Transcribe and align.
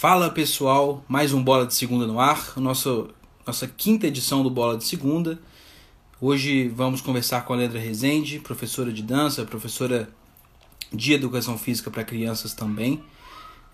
Fala 0.00 0.30
pessoal, 0.30 1.04
mais 1.08 1.32
um 1.32 1.42
Bola 1.42 1.66
de 1.66 1.74
Segunda 1.74 2.06
no 2.06 2.20
ar, 2.20 2.52
nosso, 2.56 3.10
nossa 3.44 3.66
quinta 3.66 4.06
edição 4.06 4.44
do 4.44 4.48
Bola 4.48 4.76
de 4.76 4.84
Segunda. 4.84 5.40
Hoje 6.20 6.68
vamos 6.68 7.00
conversar 7.00 7.44
com 7.44 7.52
a 7.52 7.56
Leandra 7.56 7.80
Rezende, 7.80 8.38
professora 8.38 8.92
de 8.92 9.02
dança, 9.02 9.44
professora 9.44 10.08
de 10.92 11.14
educação 11.14 11.58
física 11.58 11.90
para 11.90 12.04
crianças 12.04 12.54
também. 12.54 13.02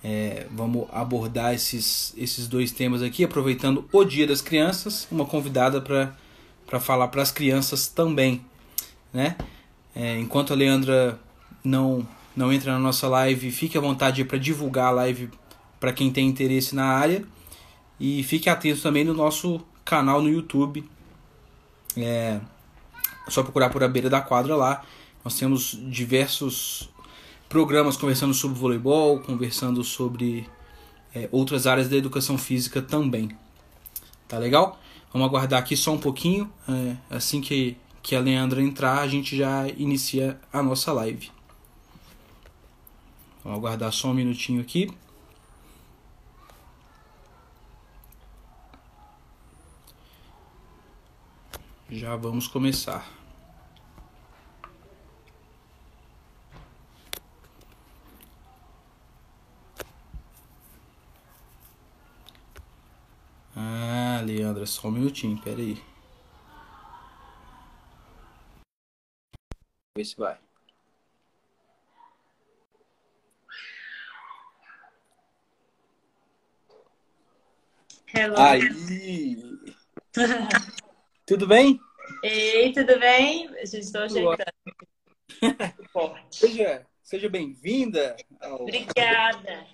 É, 0.03 0.47
vamos 0.51 0.89
abordar 0.95 1.53
esses, 1.53 2.15
esses 2.17 2.49
dois 2.49 2.73
temas 2.73 3.03
aqui, 3.03 3.23
aproveitando 3.23 3.87
o 3.93 4.03
Dia 4.03 4.27
das 4.27 4.41
Crianças, 4.41 5.07
uma 5.11 5.27
convidada 5.27 5.79
para 5.79 6.81
falar 6.81 7.09
para 7.09 7.21
as 7.21 7.31
crianças 7.31 7.87
também. 7.87 8.43
Né? 9.13 9.37
É, 9.95 10.19
enquanto 10.19 10.55
a 10.55 10.57
Leandra 10.57 11.21
não, 11.63 12.09
não 12.35 12.51
entra 12.51 12.73
na 12.73 12.79
nossa 12.79 13.07
live, 13.09 13.51
fique 13.51 13.77
à 13.77 13.81
vontade 13.83 14.25
para 14.25 14.39
divulgar 14.39 14.87
a 14.87 14.93
live 14.93 15.29
para 15.85 15.93
quem 15.93 16.11
tem 16.11 16.27
interesse 16.27 16.75
na 16.75 16.87
área. 16.87 17.23
E 18.01 18.23
fique 18.23 18.49
atento 18.49 18.81
também 18.81 19.05
no 19.05 19.13
nosso 19.13 19.61
canal 19.85 20.23
no 20.23 20.31
YouTube. 20.31 20.83
É, 21.95 22.41
só 23.29 23.43
procurar 23.43 23.69
por 23.69 23.85
a 23.85 23.89
beira 23.89 24.09
da 24.09 24.23
quadra 24.23 24.57
lá. 24.57 24.83
Nós 25.23 25.39
temos 25.39 25.79
diversos 25.91 26.89
programas 27.51 27.99
conversando 27.99 28.33
sobre 28.33 28.59
voleibol, 28.59 29.21
conversando 29.21 29.85
sobre 29.85 30.49
é, 31.15 31.29
outras 31.31 31.67
áreas 31.67 31.87
da 31.87 31.97
educação 31.97 32.39
física 32.39 32.81
também. 32.81 33.37
Tá 34.27 34.39
legal? 34.39 34.81
Vamos 35.13 35.29
aguardar 35.29 35.61
aqui 35.61 35.77
só 35.77 35.93
um 35.93 35.99
pouquinho. 35.99 36.51
É, 36.67 36.97
assim 37.15 37.43
que, 37.43 37.77
que 38.03 38.17
a 38.17 38.21
Leandra 38.21 38.63
entrar, 38.63 39.01
a 39.01 39.07
gente 39.07 39.37
já 39.37 39.69
inicia 39.69 40.41
a 40.51 40.63
nossa 40.63 40.95
live. 40.95 41.31
Vamos 43.45 43.59
aguardar 43.59 43.93
só 43.93 44.09
um 44.09 44.15
minutinho 44.15 44.63
aqui. 44.63 44.91
Já 51.95 52.17
vamos 52.17 52.49
começar. 52.49 53.09
Ah, 63.55 64.21
Leandra, 64.27 64.67
só 64.67 64.89
um 64.89 64.91
minutinho, 64.91 65.41
pera 65.41 65.61
aí. 65.61 65.81
Vê 69.97 70.05
se 70.05 70.17
vai. 70.17 70.37
Hello. 78.13 78.37
Aí! 78.37 78.69
Tudo 81.27 81.47
bem? 81.47 81.81
Ei, 82.23 82.71
tudo 82.75 82.99
bem? 83.01 83.49
Estou 83.63 84.03
ajeitando. 84.03 84.45
Seja, 86.31 86.87
seja 87.03 87.29
bem-vinda. 87.31 88.15
Ao... 88.41 88.61
Obrigada. 88.63 89.67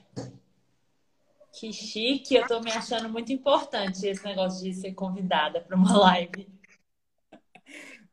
Que 1.53 1.73
chique, 1.73 2.37
eu 2.37 2.42
estou 2.42 2.62
me 2.62 2.70
achando 2.70 3.09
muito 3.09 3.33
importante 3.33 4.07
esse 4.07 4.25
negócio 4.25 4.62
de 4.62 4.73
ser 4.73 4.95
convidada 4.95 5.61
para 5.61 5.77
uma 5.77 5.98
live. 5.98 6.48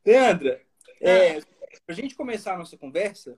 Leandra, 0.03 0.59
é, 0.99 1.39
para 1.39 1.45
a 1.89 1.93
gente 1.93 2.15
começar 2.15 2.55
a 2.55 2.57
nossa 2.57 2.75
conversa, 2.75 3.35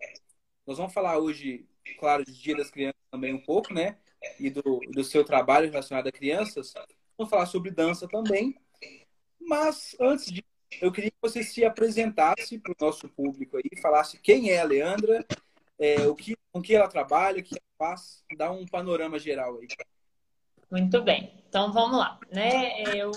nós 0.65 0.77
vamos 0.77 0.93
falar 0.93 1.17
hoje, 1.19 1.67
claro, 1.99 2.23
do 2.23 2.31
Dia 2.31 2.55
das 2.55 2.71
Crianças 2.71 3.01
também 3.11 3.33
um 3.33 3.43
pouco, 3.43 3.73
né? 3.73 3.97
E 4.39 4.49
do, 4.49 4.79
do 4.91 5.03
seu 5.03 5.25
trabalho 5.25 5.69
relacionado 5.69 6.07
a 6.07 6.11
crianças. 6.11 6.73
Vamos 7.17 7.29
falar 7.29 7.45
sobre 7.47 7.69
dança 7.69 8.07
também. 8.07 8.57
Mas 9.39 9.95
antes 9.99 10.31
de 10.31 10.43
eu 10.81 10.91
queria 10.91 11.09
que 11.09 11.17
você 11.21 11.43
se 11.43 11.65
apresentasse 11.65 12.57
para 12.59 12.71
o 12.71 12.75
nosso 12.79 13.09
público 13.09 13.57
aí, 13.57 13.81
falasse 13.81 14.19
quem 14.19 14.51
é 14.51 14.59
a 14.59 14.63
Leandra, 14.63 15.25
é, 15.79 16.07
o 16.07 16.15
que, 16.15 16.35
com 16.51 16.61
que 16.61 16.75
ela 16.75 16.87
trabalha, 16.87 17.39
o 17.39 17.43
que 17.43 17.55
ela 17.55 17.89
faz, 17.89 18.23
dá 18.37 18.51
um 18.51 18.65
panorama 18.65 19.17
geral 19.17 19.57
aí. 19.57 19.67
Muito 20.69 21.01
bem, 21.01 21.33
então 21.49 21.73
vamos 21.73 21.97
lá. 21.97 22.19
Né? 22.31 22.83
Eu 22.95 23.11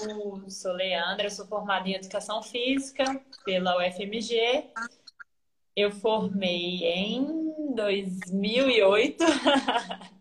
sou 0.49 0.73
Leandra, 0.73 1.29
sou 1.29 1.47
formada 1.47 1.87
em 1.89 1.95
Educação 1.95 2.43
Física 2.43 3.05
pela 3.45 3.77
UFMG. 3.77 4.71
Eu 5.77 5.91
formei 5.91 6.85
em 6.85 7.75
2008 7.75 9.25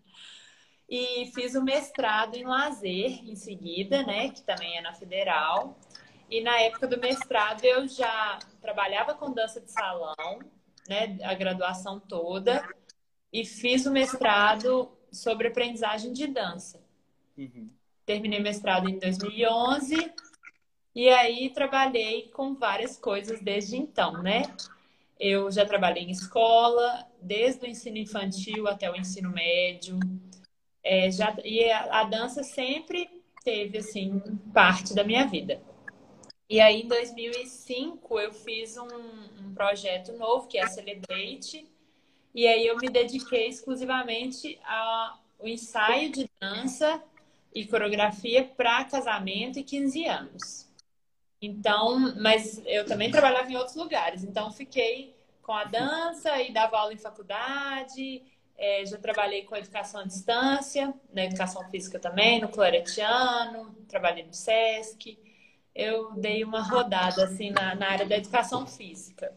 e 0.89 1.31
fiz 1.33 1.55
o 1.55 1.63
mestrado 1.63 2.35
em 2.35 2.43
lazer 2.43 3.23
em 3.23 3.35
seguida, 3.35 4.03
né? 4.03 4.29
Que 4.29 4.41
também 4.41 4.77
é 4.77 4.81
na 4.81 4.93
Federal. 4.93 5.77
E 6.31 6.39
na 6.39 6.57
época 6.61 6.87
do 6.87 6.97
mestrado 6.97 7.65
eu 7.65 7.85
já 7.89 8.39
trabalhava 8.61 9.13
com 9.13 9.33
dança 9.33 9.59
de 9.59 9.69
salão, 9.69 10.39
né, 10.87 11.17
a 11.23 11.33
graduação 11.33 11.99
toda, 11.99 12.65
e 13.33 13.43
fiz 13.43 13.85
o 13.85 13.91
mestrado 13.91 14.89
sobre 15.11 15.49
aprendizagem 15.49 16.13
de 16.13 16.27
dança. 16.27 16.81
Uhum. 17.37 17.69
Terminei 18.05 18.39
o 18.39 18.43
mestrado 18.43 18.89
em 18.89 18.97
2011 18.97 20.09
e 20.95 21.09
aí 21.09 21.49
trabalhei 21.49 22.29
com 22.29 22.55
várias 22.55 22.97
coisas 22.97 23.41
desde 23.41 23.75
então, 23.75 24.23
né? 24.23 24.43
Eu 25.19 25.51
já 25.51 25.65
trabalhei 25.65 26.03
em 26.03 26.11
escola, 26.11 27.05
desde 27.21 27.65
o 27.65 27.69
ensino 27.69 27.97
infantil 27.97 28.67
até 28.67 28.89
o 28.89 28.95
ensino 28.95 29.29
médio. 29.29 29.99
É, 30.81 31.11
já, 31.11 31.35
e 31.43 31.69
a, 31.69 32.01
a 32.01 32.03
dança 32.05 32.41
sempre 32.41 33.21
teve, 33.43 33.79
assim, 33.79 34.19
parte 34.53 34.95
da 34.95 35.03
minha 35.03 35.27
vida. 35.27 35.61
E 36.51 36.59
aí, 36.59 36.81
em 36.81 36.87
2005, 36.89 38.19
eu 38.19 38.33
fiz 38.33 38.75
um, 38.75 38.85
um 38.85 39.53
projeto 39.53 40.11
novo, 40.17 40.49
que 40.49 40.57
é 40.57 40.63
a 40.63 40.67
Celebrate. 40.67 41.65
E 42.35 42.45
aí, 42.45 42.67
eu 42.67 42.75
me 42.75 42.89
dediquei 42.89 43.47
exclusivamente 43.47 44.59
ao 44.65 45.47
ensaio 45.47 46.11
de 46.11 46.29
dança 46.41 47.01
e 47.55 47.65
coreografia 47.65 48.43
para 48.43 48.83
casamento 48.83 49.59
e 49.59 49.63
15 49.63 50.05
anos. 50.05 50.69
Então, 51.41 52.13
mas 52.19 52.61
eu 52.65 52.85
também 52.85 53.09
trabalhava 53.09 53.49
em 53.49 53.55
outros 53.55 53.77
lugares. 53.77 54.21
Então, 54.21 54.51
fiquei 54.51 55.15
com 55.41 55.53
a 55.53 55.63
dança 55.63 56.41
e 56.41 56.51
dava 56.51 56.79
aula 56.79 56.93
em 56.93 56.97
faculdade. 56.97 58.23
É, 58.57 58.85
já 58.85 58.97
trabalhei 58.97 59.43
com 59.45 59.55
educação 59.55 60.01
à 60.01 60.03
distância, 60.03 60.93
na 61.13 61.23
educação 61.23 61.63
física 61.69 61.97
também, 61.97 62.41
no 62.41 62.49
Claretiano, 62.49 63.73
trabalhei 63.87 64.25
no 64.25 64.33
SESC 64.33 65.30
eu 65.73 66.13
dei 66.13 66.43
uma 66.43 66.61
rodada 66.61 67.23
assim 67.23 67.51
na, 67.51 67.75
na 67.75 67.89
área 67.89 68.05
da 68.05 68.17
educação 68.17 68.65
física. 68.67 69.35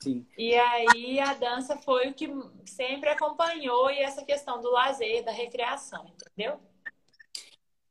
Sim. 0.00 0.26
E 0.36 0.54
aí 0.54 1.20
a 1.20 1.34
dança 1.34 1.76
foi 1.76 2.08
o 2.08 2.14
que 2.14 2.28
sempre 2.66 3.08
acompanhou 3.08 3.90
e 3.90 4.00
essa 4.00 4.24
questão 4.24 4.60
do 4.60 4.70
lazer, 4.70 5.24
da 5.24 5.30
recreação, 5.30 6.04
entendeu? 6.08 6.58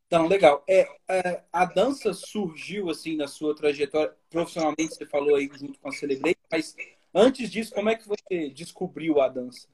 Então, 0.07 0.27
legal. 0.27 0.61
É, 0.67 0.81
é, 1.09 1.43
a 1.53 1.63
dança 1.63 2.13
surgiu 2.13 2.89
assim 2.89 3.15
na 3.15 3.29
sua 3.29 3.55
trajetória 3.55 4.13
profissionalmente, 4.29 4.95
você 4.95 5.05
falou 5.05 5.35
aí 5.35 5.49
junto 5.53 5.79
com 5.79 5.87
a 5.87 5.93
Celebrate, 5.93 6.39
mas 6.51 6.75
antes 7.15 7.49
disso, 7.49 7.73
como 7.73 7.89
é 7.89 7.95
que 7.95 8.05
você 8.05 8.49
descobriu 8.49 9.21
a 9.21 9.29
dança? 9.29 9.69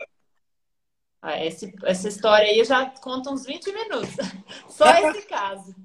Ah, 1.20 1.44
esse, 1.44 1.74
essa 1.84 2.08
história 2.08 2.48
aí 2.48 2.60
eu 2.60 2.66
já 2.66 2.88
conto 3.02 3.32
uns 3.32 3.46
20 3.46 3.74
minutos. 3.74 4.16
Só 4.70 4.86
esse 5.10 5.26
caso. 5.28 5.76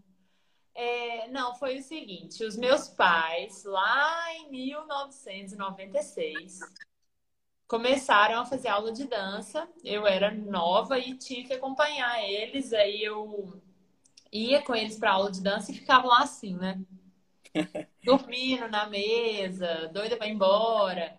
É, 0.74 1.28
não, 1.28 1.54
foi 1.54 1.78
o 1.78 1.82
seguinte: 1.82 2.44
os 2.44 2.56
meus 2.56 2.88
pais, 2.88 3.64
lá 3.64 4.32
em 4.34 4.50
1996, 4.50 6.60
começaram 7.66 8.40
a 8.40 8.46
fazer 8.46 8.68
aula 8.68 8.92
de 8.92 9.06
dança. 9.06 9.68
Eu 9.84 10.06
era 10.06 10.30
nova 10.30 10.98
e 10.98 11.16
tinha 11.16 11.44
que 11.44 11.54
acompanhar 11.54 12.22
eles. 12.22 12.72
Aí 12.72 13.02
eu 13.02 13.60
ia 14.30 14.62
com 14.62 14.74
eles 14.74 14.98
para 14.98 15.12
aula 15.12 15.30
de 15.30 15.42
dança 15.42 15.70
e 15.70 15.74
ficava 15.74 16.06
lá 16.06 16.22
assim, 16.22 16.54
né? 16.56 16.80
Dormindo 18.04 18.68
na 18.68 18.88
mesa, 18.88 19.88
doida 19.92 20.16
para 20.16 20.26
ir 20.26 20.32
embora. 20.32 21.16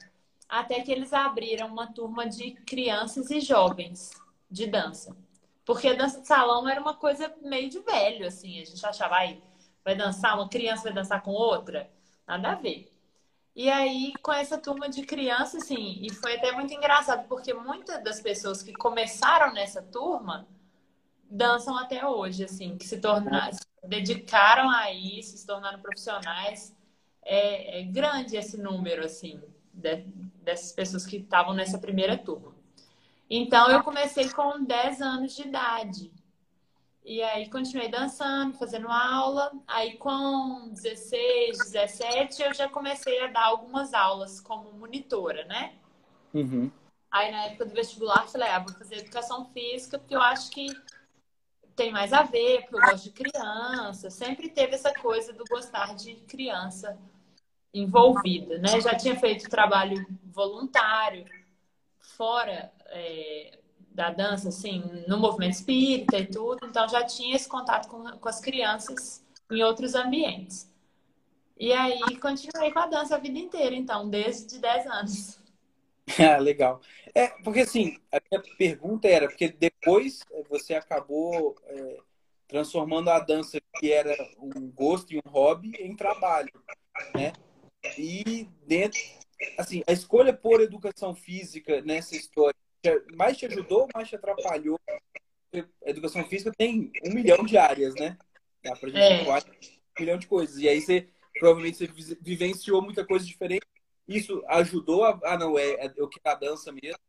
Até 0.47 0.81
que 0.81 0.91
eles 0.91 1.13
abriram 1.13 1.67
uma 1.67 1.91
turma 1.91 2.27
de 2.27 2.51
crianças 2.51 3.31
e 3.31 3.39
jovens 3.39 4.11
de 4.49 4.67
dança. 4.67 5.15
Porque 5.65 5.93
dança 5.93 6.21
de 6.21 6.27
salão 6.27 6.67
era 6.67 6.79
uma 6.81 6.95
coisa 6.95 7.33
meio 7.41 7.69
de 7.69 7.79
velho, 7.79 8.27
assim. 8.27 8.61
A 8.61 8.65
gente 8.65 8.85
achava, 8.85 9.15
aí, 9.15 9.41
vai 9.83 9.95
dançar, 9.95 10.35
uma 10.35 10.49
criança 10.49 10.83
vai 10.83 10.93
dançar 10.93 11.21
com 11.21 11.31
outra. 11.31 11.89
Nada 12.27 12.51
a 12.51 12.55
ver. 12.55 12.91
E 13.55 13.69
aí, 13.69 14.13
com 14.21 14.33
essa 14.33 14.57
turma 14.57 14.89
de 14.89 15.03
crianças, 15.03 15.63
assim, 15.63 15.99
e 16.01 16.11
foi 16.11 16.35
até 16.35 16.51
muito 16.51 16.73
engraçado, 16.73 17.27
porque 17.27 17.53
muitas 17.53 18.03
das 18.03 18.19
pessoas 18.19 18.63
que 18.63 18.73
começaram 18.73 19.53
nessa 19.53 19.81
turma 19.81 20.47
dançam 21.29 21.77
até 21.77 22.05
hoje, 22.05 22.45
assim, 22.45 22.77
que 22.77 22.85
se 22.87 22.99
tornaram, 22.99 23.53
se 23.53 23.61
dedicaram 23.87 24.69
a 24.69 24.91
isso, 24.91 25.37
se 25.37 25.45
tornaram 25.45 25.79
profissionais. 25.81 26.75
É, 27.23 27.81
é 27.81 27.83
grande 27.83 28.35
esse 28.35 28.57
número, 28.57 29.05
assim, 29.05 29.41
de, 29.71 29.97
dessas 30.43 30.71
pessoas 30.71 31.05
que 31.05 31.17
estavam 31.17 31.53
nessa 31.53 31.77
primeira 31.77 32.17
turma. 32.17 32.52
Então, 33.35 33.67
eu 33.71 33.81
comecei 33.81 34.29
com 34.29 34.63
10 34.63 35.01
anos 35.01 35.35
de 35.35 35.41
idade. 35.41 36.11
E 37.03 37.19
aí 37.23 37.49
continuei 37.49 37.89
dançando, 37.89 38.55
fazendo 38.59 38.87
aula. 38.87 39.51
Aí 39.65 39.97
com 39.97 40.69
16, 40.71 41.57
17, 41.57 42.43
eu 42.43 42.53
já 42.53 42.69
comecei 42.69 43.19
a 43.23 43.27
dar 43.27 43.45
algumas 43.45 43.91
aulas 43.91 44.39
como 44.39 44.71
monitora, 44.73 45.45
né? 45.45 45.73
Uhum. 46.31 46.69
Aí 47.09 47.31
na 47.31 47.45
época 47.45 47.65
do 47.65 47.73
vestibular, 47.73 48.27
falei, 48.27 48.49
ah, 48.49 48.59
vou 48.59 48.77
fazer 48.77 48.97
educação 48.97 49.45
física, 49.45 49.97
porque 49.97 50.15
eu 50.15 50.21
acho 50.21 50.51
que 50.51 50.67
tem 51.75 51.91
mais 51.91 52.13
a 52.13 52.21
ver, 52.21 52.61
porque 52.61 52.75
eu 52.75 52.81
gosto 52.81 53.05
de 53.05 53.11
criança. 53.13 54.11
Sempre 54.11 54.47
teve 54.47 54.75
essa 54.75 54.93
coisa 54.93 55.33
do 55.33 55.43
gostar 55.45 55.95
de 55.95 56.13
criança 56.27 56.99
envolvida, 57.73 58.59
né? 58.59 58.79
Já 58.79 58.95
tinha 58.95 59.19
feito 59.19 59.49
trabalho 59.49 60.05
voluntário 60.23 61.25
fora 61.97 62.71
é, 62.87 63.59
da 63.93 64.09
dança, 64.09 64.49
assim, 64.49 64.83
no 65.07 65.19
movimento 65.19 65.53
espírita 65.53 66.17
e 66.17 66.25
tudo, 66.25 66.65
então 66.65 66.87
já 66.89 67.03
tinha 67.03 67.35
esse 67.35 67.47
contato 67.47 67.87
com, 67.87 68.03
com 68.17 68.29
as 68.29 68.39
crianças 68.39 69.23
em 69.51 69.61
outros 69.63 69.93
ambientes. 69.93 70.71
E 71.57 71.71
aí 71.71 72.17
continuei 72.17 72.71
com 72.71 72.79
a 72.79 72.87
dança 72.87 73.15
a 73.15 73.19
vida 73.19 73.37
inteira, 73.37 73.75
então, 73.75 74.09
desde 74.09 74.59
10 74.59 74.87
anos. 74.87 75.43
Ah, 76.19 76.37
legal. 76.37 76.81
É, 77.15 77.29
porque 77.45 77.61
assim, 77.61 77.97
a 78.11 78.19
minha 78.29 78.43
pergunta 78.57 79.07
era, 79.07 79.25
porque 79.25 79.47
depois 79.47 80.19
você 80.49 80.73
acabou 80.73 81.55
é, 81.65 81.97
transformando 82.45 83.09
a 83.09 83.19
dança, 83.19 83.57
que 83.79 83.89
era 83.89 84.13
um 84.37 84.69
gosto 84.69 85.13
e 85.13 85.17
um 85.17 85.29
hobby, 85.29 85.73
em 85.79 85.95
trabalho, 85.95 86.51
né? 87.15 87.31
E 87.97 88.49
dentro, 88.67 88.99
assim, 89.57 89.81
a 89.87 89.93
escolha 89.93 90.33
por 90.33 90.59
educação 90.59 91.15
física 91.15 91.81
nessa 91.81 92.17
história 92.17 92.53
mais 93.15 93.37
te 93.37 93.45
ajudou 93.45 93.81
ou 93.81 93.89
mais 93.93 94.09
te 94.09 94.15
atrapalhou? 94.15 94.79
A 94.87 95.89
educação 95.89 96.25
física 96.25 96.51
tem 96.57 96.91
um 97.05 97.13
milhão 97.13 97.43
de 97.45 97.57
áreas, 97.57 97.93
né? 97.95 98.17
Dá 98.63 98.75
pra 98.75 98.89
gente 98.89 98.99
é. 98.99 99.23
um 99.23 99.99
milhão 99.99 100.17
de 100.17 100.27
coisas. 100.27 100.57
E 100.57 100.67
aí 100.67 100.81
você 100.81 101.07
provavelmente 101.39 101.85
você 101.87 102.17
vivenciou 102.21 102.81
muita 102.81 103.05
coisa 103.05 103.25
diferente. 103.25 103.65
Isso 104.07 104.43
ajudou 104.47 105.05
a, 105.05 105.19
ah, 105.23 105.37
não, 105.37 105.57
é, 105.57 105.85
é 105.85 105.93
eu 105.95 106.07
quero 106.07 106.35
a 106.35 106.39
dança 106.39 106.71
mesmo. 106.71 106.99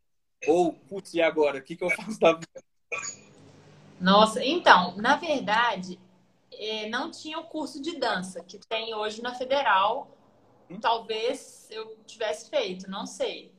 Ou, 0.47 0.73
putz, 0.73 1.15
e 1.15 1.23
agora? 1.23 1.59
O 1.59 1.63
que, 1.63 1.77
que 1.77 1.85
eu 1.85 1.91
faço 1.91 2.19
da 2.21 2.33
vida? 2.33 2.63
Nossa, 4.01 4.45
então, 4.45 4.97
na 4.97 5.17
verdade, 5.17 5.99
é, 6.53 6.89
não 6.89 7.11
tinha 7.11 7.39
o 7.39 7.45
curso 7.45 7.81
de 7.81 7.99
dança 7.99 8.43
que 8.45 8.59
tem 8.59 8.95
hoje 8.95 9.23
na 9.23 9.35
Federal. 9.35 10.17
Hum? 10.71 10.79
Talvez 10.81 11.69
eu 11.71 11.97
tivesse 12.07 12.51
feito, 12.51 12.91
não 12.91 13.07
sei. 13.07 13.54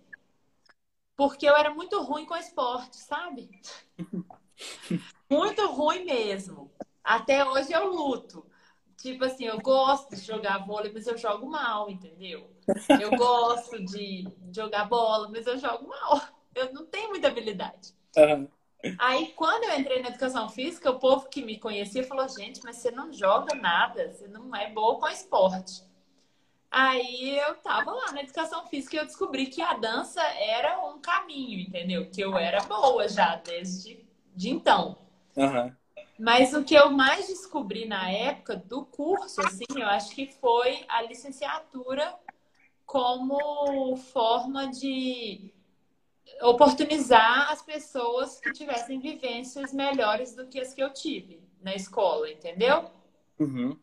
Porque 1.15 1.47
eu 1.47 1.55
era 1.55 1.73
muito 1.73 2.01
ruim 2.01 2.25
com 2.25 2.35
esporte, 2.35 2.97
sabe? 2.97 3.49
muito 5.29 5.65
ruim 5.71 6.05
mesmo. 6.05 6.71
Até 7.03 7.47
hoje 7.47 7.71
eu 7.71 7.87
luto. 7.87 8.45
Tipo 8.97 9.25
assim, 9.25 9.45
eu 9.45 9.59
gosto 9.59 10.15
de 10.15 10.21
jogar 10.21 10.65
vôlei, 10.65 10.91
mas 10.91 11.05
eu 11.05 11.17
jogo 11.17 11.45
mal, 11.45 11.89
entendeu? 11.89 12.49
Eu 12.99 13.11
gosto 13.15 13.83
de 13.85 14.27
jogar 14.51 14.85
bola, 14.85 15.29
mas 15.29 15.45
eu 15.45 15.57
jogo 15.57 15.87
mal. 15.87 16.21
Eu 16.53 16.73
não 16.73 16.85
tenho 16.85 17.09
muita 17.09 17.27
habilidade. 17.27 17.93
Uhum. 18.17 18.49
Aí, 18.99 19.33
quando 19.35 19.63
eu 19.65 19.79
entrei 19.79 20.01
na 20.01 20.09
educação 20.09 20.47
física, 20.49 20.91
o 20.91 20.99
povo 20.99 21.27
que 21.27 21.43
me 21.43 21.59
conhecia 21.59 22.03
falou: 22.03 22.27
gente, 22.29 22.61
mas 22.63 22.77
você 22.77 22.91
não 22.91 23.11
joga 23.11 23.55
nada, 23.55 24.11
você 24.11 24.27
não 24.27 24.55
é 24.55 24.69
boa 24.71 24.99
com 24.99 25.07
esporte. 25.07 25.83
Aí 26.77 27.39
eu 27.39 27.55
tava 27.55 27.89
lá 27.89 28.11
na 28.11 28.21
educação 28.21 28.67
física 28.67 28.97
e 28.97 28.99
eu 28.99 29.05
descobri 29.05 29.45
que 29.45 29.61
a 29.61 29.75
dança 29.75 30.21
era 30.21 30.85
um 30.85 30.99
caminho, 30.99 31.61
entendeu? 31.61 32.09
Que 32.11 32.19
eu 32.19 32.37
era 32.37 32.61
boa 32.63 33.07
já 33.07 33.37
desde 33.37 34.05
de 34.35 34.49
então. 34.49 34.97
Uhum. 35.37 35.73
Mas 36.19 36.53
o 36.53 36.65
que 36.65 36.75
eu 36.75 36.91
mais 36.91 37.27
descobri 37.27 37.85
na 37.85 38.11
época 38.11 38.57
do 38.57 38.85
curso, 38.85 39.39
assim, 39.39 39.63
eu 39.73 39.87
acho 39.87 40.13
que 40.13 40.27
foi 40.27 40.83
a 40.89 41.01
licenciatura 41.03 42.13
como 42.85 43.95
forma 43.95 44.67
de 44.67 45.53
oportunizar 46.41 47.53
as 47.53 47.61
pessoas 47.61 48.41
que 48.41 48.51
tivessem 48.51 48.99
vivências 48.99 49.71
melhores 49.71 50.35
do 50.35 50.45
que 50.47 50.59
as 50.59 50.73
que 50.73 50.83
eu 50.83 50.91
tive 50.91 51.41
na 51.61 51.73
escola, 51.73 52.29
entendeu? 52.29 52.91
Uhum. 53.39 53.79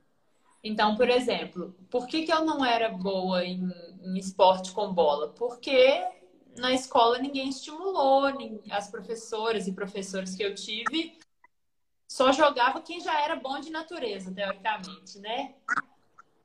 Então, 0.63 0.95
por 0.97 1.11
exemplo, 1.11 1.75
por 1.91 2.07
que, 2.07 2.23
que 2.23 2.33
eu 2.33 2.45
não 2.45 2.65
era 2.65 2.89
boa 2.89 3.45
em, 3.45 3.69
em 4.01 4.17
esporte 4.17 4.71
com 4.73 4.93
bola? 4.93 5.29
Porque 5.29 6.07
na 6.57 6.73
escola 6.73 7.19
ninguém 7.19 7.49
estimulou, 7.49 8.25
as 8.71 8.89
professoras 8.89 9.67
e 9.67 9.73
professores 9.73 10.35
que 10.37 10.43
eu 10.43 10.55
tive 10.55 11.19
só 12.07 12.31
jogava 12.31 12.83
quem 12.83 13.01
já 13.01 13.21
era 13.23 13.35
bom 13.37 13.59
de 13.59 13.71
natureza, 13.71 14.33
teoricamente, 14.33 15.19
né? 15.19 15.55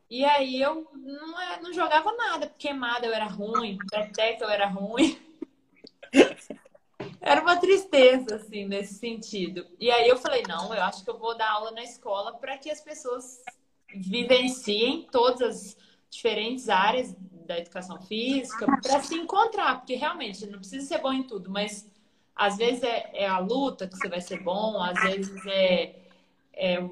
E 0.09 0.23
aí 0.23 0.61
eu 0.61 0.89
não, 0.93 1.41
é, 1.41 1.61
não 1.61 1.73
jogava 1.73 2.11
nada, 2.13 2.47
queimada 2.57 3.05
eu 3.05 3.13
era 3.13 3.25
ruim, 3.25 3.77
peteca 3.91 4.45
eu 4.45 4.49
era 4.49 4.67
ruim. 4.67 5.19
Era 7.19 7.41
uma 7.41 7.57
tristeza, 7.57 8.37
assim, 8.37 8.65
nesse 8.65 8.93
sentido. 8.93 9.67
E 9.77 9.91
aí 9.91 10.07
eu 10.07 10.17
falei, 10.17 10.43
não, 10.47 10.73
eu 10.73 10.81
acho 10.81 11.03
que 11.03 11.09
eu 11.09 11.17
vou 11.17 11.35
dar 11.35 11.51
aula 11.51 11.71
na 11.71 11.83
escola 11.83 12.33
para 12.37 12.57
que 12.57 12.69
as 12.69 12.79
pessoas 12.79 13.43
vivenciem 13.95 15.07
todas 15.11 15.41
as 15.41 15.77
diferentes 16.09 16.69
áreas 16.69 17.15
da 17.45 17.57
educação 17.57 18.01
física 18.01 18.65
para 18.81 19.01
se 19.01 19.15
encontrar, 19.15 19.77
porque 19.77 19.95
realmente 19.95 20.45
não 20.47 20.59
precisa 20.59 20.85
ser 20.85 20.99
bom 20.99 21.13
em 21.13 21.23
tudo, 21.23 21.49
mas 21.49 21.89
às 22.35 22.57
vezes 22.57 22.83
é, 22.83 23.09
é 23.13 23.27
a 23.27 23.39
luta 23.39 23.87
que 23.87 23.97
você 23.97 24.07
vai 24.07 24.21
ser 24.21 24.43
bom, 24.43 24.81
às 24.81 24.99
vezes 25.01 25.45
é, 25.47 25.95
é, 26.53 26.89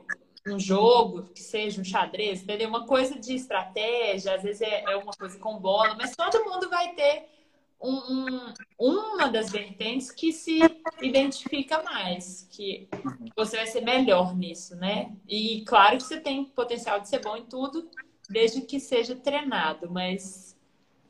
um 0.47 0.59
jogo 0.59 1.23
que 1.23 1.41
seja 1.41 1.81
um 1.81 1.83
xadrez, 1.83 2.41
entendeu? 2.41 2.69
Uma 2.69 2.85
coisa 2.85 3.19
de 3.19 3.35
estratégia, 3.35 4.35
às 4.35 4.43
vezes 4.43 4.61
é, 4.61 4.83
é 4.83 4.95
uma 4.95 5.11
coisa 5.13 5.37
com 5.39 5.59
bola, 5.59 5.95
mas 5.95 6.15
todo 6.15 6.45
mundo 6.45 6.69
vai 6.69 6.93
ter 6.93 7.34
um, 7.81 7.97
um, 7.97 8.53
uma 8.79 9.27
das 9.27 9.51
vertentes 9.51 10.11
que 10.11 10.31
se 10.31 10.59
identifica 11.01 11.83
mais, 11.83 12.47
que 12.49 12.87
você 13.35 13.57
vai 13.57 13.67
ser 13.67 13.81
melhor 13.81 14.35
nisso, 14.35 14.75
né? 14.75 15.15
E 15.27 15.63
claro 15.65 15.97
que 15.97 16.03
você 16.03 16.19
tem 16.19 16.45
potencial 16.45 16.99
de 16.99 17.09
ser 17.09 17.21
bom 17.21 17.35
em 17.35 17.45
tudo, 17.45 17.89
desde 18.29 18.61
que 18.61 18.79
seja 18.79 19.15
treinado, 19.15 19.89
mas 19.91 20.57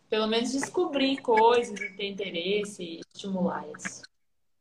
pelo 0.10 0.28
menos 0.28 0.52
descobrir 0.52 1.18
coisas 1.18 1.80
e 1.80 1.90
ter 1.96 2.08
interesse 2.08 2.84
e 2.84 3.02
estimular 3.14 3.66
isso. 3.78 4.02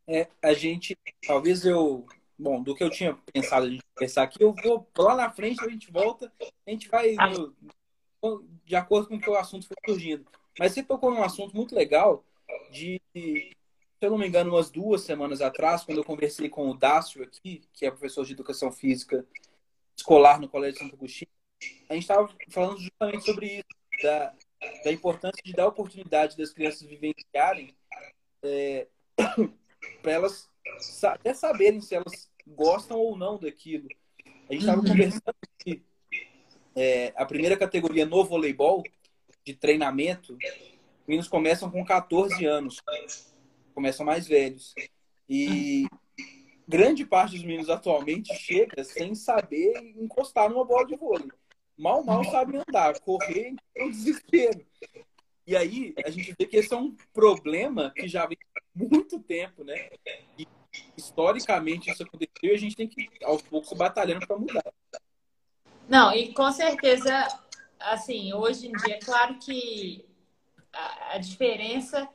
É, 0.07 0.29
a 0.43 0.53
gente, 0.53 0.97
talvez 1.27 1.65
eu, 1.65 2.07
bom, 2.39 2.63
do 2.63 2.75
que 2.75 2.85
eu 2.85 2.91
tinha 2.91 3.15
pensado 3.33 3.67
a 3.67 3.71
gente 3.71 3.83
pensar 3.97 4.25
aqui, 4.25 4.43
eu 4.43 4.55
vou 4.63 4.87
lá 4.99 5.17
na 5.17 5.31
frente, 5.31 5.65
a 5.65 5.69
gente 5.69 5.91
volta, 5.91 6.33
a 6.67 6.71
gente 6.71 6.89
vai 6.89 7.15
ah. 7.19 7.29
no, 7.29 8.45
de 8.65 8.77
acordo 8.77 9.09
com 9.09 9.17
o 9.17 9.21
que 9.21 9.31
o 9.31 9.37
assunto 9.37 9.67
foi 9.67 9.77
surgindo. 9.87 10.25
Mas 10.59 10.73
você 10.73 10.83
tocou 10.83 11.11
num 11.11 11.23
assunto 11.23 11.55
muito 11.55 11.75
legal 11.75 12.25
de, 12.71 13.01
se 13.15 13.57
eu 14.01 14.11
não 14.11 14.19
me 14.19 14.27
engano, 14.27 14.51
umas 14.51 14.71
duas 14.71 15.03
semanas 15.03 15.41
atrás, 15.41 15.85
quando 15.85 15.99
eu 15.99 16.05
conversei 16.05 16.49
com 16.49 16.69
o 16.69 16.75
Dácio 16.75 17.23
aqui, 17.23 17.63
que 17.73 17.87
é 17.87 17.91
professor 17.91 18.25
de 18.25 18.33
educação 18.33 18.71
física 18.71 19.27
escolar 19.97 20.41
no 20.41 20.49
Colégio 20.49 20.81
Santo 20.81 20.95
Agostinho, 20.95 21.31
a 21.89 21.95
gente 21.95 22.03
estava 22.03 22.29
falando 22.51 22.79
justamente 22.79 23.25
sobre 23.25 23.47
isso, 23.47 24.03
da, 24.03 24.35
da 24.85 24.93
importância 24.93 25.41
de 25.45 25.53
dar 25.53 25.69
oportunidade 25.69 26.37
das 26.37 26.53
crianças 26.53 26.83
vivenciarem 26.83 27.75
é, 28.43 28.89
para 30.03 30.13
elas 30.13 30.51
até 31.05 31.33
saberem 31.33 31.81
se 31.81 31.95
elas 31.95 32.31
gostam 32.47 32.99
ou 32.99 33.17
não 33.17 33.39
daquilo. 33.39 33.89
A 34.49 34.53
gente 34.53 34.63
estava 34.63 34.81
uhum. 34.81 34.89
conversando 34.89 35.35
que 35.59 35.83
é, 36.77 37.13
a 37.17 37.25
primeira 37.25 37.57
categoria 37.57 38.05
no 38.05 38.25
voleibol 38.25 38.83
de 39.45 39.55
treinamento, 39.55 40.37
meninos 41.07 41.29
começam 41.29 41.71
com 41.71 41.85
14 41.85 42.45
anos, 42.45 42.81
começam 43.75 44.07
mais 44.07 44.27
velhos. 44.27 44.75
E 45.29 45.87
grande 46.67 47.05
parte 47.05 47.33
dos 47.33 47.45
meninos 47.45 47.69
atualmente 47.69 48.35
chega 48.35 48.83
sem 48.85 49.15
saber 49.15 49.95
encostar 49.97 50.49
numa 50.49 50.65
bola 50.65 50.87
de 50.87 50.97
vôlei. 50.97 51.31
Mal, 51.77 52.05
mal 52.05 52.25
sabem 52.25 52.63
andar, 52.67 52.99
correr 53.01 53.55
é 53.75 53.85
um 53.85 53.91
desespero. 53.91 54.65
E 55.47 55.55
aí 55.57 55.95
a 56.05 56.11
gente 56.11 56.35
vê 56.39 56.47
que 56.47 56.57
esse 56.57 56.73
é 56.73 56.77
um 56.77 56.97
problema 57.13 57.93
que 57.95 58.09
já 58.09 58.27
vem 58.27 58.39
há 58.57 58.61
muito 58.75 59.19
tempo, 59.19 59.63
né? 59.63 59.91
E 60.39 60.47
historicamente 60.97 61.91
isso 61.91 62.03
aconteceu 62.03 62.51
e 62.51 62.53
a 62.53 62.59
gente 62.59 62.77
tem 62.77 62.89
que, 62.89 63.11
aos 63.23 63.43
poucos, 63.43 63.73
batalhando 63.77 64.27
para 64.27 64.39
mudar. 64.39 64.73
Não, 65.89 66.15
e 66.15 66.33
com 66.33 66.51
certeza 66.51 67.27
assim, 67.93 68.33
hoje 68.33 68.69
em 68.69 68.73
dia, 68.73 68.97
é 68.97 69.01
claro 69.01 69.39
que 69.39 70.05
a, 70.73 71.15
a 71.15 71.19
diferença 71.19 72.09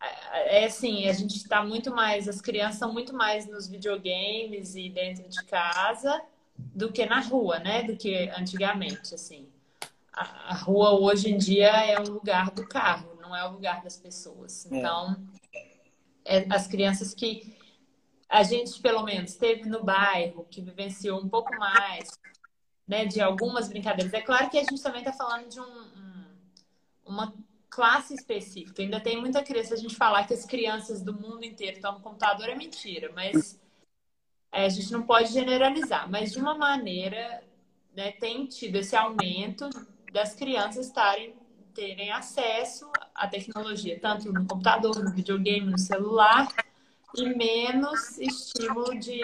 é 0.00 0.64
assim, 0.64 1.08
a 1.08 1.12
gente 1.12 1.36
está 1.36 1.64
muito 1.64 1.90
mais, 1.90 2.28
as 2.28 2.40
crianças 2.40 2.78
são 2.78 2.92
muito 2.92 3.12
mais 3.14 3.46
nos 3.46 3.66
videogames 3.66 4.76
e 4.76 4.88
dentro 4.88 5.28
de 5.28 5.44
casa 5.44 6.22
do 6.56 6.92
que 6.92 7.04
na 7.04 7.20
rua, 7.20 7.58
né? 7.58 7.82
Do 7.82 7.96
que 7.96 8.28
antigamente, 8.30 9.14
assim. 9.14 9.48
A, 10.12 10.52
a 10.52 10.54
rua 10.54 10.92
hoje 10.92 11.30
em 11.30 11.36
dia 11.36 11.68
é 11.68 11.98
o 11.98 12.08
lugar 12.08 12.50
do 12.50 12.66
carro, 12.66 13.18
não 13.20 13.34
é 13.34 13.46
o 13.48 13.52
lugar 13.52 13.82
das 13.82 13.96
pessoas. 13.96 14.70
É. 14.70 14.76
Então. 14.76 15.16
É, 16.24 16.46
as 16.50 16.66
crianças 16.66 17.14
que 17.14 17.56
a 18.28 18.42
gente, 18.42 18.78
pelo 18.82 19.02
menos, 19.02 19.34
teve 19.34 19.64
no 19.64 19.82
bairro, 19.82 20.46
que 20.50 20.60
vivenciou 20.60 21.18
um 21.18 21.28
pouco 21.28 21.56
mais, 21.56 22.10
né, 22.88 23.04
de 23.04 23.20
algumas 23.20 23.68
brincadeiras. 23.68 24.12
É 24.14 24.22
claro 24.22 24.48
que 24.48 24.58
a 24.58 24.64
gente 24.64 24.82
também 24.82 25.02
está 25.02 25.12
falando 25.12 25.46
de 25.48 25.60
um, 25.60 25.64
um, 25.64 26.24
uma 27.04 27.34
classe 27.68 28.14
específica. 28.14 28.80
Ainda 28.82 28.98
tem 28.98 29.20
muita 29.20 29.42
criança. 29.42 29.74
A 29.74 29.76
gente 29.76 29.94
falar 29.94 30.26
que 30.26 30.32
as 30.32 30.46
crianças 30.46 31.02
do 31.02 31.12
mundo 31.12 31.44
inteiro 31.44 31.76
estão 31.76 31.92
no 31.92 32.00
computador 32.00 32.48
é 32.48 32.54
mentira, 32.54 33.12
mas 33.14 33.60
é, 34.50 34.64
a 34.64 34.68
gente 34.70 34.90
não 34.90 35.02
pode 35.02 35.32
generalizar. 35.32 36.10
Mas, 36.10 36.32
de 36.32 36.38
uma 36.38 36.56
maneira, 36.56 37.44
né, 37.94 38.12
tem 38.12 38.46
tido 38.46 38.76
esse 38.76 38.96
aumento 38.96 39.68
das 40.10 40.34
crianças 40.34 40.86
estarem 40.86 41.34
terem 41.74 42.10
acesso 42.10 42.90
à 43.14 43.28
tecnologia, 43.28 44.00
tanto 44.00 44.32
no 44.32 44.44
computador, 44.46 44.98
no 45.04 45.12
videogame, 45.12 45.70
no 45.70 45.78
celular, 45.78 46.48
e 47.14 47.26
menos 47.26 48.18
estímulo 48.18 48.98
de 48.98 49.20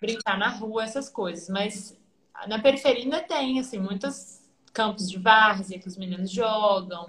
brincar 0.00 0.38
na 0.38 0.48
rua, 0.48 0.84
essas 0.84 1.10
coisas. 1.10 1.48
Mas 1.50 1.98
na 2.46 2.60
periferia 2.60 3.02
ainda 3.02 3.22
tem, 3.22 3.58
assim, 3.58 3.78
muitos 3.78 4.42
campos 4.72 5.08
de 5.10 5.18
várzea 5.18 5.78
que 5.78 5.88
os 5.88 5.96
meninos 5.96 6.30
jogam, 6.30 7.06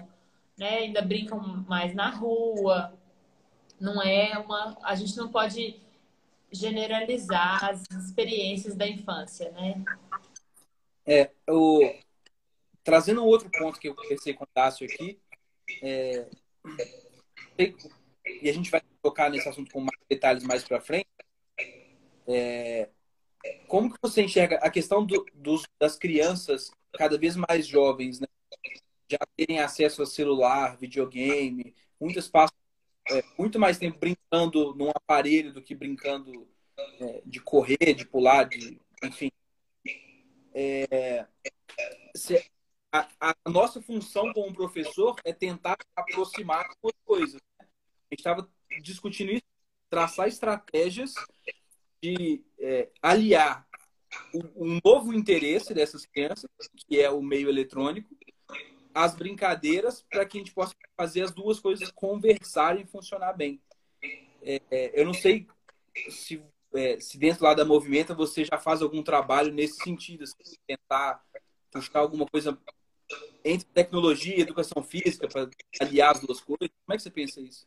né? 0.56 0.78
Ainda 0.78 1.02
brincam 1.02 1.38
mais 1.68 1.94
na 1.94 2.10
rua. 2.10 2.92
Não 3.80 4.02
é 4.02 4.38
uma. 4.38 4.76
A 4.82 4.94
gente 4.94 5.16
não 5.16 5.30
pode 5.30 5.80
generalizar 6.50 7.64
as 7.64 7.82
experiências 7.90 8.74
da 8.74 8.88
infância, 8.88 9.50
né? 9.52 9.84
É, 11.06 11.30
o... 11.48 11.80
trazendo 12.82 13.22
um 13.22 13.26
outro 13.26 13.50
ponto 13.50 13.78
que 13.78 13.88
eu 13.88 13.94
conversei 13.94 14.34
com 14.34 14.44
o 14.44 14.48
Tássio 14.48 14.86
aqui, 14.86 15.18
é... 15.82 16.28
e 17.58 18.48
a 18.48 18.52
gente 18.52 18.70
vai 18.70 18.82
tocar 19.02 19.30
nesse 19.30 19.48
assunto 19.48 19.70
com 19.70 19.80
mais 19.80 20.00
detalhes 20.08 20.42
mais 20.42 20.64
para 20.64 20.80
frente. 20.80 21.08
É... 22.26 22.88
Como 23.66 23.92
que 23.92 23.98
você 24.00 24.22
enxerga 24.22 24.56
a 24.56 24.70
questão 24.70 25.04
do, 25.04 25.24
dos, 25.34 25.62
das 25.78 25.96
crianças 25.96 26.70
cada 26.92 27.18
vez 27.18 27.36
mais 27.36 27.66
jovens, 27.66 28.20
né? 28.20 28.26
já 29.10 29.18
terem 29.36 29.58
acesso 29.58 30.02
a 30.02 30.06
celular, 30.06 30.76
videogame, 30.76 31.74
muitas 31.98 32.28
passam 32.28 32.56
é, 33.10 33.24
muito 33.38 33.58
mais 33.58 33.78
tempo 33.78 33.98
brincando 33.98 34.74
num 34.74 34.90
aparelho 34.90 35.52
do 35.52 35.62
que 35.62 35.74
brincando 35.74 36.46
é, 37.00 37.22
de 37.24 37.40
correr, 37.40 37.94
de 37.94 38.06
pular, 38.06 38.44
de 38.44 38.78
enfim. 39.02 39.30
É, 40.52 41.26
se, 42.14 42.44
a, 42.92 43.08
a, 43.20 43.50
nossa 43.50 43.80
função 43.80 44.32
como 44.32 44.52
professor 44.52 45.16
é 45.24 45.32
tentar 45.32 45.76
aproximar 45.96 46.66
as 46.66 46.94
coisas. 47.04 47.40
A 47.60 47.64
gente 48.12 48.20
estava 48.20 48.48
discutindo 48.82 49.32
isso, 49.32 49.44
traçar 49.88 50.28
estratégias 50.28 51.14
de 52.02 52.42
é, 52.58 52.88
aliar 53.02 53.66
um 54.56 54.78
novo 54.84 55.12
interesse 55.12 55.74
dessas 55.74 56.06
crianças, 56.06 56.48
que 56.76 57.00
é 57.00 57.10
o 57.10 57.22
meio 57.22 57.48
eletrônico, 57.48 58.16
as 58.94 59.14
brincadeiras 59.14 60.04
para 60.10 60.24
que 60.24 60.38
a 60.38 60.40
gente 60.40 60.52
possa 60.52 60.74
fazer 60.96 61.22
as 61.22 61.30
duas 61.32 61.60
coisas 61.60 61.90
conversarem 61.92 62.82
e 62.82 62.86
funcionar 62.86 63.32
bem. 63.32 63.60
É, 64.42 64.60
é, 64.70 65.00
eu 65.00 65.04
não 65.04 65.14
sei 65.14 65.46
se, 66.08 66.42
é, 66.74 66.98
se 66.98 67.18
dentro 67.18 67.44
lá 67.44 67.54
da 67.54 67.64
Movimenta 67.64 68.14
você 68.14 68.44
já 68.44 68.58
faz 68.58 68.82
algum 68.82 69.02
trabalho 69.02 69.52
nesse 69.52 69.82
sentido, 69.82 70.24
assim, 70.24 70.56
tentar 70.66 71.22
buscar 71.72 72.00
alguma 72.00 72.26
coisa 72.26 72.58
entre 73.44 73.66
tecnologia 73.68 74.36
e 74.36 74.40
educação 74.40 74.82
física 74.82 75.28
para 75.28 75.48
aliar 75.80 76.12
as 76.12 76.20
duas 76.20 76.40
coisas. 76.40 76.68
Como 76.84 76.94
é 76.94 76.96
que 76.96 77.02
você 77.02 77.10
pensa 77.10 77.40
isso? 77.40 77.66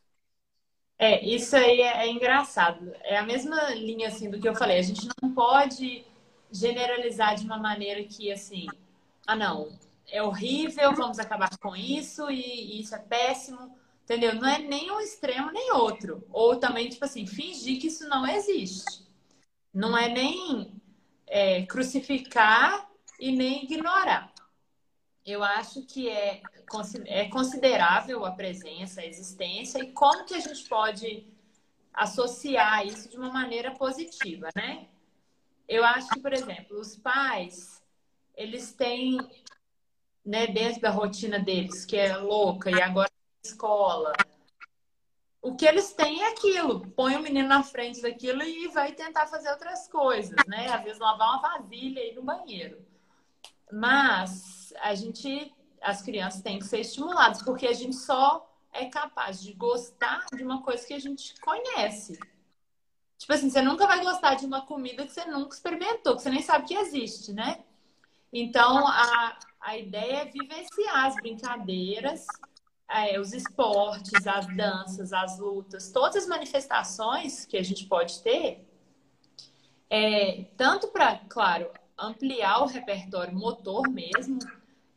É, 1.02 1.20
isso 1.26 1.56
aí 1.56 1.80
é, 1.80 2.06
é 2.06 2.08
engraçado. 2.08 2.94
É 3.02 3.18
a 3.18 3.24
mesma 3.24 3.70
linha 3.74 4.06
assim 4.06 4.30
do 4.30 4.38
que 4.38 4.48
eu 4.48 4.54
falei. 4.54 4.78
A 4.78 4.82
gente 4.82 5.08
não 5.20 5.34
pode 5.34 6.04
generalizar 6.48 7.34
de 7.34 7.44
uma 7.44 7.58
maneira 7.58 8.04
que 8.04 8.30
assim, 8.30 8.68
ah 9.26 9.34
não, 9.34 9.76
é 10.08 10.22
horrível, 10.22 10.94
vamos 10.94 11.18
acabar 11.18 11.58
com 11.58 11.74
isso 11.74 12.30
e, 12.30 12.40
e 12.40 12.80
isso 12.80 12.94
é 12.94 13.00
péssimo, 13.00 13.76
entendeu? 14.04 14.36
Não 14.36 14.48
é 14.48 14.58
nem 14.60 14.92
um 14.92 15.00
extremo 15.00 15.50
nem 15.50 15.72
outro. 15.72 16.24
Ou 16.30 16.54
também, 16.54 16.88
tipo 16.88 17.04
assim, 17.04 17.26
fingir 17.26 17.80
que 17.80 17.88
isso 17.88 18.08
não 18.08 18.24
existe. 18.24 19.04
Não 19.74 19.98
é 19.98 20.08
nem 20.08 20.72
é, 21.26 21.66
crucificar 21.66 22.88
e 23.18 23.32
nem 23.32 23.64
ignorar. 23.64 24.31
Eu 25.24 25.42
acho 25.42 25.82
que 25.82 26.08
é, 26.08 26.42
é 27.06 27.28
considerável 27.28 28.24
a 28.24 28.32
presença, 28.32 29.00
a 29.00 29.06
existência 29.06 29.78
e 29.78 29.92
como 29.92 30.24
que 30.24 30.34
a 30.34 30.40
gente 30.40 30.68
pode 30.68 31.26
associar 31.94 32.86
isso 32.86 33.08
de 33.08 33.16
uma 33.16 33.30
maneira 33.30 33.70
positiva, 33.72 34.48
né? 34.56 34.88
Eu 35.68 35.84
acho 35.84 36.08
que, 36.08 36.20
por 36.20 36.32
exemplo, 36.32 36.78
os 36.78 36.96
pais, 36.96 37.80
eles 38.34 38.72
têm 38.72 39.18
né, 40.24 40.46
dentro 40.46 40.80
da 40.80 40.90
rotina 40.90 41.38
deles, 41.38 41.84
que 41.84 41.96
é 41.96 42.16
louca, 42.16 42.70
e 42.70 42.80
agora 42.80 43.10
escola. 43.44 44.12
O 45.40 45.56
que 45.56 45.66
eles 45.66 45.92
têm 45.92 46.22
é 46.22 46.28
aquilo. 46.30 46.88
Põe 46.90 47.16
o 47.16 47.22
menino 47.22 47.48
na 47.48 47.62
frente 47.62 48.00
daquilo 48.00 48.42
e 48.42 48.68
vai 48.68 48.92
tentar 48.92 49.26
fazer 49.26 49.50
outras 49.50 49.88
coisas, 49.88 50.36
né? 50.46 50.68
Às 50.68 50.84
vezes 50.84 50.98
lavar 51.00 51.30
uma 51.30 51.42
vasilha 51.42 52.00
aí 52.00 52.14
no 52.14 52.22
banheiro. 52.22 52.80
Mas 53.70 54.61
a 54.80 54.94
gente, 54.94 55.52
as 55.80 56.02
crianças 56.02 56.42
têm 56.42 56.58
que 56.58 56.66
ser 56.66 56.80
estimuladas, 56.80 57.42
porque 57.42 57.66
a 57.66 57.72
gente 57.72 57.96
só 57.96 58.48
é 58.72 58.86
capaz 58.86 59.42
de 59.42 59.52
gostar 59.52 60.26
de 60.34 60.42
uma 60.42 60.62
coisa 60.62 60.86
que 60.86 60.94
a 60.94 60.98
gente 60.98 61.38
conhece. 61.40 62.18
Tipo 63.18 63.34
assim, 63.34 63.50
você 63.50 63.62
nunca 63.62 63.86
vai 63.86 64.02
gostar 64.02 64.34
de 64.34 64.46
uma 64.46 64.66
comida 64.66 65.06
que 65.06 65.12
você 65.12 65.24
nunca 65.26 65.54
experimentou, 65.54 66.16
que 66.16 66.22
você 66.22 66.30
nem 66.30 66.42
sabe 66.42 66.66
que 66.66 66.74
existe, 66.74 67.32
né? 67.32 67.62
Então, 68.32 68.86
a, 68.88 69.38
a 69.60 69.76
ideia 69.76 70.22
é 70.22 70.24
vivenciar 70.24 71.06
as 71.06 71.14
brincadeiras, 71.16 72.26
é, 72.88 73.20
os 73.20 73.32
esportes, 73.32 74.26
as 74.26 74.46
danças, 74.56 75.12
as 75.12 75.38
lutas, 75.38 75.92
todas 75.92 76.16
as 76.16 76.26
manifestações 76.26 77.44
que 77.44 77.56
a 77.56 77.62
gente 77.62 77.86
pode 77.86 78.22
ter, 78.22 78.66
é, 79.88 80.44
tanto 80.56 80.88
para, 80.88 81.18
claro, 81.28 81.70
ampliar 81.96 82.62
o 82.62 82.66
repertório 82.66 83.34
motor 83.34 83.88
mesmo, 83.88 84.38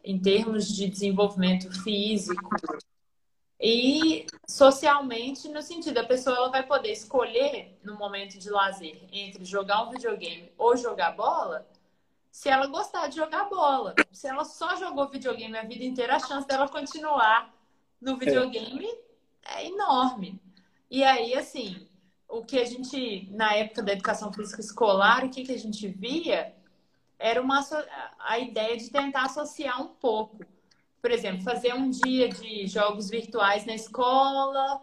em 0.05 0.19
termos 0.19 0.67
de 0.67 0.87
desenvolvimento 0.87 1.71
físico, 1.83 2.49
e 3.59 4.25
socialmente, 4.47 5.47
no 5.47 5.61
sentido, 5.61 5.97
a 5.97 6.03
pessoa 6.03 6.35
ela 6.35 6.49
vai 6.49 6.63
poder 6.63 6.91
escolher 6.91 7.79
no 7.83 7.97
momento 7.97 8.37
de 8.37 8.49
lazer 8.49 9.01
entre 9.11 9.43
jogar 9.43 9.83
um 9.83 9.91
videogame 9.91 10.51
ou 10.57 10.77
jogar 10.77 11.11
bola 11.15 11.67
se 12.35 12.49
ela 12.49 12.67
gostar 12.67 13.07
de 13.07 13.15
jogar 13.15 13.45
bola. 13.45 13.95
Se 14.11 14.27
ela 14.27 14.43
só 14.43 14.75
jogou 14.75 15.07
videogame 15.07 15.57
a 15.57 15.63
vida 15.63 15.85
inteira, 15.85 16.17
a 16.17 16.19
chance 16.19 16.45
dela 16.45 16.67
continuar 16.67 17.49
no 17.99 18.17
videogame 18.17 18.85
é, 19.41 19.63
é 19.63 19.67
enorme. 19.67 20.37
E 20.91 21.01
aí, 21.01 21.33
assim, 21.33 21.87
o 22.27 22.43
que 22.43 22.59
a 22.59 22.65
gente, 22.65 23.29
na 23.31 23.55
época 23.55 23.81
da 23.81 23.93
educação 23.93 24.33
física 24.33 24.59
escolar, 24.59 25.23
o 25.23 25.29
que, 25.29 25.45
que 25.45 25.53
a 25.53 25.57
gente 25.57 25.87
via 25.87 26.53
era 27.17 27.41
uma, 27.41 27.65
a 28.19 28.39
ideia 28.39 28.77
de 28.77 28.89
tentar 28.89 29.25
associar 29.25 29.81
um 29.81 29.87
pouco. 29.87 30.39
Por 31.01 31.11
exemplo, 31.11 31.43
fazer 31.43 31.73
um 31.73 31.89
dia 31.89 32.29
de 32.29 32.67
jogos 32.67 33.09
virtuais 33.09 33.65
na 33.65 33.75
escola 33.75 34.81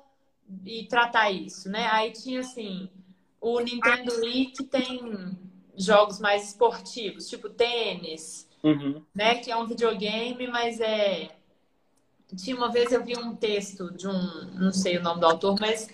e 0.65 0.85
tratar 0.87 1.31
isso, 1.31 1.69
né? 1.69 1.89
Aí 1.91 2.13
tinha, 2.13 2.41
assim, 2.41 2.89
o 3.41 3.59
Nintendo 3.61 4.15
Wii 4.21 4.47
que 4.47 4.65
tem 4.65 5.37
jogos 5.77 6.21
mais 6.21 6.49
esportivos, 6.49 7.29
tipo 7.29 7.49
tênis, 7.49 8.49
uhum. 8.63 9.03
né? 9.15 9.37
Que 9.37 9.51
é 9.51 9.57
um 9.57 9.67
videogame, 9.67 10.47
mas 10.47 10.81
é. 10.81 11.37
Tinha 12.37 12.57
uma 12.57 12.71
vez 12.71 12.91
eu 12.91 13.05
vi 13.05 13.15
um 13.17 13.35
texto 13.35 13.93
de 13.93 14.09
um, 14.09 14.45
não 14.55 14.73
sei 14.73 14.97
o 14.97 15.03
nome 15.03 15.21
do 15.21 15.27
autor, 15.27 15.59
mas 15.61 15.91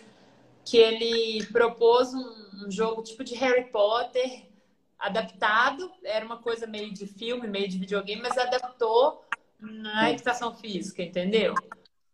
que 0.64 0.76
ele 0.76 1.44
propôs 1.46 2.14
um, 2.14 2.66
um 2.66 2.70
jogo 2.70 3.02
tipo 3.02 3.24
de 3.24 3.34
Harry 3.34 3.64
Potter 3.70 4.47
adaptado, 4.98 5.90
era 6.02 6.24
uma 6.24 6.38
coisa 6.38 6.66
meio 6.66 6.92
de 6.92 7.06
filme, 7.06 7.46
meio 7.46 7.68
de 7.68 7.78
videogame, 7.78 8.20
mas 8.20 8.36
adaptou 8.36 9.24
na 9.60 10.10
educação 10.10 10.54
física, 10.54 11.02
entendeu? 11.02 11.54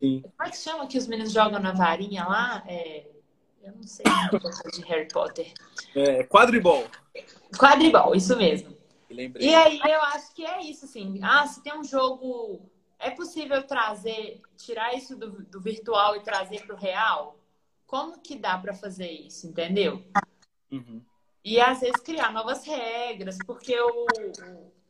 Sim. 0.01 0.23
Como 0.23 0.49
é 0.49 0.51
que 0.51 0.57
chama 0.57 0.87
que 0.87 0.99
os 0.99 1.07
meninos 1.07 1.33
jogam 1.33 1.61
na 1.61 1.73
varinha 1.73 2.25
lá? 2.25 2.63
É... 2.67 3.07
Eu 3.63 3.73
não 3.73 3.83
sei 3.83 4.05
de 4.75 4.83
Harry 4.83 5.09
Potter. 5.09 5.51
É, 5.97 6.23
quadribol. 6.25 6.87
Quadribol, 7.59 8.15
isso 8.15 8.37
mesmo. 8.37 8.77
E 9.09 9.55
aí 9.55 9.81
eu 9.83 10.03
acho 10.03 10.35
que 10.35 10.45
é 10.45 10.61
isso, 10.63 10.85
assim. 10.85 11.19
Ah, 11.23 11.47
se 11.47 11.63
tem 11.63 11.73
um 11.73 11.85
jogo. 11.85 12.69
É 12.99 13.11
possível 13.11 13.63
trazer, 13.63 14.41
tirar 14.57 14.95
isso 14.95 15.17
do, 15.17 15.43
do 15.45 15.61
virtual 15.61 16.17
e 16.17 16.23
trazer 16.23 16.67
para 16.67 16.75
o 16.75 16.79
real? 16.79 17.39
Como 17.87 18.21
que 18.21 18.37
dá 18.37 18.59
para 18.59 18.75
fazer 18.75 19.11
isso, 19.11 19.47
entendeu? 19.47 20.05
Uhum. 20.71 21.03
E 21.45 21.61
às 21.61 21.81
vezes 21.81 22.01
criar 22.01 22.33
novas 22.33 22.65
regras, 22.65 23.37
porque 23.47 23.79
o, 23.79 24.07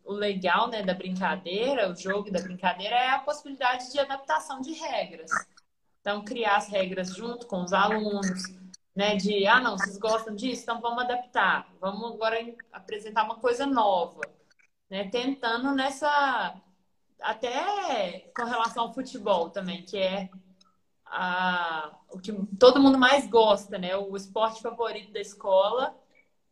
o 0.05 0.13
legal 0.13 0.69
né, 0.69 0.83
da 0.83 0.95
brincadeira, 0.95 1.91
o 1.91 1.97
jogo 1.97 2.31
da 2.31 2.41
brincadeira 2.41 2.95
é 2.95 3.11
a 3.11 3.19
possibilidade 3.19 3.91
de 3.91 3.99
adaptação 3.99 4.61
de 4.61 4.73
regras. 4.73 5.31
Então, 6.01 6.25
criar 6.25 6.57
as 6.57 6.69
regras 6.69 7.15
junto 7.15 7.47
com 7.47 7.65
os 7.65 7.73
alunos, 7.73 8.43
né? 8.95 9.17
De, 9.17 9.47
ah, 9.47 9.61
não, 9.61 9.77
vocês 9.77 9.99
gostam 9.99 10.35
disso? 10.35 10.63
Então 10.63 10.81
vamos 10.81 11.03
adaptar. 11.03 11.67
Vamos 11.81 12.13
agora 12.13 12.39
apresentar 12.73 13.25
uma 13.25 13.37
coisa 13.37 13.67
nova, 13.67 14.21
né? 14.89 15.09
Tentando 15.09 15.75
nessa... 15.75 16.55
Até 17.21 18.31
com 18.37 18.45
relação 18.45 18.85
ao 18.85 18.93
futebol 18.93 19.49
também, 19.49 19.83
que 19.83 19.97
é 19.97 20.29
a, 21.07 21.91
o 22.11 22.19
que 22.19 22.33
todo 22.59 22.81
mundo 22.81 22.99
mais 22.99 23.27
gosta, 23.27 23.79
né? 23.79 23.97
O 23.97 24.15
esporte 24.15 24.61
favorito 24.61 25.11
da 25.11 25.21
escola, 25.21 25.97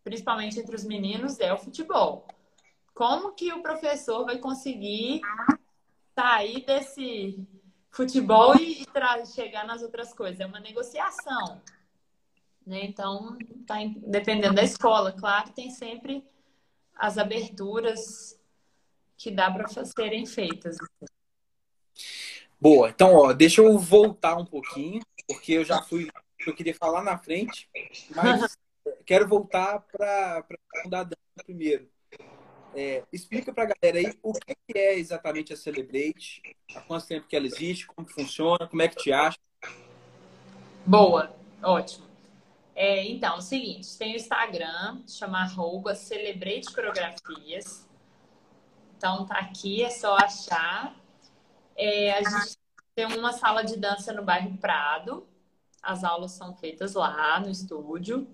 principalmente 0.05 0.59
entre 0.59 0.75
os 0.75 0.85
meninos, 0.85 1.39
é 1.41 1.53
o 1.53 1.59
futebol. 1.59 2.27
Como 2.95 3.33
que 3.33 3.53
o 3.53 3.63
professor 3.63 4.25
vai 4.25 4.39
conseguir 4.39 5.21
sair 6.15 6.65
desse 6.65 7.47
futebol 7.91 8.55
e, 8.57 8.85
chegar 9.35 9.67
nas 9.67 9.83
outras 9.83 10.13
coisas? 10.13 10.41
É 10.41 10.47
uma 10.47 10.61
negociação. 10.61 11.61
Né? 12.67 12.85
Então, 12.85 13.37
tá 13.67 13.77
dependendo 13.97 14.55
da 14.55 14.63
escola, 14.63 15.13
claro, 15.13 15.51
tem 15.53 15.71
sempre 15.71 16.25
as 16.95 17.19
aberturas 17.19 18.39
que 19.17 19.31
dá 19.31 19.51
para 19.51 19.67
serem 19.85 20.27
feitas. 20.27 20.77
Boa, 22.61 22.91
então, 22.91 23.15
ó, 23.15 23.33
deixa 23.33 23.61
eu 23.61 23.77
voltar 23.79 24.37
um 24.37 24.45
pouquinho, 24.45 25.01
porque 25.27 25.53
eu 25.53 25.65
já 25.65 25.83
fui, 25.83 26.09
eu 26.47 26.55
queria 26.55 26.75
falar 26.75 27.03
na 27.03 27.19
frente, 27.19 27.69
mas 28.15 28.57
quero 29.05 29.29
voltar 29.29 29.81
para 29.81 30.45
a 30.85 31.03
dança 31.05 31.17
primeiro. 31.45 31.89
É, 32.75 33.03
explica 33.13 33.53
para 33.53 33.65
a 33.65 33.75
galera 33.75 33.99
aí 33.99 34.19
o 34.23 34.33
que 34.33 34.55
é 34.75 34.99
exatamente 34.99 35.53
a 35.53 35.57
Celebrate, 35.57 36.41
há 36.75 36.81
quanto 36.81 37.07
tempo 37.07 37.27
que 37.27 37.37
ela 37.37 37.47
existe, 37.47 37.87
como 37.87 38.09
funciona, 38.09 38.67
como 38.67 38.81
é 38.81 38.89
que 38.89 38.97
te 38.97 39.13
acha. 39.13 39.39
Boa, 40.87 41.35
ótimo. 41.63 42.07
É, 42.75 43.05
então, 43.05 43.35
é 43.35 43.39
o 43.39 43.43
seguinte, 43.43 43.97
tem 43.99 44.15
o 44.15 44.17
Instagram, 44.17 45.03
chama 45.07 45.43
arroba 45.43 45.95
Celebrate 45.95 46.73
Coreografias. 46.73 47.87
Então 48.97 49.27
tá 49.27 49.37
aqui, 49.37 49.83
é 49.83 49.91
só 49.91 50.17
achar. 50.17 50.97
É, 51.77 52.13
a 52.13 52.23
gente 52.23 52.57
tem 52.95 53.07
uma 53.07 53.33
sala 53.33 53.63
de 53.63 53.77
dança 53.77 54.13
no 54.13 54.23
bairro 54.23 54.57
Prado. 54.59 55.27
As 55.83 56.05
aulas 56.05 56.33
são 56.33 56.55
feitas 56.55 56.95
lá 56.95 57.41
no 57.41 57.51
estúdio. 57.51 58.27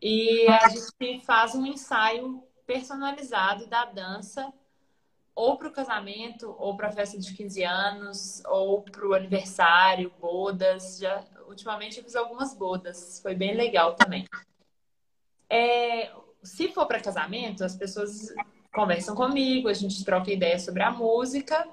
E 0.00 0.46
a 0.48 0.68
gente 0.68 1.24
faz 1.24 1.54
um 1.54 1.66
ensaio 1.66 2.42
personalizado 2.66 3.66
da 3.66 3.84
dança 3.84 4.52
ou 5.34 5.56
para 5.56 5.68
o 5.68 5.72
casamento, 5.72 6.54
ou 6.58 6.76
para 6.76 6.88
a 6.88 6.92
festa 6.92 7.18
de 7.18 7.32
15 7.34 7.62
anos, 7.64 8.42
ou 8.46 8.82
para 8.82 9.06
o 9.06 9.14
aniversário, 9.14 10.12
bodas. 10.20 10.98
Já, 10.98 11.24
ultimamente 11.48 11.98
eu 11.98 12.04
fiz 12.04 12.14
algumas 12.14 12.54
bodas, 12.54 13.20
foi 13.22 13.34
bem 13.34 13.54
legal 13.54 13.94
também. 13.94 14.26
É, 15.48 16.12
se 16.42 16.68
for 16.68 16.86
para 16.86 17.00
casamento, 17.00 17.64
as 17.64 17.74
pessoas 17.74 18.32
conversam 18.72 19.14
comigo, 19.14 19.68
a 19.68 19.74
gente 19.74 20.04
troca 20.04 20.30
ideias 20.30 20.62
sobre 20.62 20.82
a 20.82 20.90
música. 20.90 21.66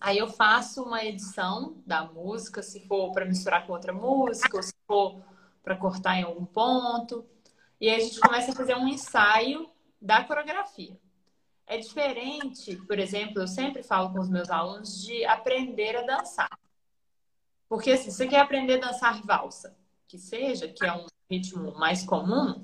Aí 0.00 0.18
eu 0.18 0.28
faço 0.28 0.82
uma 0.82 1.04
edição 1.04 1.76
da 1.86 2.04
música, 2.04 2.62
se 2.62 2.86
for 2.86 3.12
para 3.12 3.24
misturar 3.24 3.66
com 3.66 3.72
outra 3.72 3.92
música, 3.92 4.56
ou 4.56 4.62
se 4.62 4.74
for 4.86 5.20
para 5.64 5.76
cortar 5.76 6.18
em 6.18 6.22
algum 6.22 6.44
ponto. 6.44 7.26
E 7.80 7.88
aí 7.88 7.96
a 7.96 8.04
gente 8.04 8.20
começa 8.20 8.52
a 8.52 8.54
fazer 8.54 8.76
um 8.76 8.86
ensaio 8.86 9.68
da 10.00 10.22
coreografia. 10.22 10.96
É 11.66 11.78
diferente, 11.78 12.76
por 12.86 12.98
exemplo, 12.98 13.40
eu 13.40 13.48
sempre 13.48 13.82
falo 13.82 14.12
com 14.12 14.20
os 14.20 14.28
meus 14.28 14.50
alunos 14.50 15.02
de 15.02 15.24
aprender 15.24 15.96
a 15.96 16.02
dançar. 16.02 16.58
Porque 17.68 17.92
assim, 17.92 18.10
se 18.10 18.18
você 18.18 18.28
quer 18.28 18.40
aprender 18.40 18.74
a 18.74 18.88
dançar 18.88 19.22
valsa, 19.22 19.74
que 20.06 20.18
seja, 20.18 20.68
que 20.68 20.84
é 20.84 20.92
um 20.92 21.06
ritmo 21.30 21.74
mais 21.78 22.04
comum, 22.04 22.62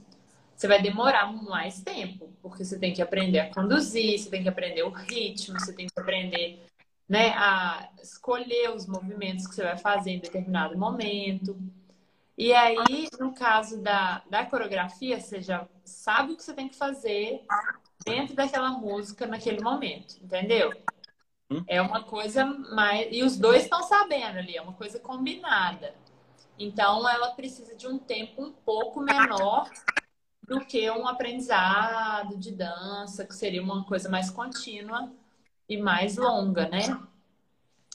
você 0.55 0.69
vai 0.69 0.83
demorar 0.83 1.33
mais 1.33 1.83
tempo, 1.83 2.31
porque 2.43 2.63
você 2.63 2.79
tem 2.79 2.93
que 2.93 3.01
aprender 3.01 3.39
a 3.39 3.55
conduzir, 3.55 4.19
você 4.19 4.29
tem 4.29 4.43
que 4.43 4.49
aprender 4.49 4.83
o 4.83 4.91
ritmo, 4.91 5.59
você 5.59 5.73
tem 5.73 5.87
que 5.87 5.99
aprender 5.99 6.63
né, 7.09 7.31
a 7.31 7.89
escolher 8.03 8.71
os 8.71 8.87
movimentos 8.87 9.47
que 9.47 9.55
você 9.55 9.63
vai 9.63 9.79
fazer 9.79 10.11
em 10.11 10.21
determinado 10.21 10.77
momento. 10.77 11.59
E 12.41 12.55
aí, 12.55 13.07
no 13.19 13.35
caso 13.35 13.83
da, 13.83 14.23
da 14.31 14.47
coreografia, 14.47 15.21
você 15.21 15.43
já 15.43 15.69
sabe 15.85 16.33
o 16.33 16.37
que 16.39 16.43
você 16.43 16.55
tem 16.55 16.71
que 16.71 16.75
fazer 16.75 17.45
dentro 18.03 18.35
daquela 18.35 18.71
música 18.71 19.27
naquele 19.27 19.63
momento, 19.63 20.17
entendeu? 20.23 20.73
Hum? 21.51 21.63
É 21.67 21.83
uma 21.83 22.03
coisa 22.03 22.47
mais. 22.47 23.09
E 23.13 23.23
os 23.23 23.37
dois 23.37 23.65
estão 23.65 23.83
sabendo 23.83 24.39
ali, 24.39 24.57
é 24.57 24.63
uma 24.63 24.73
coisa 24.73 24.99
combinada. 24.99 25.95
Então, 26.59 27.07
ela 27.07 27.33
precisa 27.33 27.77
de 27.77 27.87
um 27.87 27.99
tempo 27.99 28.43
um 28.43 28.53
pouco 28.53 29.01
menor 29.01 29.71
do 30.43 30.65
que 30.65 30.91
um 30.91 31.07
aprendizado 31.07 32.39
de 32.39 32.53
dança, 32.53 33.27
que 33.27 33.35
seria 33.35 33.63
uma 33.63 33.85
coisa 33.85 34.09
mais 34.09 34.31
contínua 34.31 35.13
e 35.69 35.77
mais 35.77 36.17
longa, 36.17 36.71
né? 36.71 36.99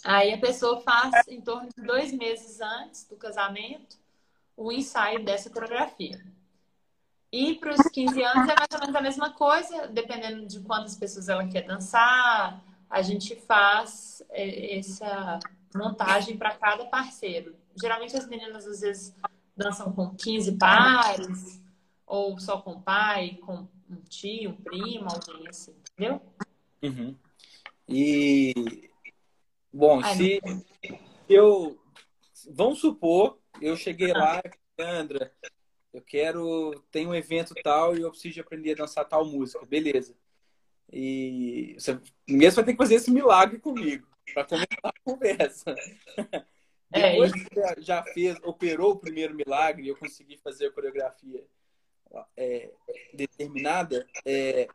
Aí 0.03 0.31
a 0.31 0.38
pessoa 0.38 0.81
faz 0.81 1.27
em 1.27 1.41
torno 1.41 1.67
de 1.75 1.84
dois 1.84 2.13
meses 2.13 2.62
antes 2.62 3.08
do 3.10 3.15
casamento 3.15 4.04
o 4.55 4.71
ensaio 4.71 5.23
dessa 5.23 5.49
coreografia. 5.49 6.23
E 7.31 7.55
para 7.55 7.73
os 7.73 7.81
15 7.91 8.23
anos 8.23 8.49
é 8.49 8.55
mais 8.55 8.69
ou 8.73 8.79
menos 8.79 8.95
a 8.95 9.01
mesma 9.01 9.33
coisa, 9.33 9.87
dependendo 9.87 10.47
de 10.47 10.61
quantas 10.61 10.95
pessoas 10.95 11.27
ela 11.27 11.47
quer 11.47 11.63
dançar, 11.63 12.63
a 12.89 13.01
gente 13.01 13.35
faz 13.35 14.23
é, 14.29 14.77
essa 14.77 15.39
montagem 15.75 16.37
para 16.37 16.55
cada 16.55 16.85
parceiro. 16.85 17.55
Geralmente 17.79 18.15
as 18.15 18.27
meninas 18.27 18.65
às 18.65 18.79
vezes 18.79 19.15
dançam 19.55 19.91
com 19.91 20.15
15 20.15 20.53
pares, 20.53 21.61
ou 22.05 22.39
só 22.39 22.61
com 22.61 22.81
pai, 22.81 23.37
com 23.41 23.67
um 23.89 23.95
tio, 24.07 24.51
um 24.51 24.55
primo, 24.55 25.07
alguém 25.09 25.47
assim, 25.47 25.75
entendeu? 25.91 26.21
Uhum. 26.81 27.15
E 27.87 28.89
bom, 29.73 29.99
Ai, 30.01 30.15
se 30.15 30.41
eu 31.27 31.77
vamos 32.49 32.79
supor, 32.79 33.37
eu 33.61 33.75
cheguei 33.75 34.11
lá, 34.13 34.41
Sandra, 34.79 35.31
eu 35.93 36.01
quero, 36.01 36.83
tem 36.91 37.07
um 37.07 37.15
evento 37.15 37.53
tal 37.63 37.97
e 37.97 38.01
eu 38.01 38.11
preciso 38.11 38.41
aprender 38.41 38.73
a 38.73 38.83
dançar 38.83 39.05
tal 39.05 39.25
música, 39.25 39.65
beleza. 39.65 40.15
E 40.91 41.75
você 41.77 41.99
mesmo 42.27 42.57
vai 42.57 42.65
ter 42.65 42.71
que 42.73 42.77
fazer 42.77 42.95
esse 42.95 43.11
milagre 43.11 43.59
comigo 43.59 44.07
para 44.33 44.45
começar 44.45 44.67
a 44.83 44.93
conversa. 45.03 45.75
É, 46.93 47.11
Depois 47.11 47.33
que 47.33 47.43
você 47.53 47.81
já 47.81 48.03
fez, 48.03 48.37
operou 48.43 48.91
o 48.91 48.99
primeiro 48.99 49.35
milagre 49.35 49.83
e 49.83 49.89
eu 49.89 49.97
consegui 49.97 50.37
fazer 50.37 50.67
a 50.67 50.71
coreografia 50.71 51.43
é, 52.37 52.71
determinada, 53.13 54.07
é, 54.23 54.67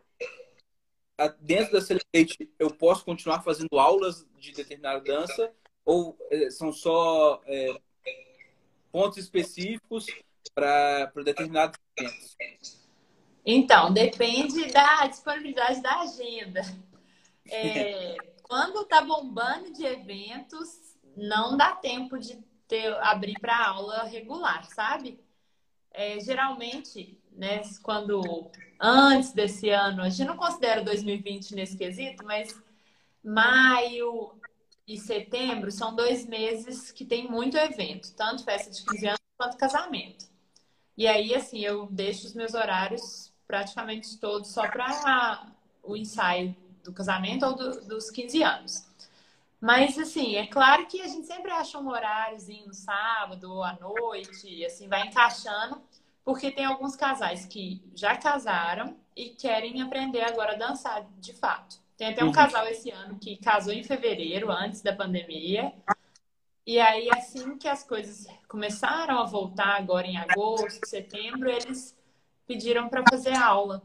dentro 1.39 1.73
da 1.73 1.81
Celebrate 1.81 2.51
eu 2.59 2.71
posso 2.71 3.05
continuar 3.05 3.43
fazendo 3.43 3.79
aulas 3.79 4.27
de 4.37 4.53
determinada 4.53 5.01
dança 5.01 5.51
ou 5.85 6.19
é, 6.31 6.51
são 6.51 6.73
só 6.73 7.41
é, 7.47 7.81
pontos 8.91 9.19
específicos 9.19 10.07
para 10.55 11.13
determinados 11.25 11.79
eventos? 11.97 12.81
Então, 13.45 13.93
depende 13.93 14.71
da 14.71 15.07
disponibilidade 15.07 15.81
da 15.81 16.01
agenda. 16.01 16.61
É, 17.49 18.17
quando 18.43 18.83
está 18.83 19.01
bombando 19.01 19.73
de 19.73 19.85
eventos, 19.85 20.69
não 21.17 21.57
dá 21.57 21.73
tempo 21.73 22.19
de 22.19 22.39
ter, 22.69 22.93
abrir 23.01 23.39
para 23.41 23.67
aula 23.67 24.05
regular, 24.05 24.65
sabe? 24.67 25.19
É, 25.93 26.21
geralmente, 26.21 27.19
né, 27.33 27.63
quando 27.83 28.51
antes 28.79 29.33
desse 29.33 29.71
ano, 29.71 30.03
a 30.03 30.09
gente 30.09 30.27
não 30.27 30.37
considera 30.37 30.83
2020 30.83 31.55
nesse 31.55 31.77
quesito, 31.77 32.25
mas 32.25 32.57
maio 33.23 34.33
e 34.91 34.99
setembro 34.99 35.71
são 35.71 35.95
dois 35.95 36.27
meses 36.27 36.91
que 36.91 37.05
tem 37.05 37.31
muito 37.31 37.57
evento, 37.57 38.13
tanto 38.17 38.43
festa 38.43 38.73
de 38.73 38.85
15 38.85 39.07
anos 39.07 39.21
quanto 39.39 39.57
casamento. 39.57 40.27
E 40.97 41.07
aí, 41.07 41.33
assim, 41.33 41.61
eu 41.61 41.87
deixo 41.87 42.27
os 42.27 42.35
meus 42.35 42.55
horários 42.55 43.33
praticamente 43.47 44.19
todos 44.19 44.51
só 44.51 44.69
para 44.69 45.47
o 45.85 45.97
ensaio 45.97 46.57
do 46.83 46.93
casamento 46.93 47.47
ou 47.47 47.55
do, 47.55 47.81
dos 47.83 48.11
15 48.11 48.43
anos. 48.43 48.85
Mas, 49.61 49.97
assim, 49.97 50.35
é 50.35 50.49
claro 50.49 50.85
que 50.87 51.01
a 51.01 51.07
gente 51.07 51.29
sempre 51.29 51.53
acha 51.53 51.79
um 51.79 51.89
horáriozinho 51.89 52.67
no 52.67 52.75
sábado 52.75 53.49
ou 53.53 53.63
à 53.63 53.75
noite, 53.75 54.49
e 54.49 54.67
assim, 54.67 54.89
vai 54.89 55.07
encaixando, 55.07 55.81
porque 56.25 56.51
tem 56.51 56.65
alguns 56.65 56.97
casais 56.97 57.47
que 57.47 57.81
já 57.95 58.17
casaram 58.17 58.97
e 59.15 59.29
querem 59.29 59.83
aprender 59.83 60.23
agora 60.23 60.55
a 60.55 60.59
dançar 60.59 61.07
de 61.21 61.33
fato. 61.33 61.79
Tem 62.01 62.09
até 62.09 62.25
um 62.25 62.29
uhum. 62.29 62.33
casal 62.33 62.67
esse 62.67 62.91
ano 62.91 63.19
que 63.19 63.37
casou 63.37 63.75
em 63.75 63.85
fevereiro, 63.85 64.51
antes 64.51 64.81
da 64.81 64.91
pandemia, 64.91 65.71
e 66.67 66.81
aí, 66.81 67.11
assim 67.11 67.59
que 67.59 67.69
as 67.69 67.85
coisas 67.85 68.27
começaram 68.49 69.19
a 69.19 69.25
voltar 69.25 69.77
agora 69.77 70.07
em 70.07 70.17
agosto, 70.17 70.89
setembro, 70.89 71.51
eles 71.51 71.95
pediram 72.47 72.89
para 72.89 73.05
fazer 73.07 73.35
aula. 73.35 73.83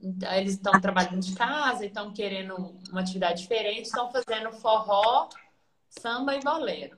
Então, 0.00 0.32
eles 0.34 0.52
estão 0.52 0.80
trabalhando 0.80 1.18
de 1.18 1.34
casa, 1.34 1.84
estão 1.84 2.12
querendo 2.12 2.78
uma 2.88 3.00
atividade 3.00 3.42
diferente, 3.42 3.86
estão 3.86 4.08
fazendo 4.12 4.52
forró, 4.52 5.28
samba 5.88 6.36
e 6.36 6.40
bolero. 6.40 6.96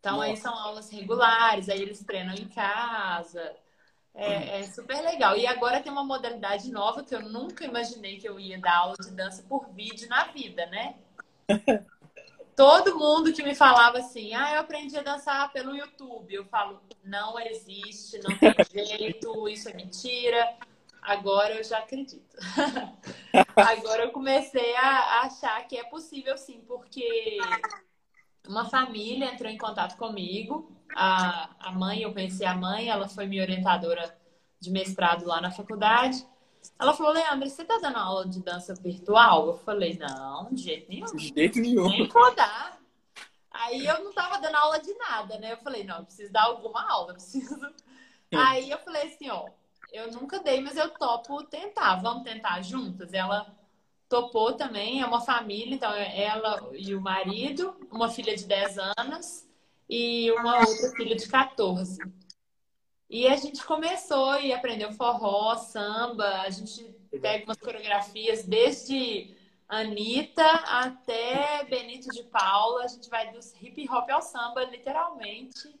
Então, 0.00 0.16
Nossa. 0.16 0.28
aí 0.30 0.36
são 0.38 0.54
aulas 0.54 0.88
regulares, 0.88 1.68
aí 1.68 1.82
eles 1.82 2.02
treinam 2.02 2.34
em 2.34 2.48
casa. 2.48 3.54
É, 4.14 4.60
é, 4.60 4.62
super 4.64 5.02
legal. 5.02 5.36
E 5.36 5.46
agora 5.46 5.80
tem 5.80 5.90
uma 5.90 6.04
modalidade 6.04 6.70
nova 6.70 7.02
que 7.02 7.14
eu 7.14 7.20
nunca 7.20 7.64
imaginei 7.64 8.18
que 8.18 8.28
eu 8.28 8.38
ia 8.38 8.58
dar 8.58 8.76
aula 8.76 8.94
de 9.00 9.10
dança 9.10 9.42
por 9.48 9.68
vídeo 9.70 10.08
na 10.08 10.24
vida, 10.26 10.66
né? 10.66 10.94
Todo 12.54 12.96
mundo 12.96 13.32
que 13.32 13.42
me 13.42 13.56
falava 13.56 13.98
assim, 13.98 14.32
ah, 14.32 14.54
eu 14.54 14.60
aprendi 14.60 14.96
a 14.96 15.02
dançar 15.02 15.52
pelo 15.52 15.76
YouTube. 15.76 16.32
Eu 16.32 16.44
falo, 16.44 16.80
não 17.02 17.38
existe, 17.40 18.20
não 18.22 18.38
tem 18.38 18.54
jeito, 18.86 19.48
isso 19.48 19.68
é 19.68 19.74
mentira. 19.74 20.56
Agora 21.02 21.56
eu 21.56 21.64
já 21.64 21.78
acredito. 21.78 22.36
Agora 23.56 24.04
eu 24.04 24.12
comecei 24.12 24.74
a 24.76 25.22
achar 25.22 25.66
que 25.66 25.76
é 25.76 25.84
possível 25.84 26.38
sim, 26.38 26.62
porque 26.66 27.38
uma 28.46 28.64
família 28.64 29.32
entrou 29.32 29.50
em 29.50 29.58
contato 29.58 29.96
comigo. 29.96 30.70
A, 30.94 31.50
a 31.58 31.72
mãe, 31.72 32.02
eu 32.02 32.12
conheci 32.12 32.44
a 32.44 32.54
mãe, 32.54 32.88
ela 32.88 33.08
foi 33.08 33.26
minha 33.26 33.42
orientadora 33.42 34.16
de 34.60 34.70
mestrado 34.70 35.26
lá 35.26 35.40
na 35.40 35.50
faculdade. 35.50 36.26
Ela 36.78 36.94
falou, 36.94 37.12
Leandro, 37.12 37.48
você 37.48 37.64
tá 37.64 37.78
dando 37.80 37.98
aula 37.98 38.26
de 38.26 38.42
dança 38.42 38.74
virtual? 38.74 39.48
Eu 39.48 39.58
falei, 39.58 39.98
não, 39.98 40.48
de 40.52 40.62
jeito 40.62 40.88
nenhum. 40.88 41.16
De 41.16 41.28
jeito 41.28 41.58
nenhum. 41.58 41.88
Nem 41.88 42.08
rodar. 42.08 42.78
Aí 43.50 43.86
eu 43.86 44.02
não 44.02 44.12
tava 44.12 44.38
dando 44.38 44.56
aula 44.56 44.80
de 44.80 44.92
nada, 44.94 45.38
né? 45.38 45.52
Eu 45.52 45.58
falei, 45.58 45.84
não, 45.84 45.98
eu 45.98 46.04
preciso 46.04 46.32
dar 46.32 46.44
alguma 46.44 46.90
aula, 46.90 47.14
preciso. 47.14 47.60
Aí 48.34 48.70
eu 48.70 48.78
falei 48.78 49.02
assim, 49.02 49.30
ó, 49.30 49.48
eu 49.92 50.10
nunca 50.10 50.40
dei, 50.40 50.60
mas 50.60 50.76
eu 50.76 50.90
topo 50.90 51.44
tentar. 51.44 51.96
Vamos 51.96 52.24
tentar 52.24 52.60
juntas? 52.62 53.12
Ela 53.12 53.46
topou 54.08 54.52
também, 54.52 55.00
é 55.00 55.06
uma 55.06 55.20
família, 55.20 55.74
então 55.74 55.92
é 55.92 56.22
ela 56.22 56.70
e 56.72 56.94
o 56.94 57.00
marido, 57.00 57.74
uma 57.90 58.08
filha 58.08 58.36
de 58.36 58.44
10 58.44 58.78
anos 58.98 59.46
e 59.88 60.30
uma 60.32 60.60
outra 60.60 60.90
filha 60.96 61.16
de 61.16 61.28
14. 61.28 61.98
E 63.08 63.26
a 63.26 63.36
gente 63.36 63.62
começou 63.64 64.40
e 64.40 64.52
aprendeu 64.52 64.92
forró, 64.92 65.56
samba, 65.56 66.42
a 66.42 66.50
gente 66.50 66.84
pega 67.20 67.44
umas 67.44 67.58
coreografias 67.58 68.44
desde 68.44 69.34
Anitta 69.68 70.44
até 70.44 71.64
Benito 71.64 72.08
de 72.10 72.22
Paula, 72.24 72.84
a 72.84 72.88
gente 72.88 73.08
vai 73.08 73.32
do 73.32 73.38
hip 73.60 73.88
hop 73.90 74.10
ao 74.10 74.22
samba, 74.22 74.64
literalmente. 74.64 75.74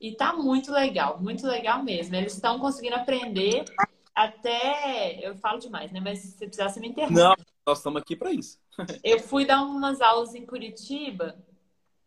E 0.00 0.12
tá 0.12 0.32
muito 0.32 0.70
legal, 0.72 1.18
muito 1.20 1.46
legal 1.46 1.82
mesmo. 1.82 2.14
Eles 2.14 2.34
estão 2.34 2.58
conseguindo 2.58 2.96
aprender 2.96 3.64
até. 4.16 5.20
Eu 5.20 5.36
falo 5.36 5.58
demais, 5.58 5.92
né? 5.92 6.00
Mas 6.00 6.20
se 6.20 6.36
precisar, 6.38 6.70
você 6.70 6.80
me 6.80 6.88
interrompe. 6.88 7.14
Não, 7.14 7.36
nós 7.66 7.78
estamos 7.78 8.00
aqui 8.00 8.16
para 8.16 8.32
isso. 8.32 8.58
eu 9.04 9.20
fui 9.20 9.44
dar 9.44 9.62
umas 9.62 10.00
aulas 10.00 10.34
em 10.34 10.46
Curitiba 10.46 11.36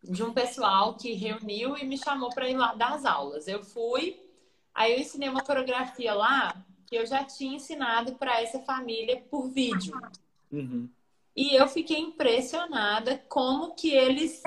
de 0.02 0.22
um 0.22 0.32
pessoal 0.32 0.96
que 0.96 1.12
reuniu 1.14 1.76
e 1.76 1.84
me 1.84 1.96
chamou 1.96 2.30
para 2.30 2.48
ir 2.48 2.56
lá 2.56 2.74
dar 2.74 2.94
as 2.94 3.04
aulas. 3.04 3.46
Eu 3.46 3.62
fui, 3.62 4.20
aí 4.74 4.92
eu 4.92 4.98
ensinei 4.98 5.28
uma 5.28 5.44
coreografia 5.44 6.12
lá 6.12 6.66
que 6.86 6.96
eu 6.96 7.06
já 7.06 7.22
tinha 7.22 7.54
ensinado 7.54 8.16
para 8.16 8.42
essa 8.42 8.58
família 8.60 9.22
por 9.30 9.48
vídeo. 9.48 9.94
Uhum. 10.50 10.88
E 11.36 11.54
eu 11.54 11.68
fiquei 11.68 11.98
impressionada 11.98 13.22
como 13.28 13.74
que 13.76 13.90
eles, 13.90 14.42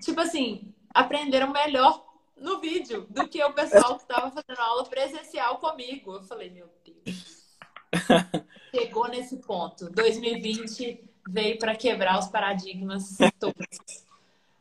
tipo 0.00 0.20
assim, 0.20 0.74
aprenderam 0.92 1.52
melhor 1.52 2.11
no 2.42 2.60
vídeo 2.60 3.06
do 3.08 3.26
que 3.28 3.42
o 3.42 3.52
pessoal 3.52 3.96
que 3.96 4.02
estava 4.02 4.30
fazendo 4.30 4.60
aula 4.60 4.84
presencial 4.84 5.58
comigo. 5.58 6.14
Eu 6.14 6.22
falei, 6.24 6.50
meu 6.50 6.68
Deus. 6.84 7.56
Chegou 8.74 9.08
nesse 9.08 9.36
ponto. 9.36 9.88
2020 9.90 11.04
veio 11.28 11.58
para 11.58 11.76
quebrar 11.76 12.18
os 12.18 12.26
paradigmas 12.26 13.16
todos. 13.38 14.04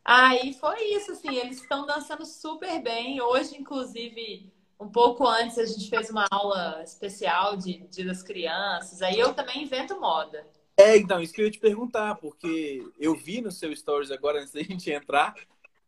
Aí 0.06 0.54
foi 0.54 0.84
isso, 0.94 1.12
assim, 1.12 1.36
eles 1.36 1.58
estão 1.58 1.86
dançando 1.86 2.26
super 2.26 2.82
bem. 2.82 3.22
Hoje, 3.22 3.58
inclusive, 3.58 4.52
um 4.80 4.90
pouco 4.90 5.28
antes, 5.28 5.58
a 5.58 5.66
gente 5.66 5.90
fez 5.90 6.10
uma 6.10 6.28
aula 6.30 6.82
especial 6.84 7.56
de 7.56 7.80
Dia 7.88 8.06
das 8.06 8.22
Crianças. 8.22 9.02
Aí 9.02 9.20
eu 9.20 9.34
também 9.34 9.64
invento 9.64 10.00
moda. 10.00 10.46
É, 10.78 10.98
então, 10.98 11.22
isso 11.22 11.34
que 11.34 11.42
eu 11.42 11.46
ia 11.46 11.52
te 11.52 11.60
perguntar, 11.60 12.16
porque 12.16 12.84
eu 13.00 13.16
vi 13.16 13.42
no 13.42 13.52
seu 13.52 13.76
stories 13.76 14.12
agora, 14.12 14.40
antes 14.40 14.54
da 14.54 14.64
gente 14.64 14.90
entrar, 14.90 15.36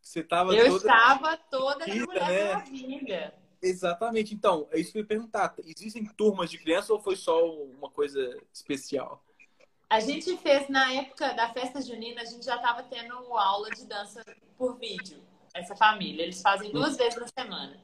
você 0.03 0.19
estava 0.19 0.53
Eu 0.53 0.65
toda... 0.65 0.77
estava 0.77 1.37
toda 1.49 1.87
Mulher 1.87 2.27
né? 2.27 2.53
Maravilha. 2.53 3.33
Exatamente. 3.61 4.35
Então, 4.35 4.67
é 4.69 4.79
isso 4.79 4.91
que 4.91 4.97
eu 4.97 5.01
ia 5.01 5.07
perguntar. 5.07 5.55
Existem 5.65 6.05
turmas 6.05 6.51
de 6.51 6.57
criança 6.57 6.91
ou 6.91 6.99
foi 6.99 7.15
só 7.15 7.49
uma 7.49 7.89
coisa 7.89 8.37
especial? 8.53 9.23
A 9.89 10.01
gente 10.01 10.35
fez, 10.37 10.67
na 10.67 10.91
época 10.91 11.33
da 11.33 11.49
festa 11.53 11.81
junina, 11.81 12.21
a 12.21 12.25
gente 12.25 12.45
já 12.45 12.57
estava 12.57 12.83
tendo 12.83 13.13
aula 13.13 13.69
de 13.69 13.85
dança 13.85 14.23
por 14.57 14.77
vídeo, 14.77 15.21
essa 15.53 15.75
família. 15.75 16.23
Eles 16.23 16.41
fazem 16.41 16.71
duas 16.71 16.95
hum. 16.95 16.97
vezes 16.97 17.19
na 17.19 17.27
semana. 17.27 17.79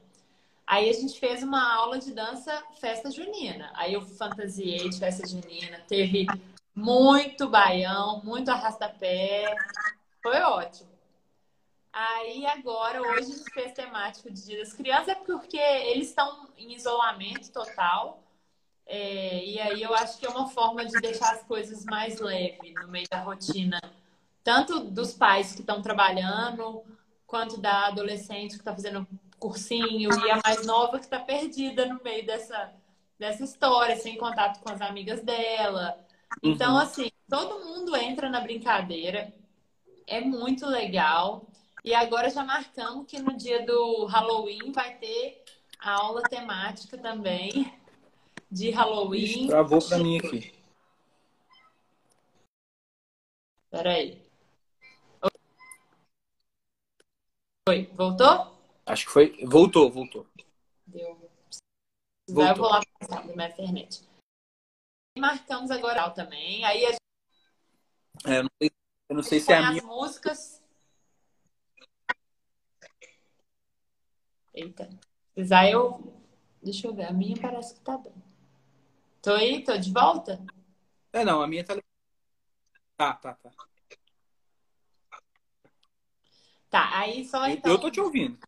Aí 0.66 0.90
a 0.90 0.92
gente 0.92 1.18
fez 1.18 1.42
uma 1.42 1.74
aula 1.74 1.98
de 1.98 2.12
dança 2.12 2.62
festa 2.80 3.10
junina. 3.10 3.72
Aí 3.74 3.94
eu 3.94 4.02
fantasiei 4.02 4.88
de 4.90 4.98
festa 4.98 5.26
junina. 5.26 5.80
Teve 5.88 6.26
muito 6.74 7.48
baião, 7.48 8.22
muito 8.22 8.50
arrasta-pé. 8.50 9.54
Foi 10.22 10.38
ótimo. 10.42 10.90
Aí 11.92 12.46
agora, 12.46 13.02
hoje 13.02 13.32
a 13.32 13.36
gente 13.36 13.50
fez 13.52 13.72
temático 13.72 14.30
de 14.30 14.44
Dia 14.44 14.58
das 14.60 14.72
Crianças, 14.72 15.08
é 15.08 15.14
porque 15.14 15.58
eles 15.58 16.08
estão 16.08 16.48
em 16.56 16.74
isolamento 16.74 17.50
total. 17.50 18.22
É, 18.86 19.44
e 19.44 19.60
aí 19.60 19.82
eu 19.82 19.94
acho 19.94 20.18
que 20.18 20.26
é 20.26 20.28
uma 20.28 20.48
forma 20.48 20.84
de 20.84 21.00
deixar 21.00 21.32
as 21.32 21.44
coisas 21.44 21.84
mais 21.84 22.20
leves 22.20 22.74
no 22.74 22.88
meio 22.88 23.06
da 23.08 23.20
rotina, 23.20 23.80
tanto 24.42 24.80
dos 24.80 25.12
pais 25.12 25.54
que 25.54 25.60
estão 25.60 25.82
trabalhando, 25.82 26.82
quanto 27.26 27.60
da 27.60 27.86
adolescente 27.86 28.50
que 28.50 28.56
está 28.60 28.72
fazendo 28.74 29.06
cursinho, 29.38 30.10
e 30.26 30.30
a 30.30 30.40
mais 30.44 30.66
nova 30.66 30.98
que 30.98 31.04
está 31.04 31.18
perdida 31.18 31.86
no 31.86 32.00
meio 32.02 32.26
dessa, 32.26 32.72
dessa 33.18 33.42
história, 33.42 33.96
sem 33.96 34.16
contato 34.16 34.60
com 34.60 34.72
as 34.72 34.80
amigas 34.80 35.22
dela. 35.22 35.98
Então, 36.42 36.74
uhum. 36.74 36.80
assim, 36.80 37.10
todo 37.28 37.64
mundo 37.64 37.96
entra 37.96 38.28
na 38.28 38.40
brincadeira. 38.40 39.32
É 40.06 40.20
muito 40.20 40.66
legal. 40.66 41.49
E 41.82 41.94
agora 41.94 42.28
já 42.28 42.44
marcamos 42.44 43.06
que 43.06 43.18
no 43.18 43.36
dia 43.36 43.64
do 43.64 44.04
Halloween 44.04 44.70
vai 44.70 44.98
ter 44.98 45.44
a 45.78 45.92
aula 45.92 46.22
temática 46.22 46.98
também 46.98 47.72
de 48.50 48.70
Halloween. 48.70 49.46
Travou 49.46 49.80
para 49.86 49.98
mim 49.98 50.18
aqui. 50.18 50.52
Peraí. 53.70 54.22
Oi, 57.68 57.86
voltou? 57.94 58.58
Acho 58.84 59.06
que 59.06 59.12
foi. 59.12 59.46
Voltou, 59.46 59.90
voltou. 59.90 60.26
Deu. 60.86 61.14
Voltou. 62.28 62.46
Eu 62.46 62.56
vou 62.56 62.68
lá 62.68 62.80
passar 62.98 63.24
minha 63.24 63.48
internet. 63.48 64.08
Marcamos 65.16 65.70
agora 65.70 66.10
também. 66.10 66.64
Aí 66.64 66.84
a 66.84 66.90
gente. 66.90 67.00
É, 68.26 68.38
eu 68.38 68.42
não 68.42 68.50
sei, 68.60 68.70
eu 69.08 69.16
não 69.16 69.22
sei 69.22 69.40
se 69.40 69.52
é 69.52 69.56
a 69.56 69.70
minha. 69.70 69.82
As 69.82 69.86
músicas 69.86 70.59
Eita. 74.52 74.88
Precisar 75.34 75.70
eu. 75.70 76.22
Deixa 76.62 76.86
eu 76.86 76.94
ver. 76.94 77.04
A 77.04 77.12
minha 77.12 77.36
parece 77.40 77.74
que 77.74 77.80
tá 77.80 77.96
bem. 77.96 78.14
Tô 79.22 79.32
aí? 79.32 79.62
Tô 79.62 79.76
de 79.76 79.92
volta? 79.92 80.44
É, 81.12 81.24
não. 81.24 81.42
A 81.42 81.46
minha 81.46 81.64
tá. 81.64 81.76
Tá, 82.96 83.14
tá, 83.14 83.34
tá. 83.34 83.50
Tá, 86.68 86.98
aí 86.98 87.24
só 87.24 87.48
então. 87.48 87.72
Eu 87.72 87.78
tô 87.78 87.90
te 87.90 88.00
ouvindo. 88.00 88.38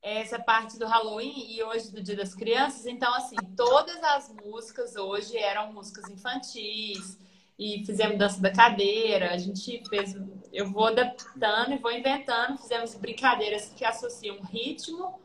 Essa 0.00 0.38
parte 0.38 0.78
do 0.78 0.86
Halloween 0.86 1.52
e 1.52 1.62
hoje 1.62 1.92
do 1.92 2.02
Dia 2.02 2.16
das 2.16 2.34
Crianças. 2.34 2.86
Então, 2.86 3.14
assim, 3.14 3.36
todas 3.56 4.02
as 4.02 4.28
músicas 4.32 4.96
hoje 4.96 5.36
eram 5.36 5.72
músicas 5.72 6.08
infantis 6.08 7.18
e 7.62 7.86
fizemos 7.86 8.18
dança 8.18 8.40
da 8.40 8.50
cadeira. 8.50 9.32
A 9.32 9.38
gente 9.38 9.82
fez, 9.88 10.16
eu 10.52 10.68
vou 10.68 10.86
adaptando 10.86 11.72
e 11.72 11.78
vou 11.78 11.92
inventando. 11.92 12.58
Fizemos 12.58 12.96
brincadeiras 12.96 13.72
que 13.76 13.84
associam 13.84 14.40
ritmo, 14.42 15.20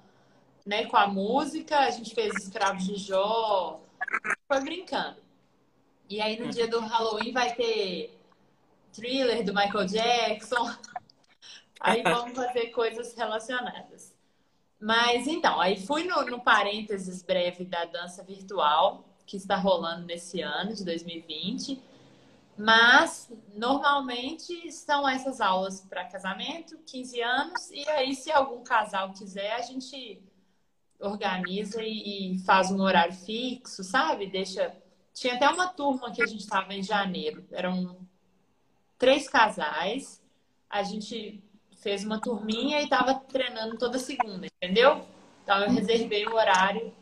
né, 0.64 0.86
com 0.86 0.98
a 0.98 1.08
música. 1.08 1.80
A 1.80 1.90
gente 1.90 2.14
fez 2.14 2.32
escravos 2.36 2.86
de 2.86 2.96
Jó, 2.96 3.82
foi 4.48 4.62
brincando. 4.62 5.18
E 6.08 6.22
aí 6.22 6.40
no 6.40 6.50
dia 6.50 6.68
do 6.68 6.80
Halloween 6.80 7.32
vai 7.32 7.56
ter 7.56 8.16
thriller 8.94 9.44
do 9.44 9.54
Michael 9.54 9.88
Jackson. 9.88 10.72
Aí 11.80 12.04
vamos 12.04 12.36
fazer 12.36 12.68
coisas 12.68 13.16
relacionadas. 13.16 14.16
Mas 14.80 15.26
então, 15.26 15.60
aí 15.60 15.76
fui 15.76 16.04
no, 16.04 16.24
no 16.26 16.40
parênteses 16.40 17.24
breve 17.24 17.66
da 17.66 17.86
dança 17.86 18.24
virtual 18.24 19.04
que 19.26 19.38
está 19.38 19.56
rolando 19.56 20.06
nesse 20.06 20.42
ano 20.42 20.74
de 20.76 20.86
2020. 20.86 21.82
Mas 22.58 23.32
normalmente 23.54 24.72
são 24.72 25.08
essas 25.08 25.40
aulas 25.40 25.82
para 25.82 26.06
casamento, 26.06 26.78
15 26.88 27.22
anos, 27.22 27.72
e 27.72 27.88
aí 27.90 28.16
se 28.16 28.32
algum 28.32 28.64
casal 28.64 29.14
quiser, 29.14 29.54
a 29.54 29.62
gente 29.62 30.22
organiza 31.00 31.84
e, 31.84 32.40
faz 32.46 32.72
um 32.72 32.82
horário 32.82 33.14
fixo, 33.14 33.84
sabe? 33.84 34.26
Deixa. 34.28 34.76
Tinha 35.14 35.36
até 35.36 35.48
uma 35.50 35.68
turma 35.68 36.12
que 36.12 36.22
a 36.22 36.26
gente 36.26 36.42
estava 36.42 36.74
em 36.74 36.82
janeiro, 36.82 37.46
eram 37.52 37.98
três 38.98 39.30
casais, 39.30 40.22
a 40.70 40.82
gente 40.84 41.44
fez 41.78 42.04
uma 42.04 42.20
turminha 42.20 42.82
e 42.82 42.86
estava 42.86 43.16
treinando 43.16 43.78
toda 43.78 44.00
segunda, 44.00 44.48
entendeu? 44.48 45.06
Então 45.44 45.60
eu 45.64 45.72
reservei 45.72 46.26
o 46.26 46.36
horário 46.36 46.94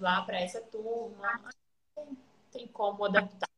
lá 0.00 0.22
para 0.22 0.40
essa 0.40 0.60
turma. 0.60 1.40
Tem 2.50 2.66
como 2.66 3.04
adaptar. 3.04 3.55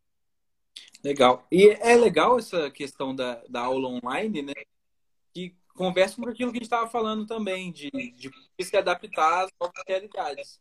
Legal. 1.03 1.47
E 1.51 1.69
é 1.81 1.95
legal 1.95 2.39
essa 2.39 2.71
questão 2.71 3.15
da, 3.15 3.43
da 3.49 3.61
aula 3.63 3.89
online, 3.89 4.43
né? 4.43 4.55
Que 5.33 5.55
conversa 5.75 6.17
com 6.17 6.29
aquilo 6.29 6.51
que 6.51 6.59
a 6.59 6.61
gente 6.61 6.63
estava 6.63 6.89
falando 6.89 7.25
também, 7.25 7.71
de, 7.71 7.91
de 7.91 8.31
se 8.65 8.77
adaptar 8.77 9.45
às 9.45 9.51
novas 9.61 9.83
realidades. 9.87 10.61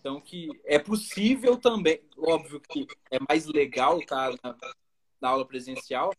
Então, 0.00 0.20
que 0.20 0.48
é 0.64 0.78
possível 0.78 1.56
também, 1.56 2.00
óbvio 2.16 2.60
que 2.60 2.86
é 3.10 3.18
mais 3.28 3.46
legal 3.46 4.00
estar 4.00 4.36
tá, 4.36 4.38
na, 4.42 4.72
na 5.20 5.28
aula 5.28 5.46
presencial, 5.46 6.12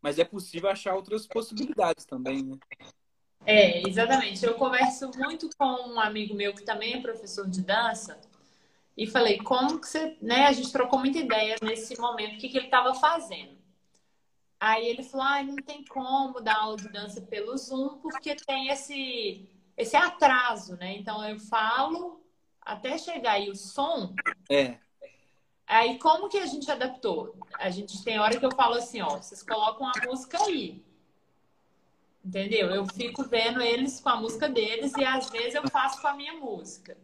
mas 0.00 0.18
é 0.18 0.24
possível 0.24 0.68
achar 0.68 0.94
outras 0.94 1.26
possibilidades 1.26 2.04
também, 2.04 2.42
né? 2.42 2.58
É, 3.46 3.86
exatamente. 3.88 4.44
Eu 4.44 4.54
converso 4.54 5.10
muito 5.16 5.48
com 5.56 5.64
um 5.64 6.00
amigo 6.00 6.34
meu 6.34 6.52
que 6.52 6.62
também 6.62 6.94
é 6.94 7.00
professor 7.00 7.48
de 7.48 7.62
dança 7.62 8.20
e 8.96 9.06
falei, 9.06 9.38
como 9.38 9.78
que 9.78 9.86
você, 9.86 10.16
né? 10.22 10.46
A 10.46 10.52
gente 10.52 10.72
trocou 10.72 10.98
muita 10.98 11.18
ideia 11.18 11.56
nesse 11.62 12.00
momento, 12.00 12.34
o 12.34 12.38
que, 12.38 12.48
que 12.48 12.56
ele 12.56 12.66
estava 12.66 12.94
fazendo. 12.94 13.56
Aí 14.58 14.88
ele 14.88 15.02
falou, 15.02 15.26
ah, 15.26 15.42
não 15.42 15.56
tem 15.56 15.84
como 15.84 16.40
dar 16.40 16.56
aula 16.56 16.78
de 16.78 16.88
dança 16.88 17.20
pelo 17.20 17.56
Zoom, 17.58 17.98
porque 17.98 18.34
tem 18.34 18.68
esse, 18.68 19.46
esse 19.76 19.94
atraso, 19.94 20.76
né? 20.76 20.96
Então 20.96 21.22
eu 21.28 21.38
falo 21.38 22.24
até 22.62 22.96
chegar 22.96 23.32
aí 23.32 23.50
o 23.50 23.54
som. 23.54 24.14
É. 24.50 24.78
Aí 25.66 25.98
como 25.98 26.28
que 26.30 26.38
a 26.38 26.46
gente 26.46 26.70
adaptou? 26.70 27.36
A 27.58 27.68
gente 27.68 28.02
tem 28.02 28.18
hora 28.18 28.38
que 28.38 28.46
eu 28.46 28.54
falo 28.54 28.76
assim, 28.76 29.02
ó, 29.02 29.18
vocês 29.18 29.42
colocam 29.42 29.86
a 29.86 30.06
música 30.06 30.42
aí. 30.42 30.82
Entendeu? 32.24 32.70
Eu 32.70 32.86
fico 32.86 33.24
vendo 33.24 33.60
eles 33.60 34.00
com 34.00 34.08
a 34.08 34.16
música 34.16 34.48
deles 34.48 34.92
e 34.96 35.04
às 35.04 35.28
vezes 35.28 35.54
eu 35.54 35.68
faço 35.68 36.00
com 36.00 36.08
a 36.08 36.14
minha 36.14 36.32
música. 36.32 36.96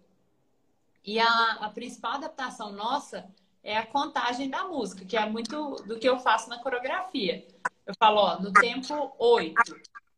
E 1.05 1.19
a, 1.19 1.53
a 1.61 1.69
principal 1.71 2.13
adaptação 2.13 2.73
nossa 2.73 3.29
é 3.63 3.77
a 3.77 3.87
contagem 3.87 4.49
da 4.49 4.65
música, 4.65 5.05
que 5.05 5.17
é 5.17 5.25
muito 5.29 5.77
do 5.87 5.99
que 5.99 6.09
eu 6.09 6.19
faço 6.19 6.49
na 6.49 6.59
coreografia. 6.59 7.47
Eu 7.87 7.95
falo, 7.99 8.19
ó, 8.19 8.41
no 8.41 8.53
tempo 8.53 9.15
8, 9.19 9.55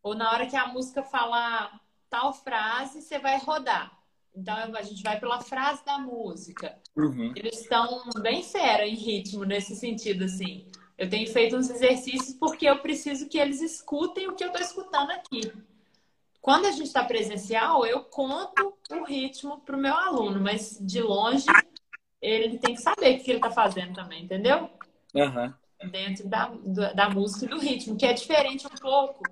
ou 0.03 0.15
na 0.15 0.31
hora 0.31 0.47
que 0.47 0.57
a 0.57 0.67
música 0.67 1.03
falar 1.03 1.81
tal 2.11 2.33
frase, 2.33 3.03
você 3.03 3.19
vai 3.19 3.39
rodar. 3.39 3.99
Então 4.35 4.57
a 4.77 4.83
gente 4.83 5.03
vai 5.03 5.19
pela 5.19 5.41
frase 5.41 5.85
da 5.85 5.99
música. 5.99 6.79
Uhum. 6.97 7.33
Eles 7.37 7.61
estão 7.61 8.05
bem 8.21 8.43
fera 8.43 8.87
em 8.87 8.95
ritmo 8.95 9.45
nesse 9.45 9.77
sentido, 9.77 10.25
assim. 10.25 10.67
Eu 10.99 11.09
tenho 11.09 11.31
feito 11.33 11.57
uns 11.57 11.71
exercícios 11.71 12.35
porque 12.35 12.67
eu 12.67 12.79
preciso 12.79 13.29
que 13.29 13.39
eles 13.39 13.61
escutem 13.61 14.29
o 14.29 14.35
que 14.35 14.45
eu 14.45 14.49
estou 14.49 14.63
escutando 14.63 15.11
aqui. 15.11 15.53
Quando 16.45 16.67
a 16.67 16.73
gente 16.73 16.89
está 16.89 17.03
presencial, 17.03 17.87
eu 17.87 18.05
conto 18.05 18.77
o 18.91 19.03
ritmo 19.05 19.63
para 19.63 19.75
o 19.75 19.81
meu 19.81 19.95
aluno, 19.95 20.39
mas 20.43 20.79
de 20.79 21.01
longe 21.01 21.47
ele 22.21 22.59
tem 22.59 22.75
que 22.75 22.83
saber 22.83 23.17
o 23.19 23.25
que 23.25 23.31
ele 23.31 23.39
está 23.39 23.51
fazendo 23.51 23.95
também, 23.95 24.25
entendeu? 24.25 24.69
Uhum. 25.15 25.55
Dentro 25.91 26.29
da, 26.29 26.49
da 26.95 27.09
música 27.09 27.47
e 27.47 27.49
do 27.49 27.59
ritmo, 27.59 27.97
que 27.97 28.05
é 28.05 28.13
diferente 28.13 28.67
um 28.67 28.79
pouco, 28.79 29.23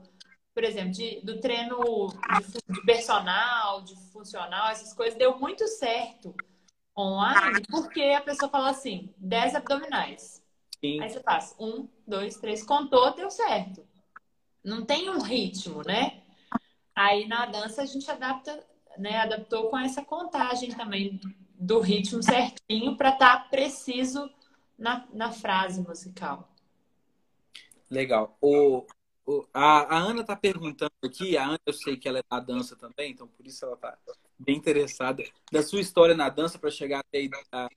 por 0.54 0.64
exemplo, 0.64 0.90
de, 0.92 1.20
do 1.20 1.38
treino 1.38 2.08
de, 2.48 2.72
de 2.74 2.82
personal, 2.86 3.82
de 3.82 3.94
funcional, 4.10 4.70
essas 4.70 4.94
coisas, 4.94 5.18
deu 5.18 5.38
muito 5.38 5.68
certo 5.68 6.34
online, 6.96 7.60
porque 7.68 8.04
a 8.04 8.22
pessoa 8.22 8.50
fala 8.50 8.70
assim, 8.70 9.12
10 9.18 9.56
abdominais. 9.56 10.42
Sim. 10.80 10.98
Aí 11.02 11.10
você 11.10 11.20
faz 11.20 11.54
um, 11.60 11.86
dois, 12.08 12.38
três, 12.38 12.64
contou, 12.64 13.14
deu 13.14 13.30
certo. 13.30 13.86
Não 14.64 14.82
tem 14.82 15.10
um 15.10 15.20
ritmo, 15.20 15.82
né? 15.84 16.21
Aí 16.94 17.26
na 17.26 17.46
dança 17.46 17.82
a 17.82 17.86
gente 17.86 18.10
adapta, 18.10 18.64
né? 18.98 19.18
Adaptou 19.18 19.68
com 19.68 19.78
essa 19.78 20.04
contagem 20.04 20.70
também 20.70 21.20
do 21.54 21.80
ritmo 21.80 22.22
certinho 22.22 22.96
para 22.96 23.10
estar 23.10 23.44
tá 23.44 23.48
preciso 23.48 24.30
na, 24.76 25.06
na 25.12 25.30
frase 25.30 25.80
musical. 25.80 26.48
Legal. 27.88 28.36
O, 28.40 28.84
o, 29.24 29.46
a, 29.52 29.96
a 29.96 29.98
Ana 29.98 30.22
está 30.22 30.34
perguntando 30.34 30.92
aqui, 31.04 31.36
a 31.36 31.44
Ana 31.44 31.60
eu 31.64 31.72
sei 31.72 31.96
que 31.96 32.08
ela 32.08 32.18
é 32.18 32.22
da 32.28 32.40
dança 32.40 32.74
também, 32.74 33.12
então 33.12 33.28
por 33.28 33.46
isso 33.46 33.64
ela 33.64 33.74
está 33.74 33.96
bem 34.38 34.56
interessada 34.56 35.22
da 35.50 35.62
sua 35.62 35.80
história 35.80 36.14
na 36.14 36.28
dança 36.28 36.58
para 36.58 36.70
chegar 36.70 37.00
até 37.00 37.28
a, 37.52 37.68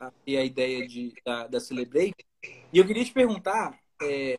a, 0.00 0.08
a, 0.08 0.44
ideia 0.44 0.86
de, 0.86 1.12
da, 1.24 1.46
da 1.48 1.60
Celebrate. 1.60 2.24
E 2.72 2.78
eu 2.78 2.86
queria 2.86 3.04
te 3.04 3.12
perguntar 3.12 3.78
é, 4.02 4.38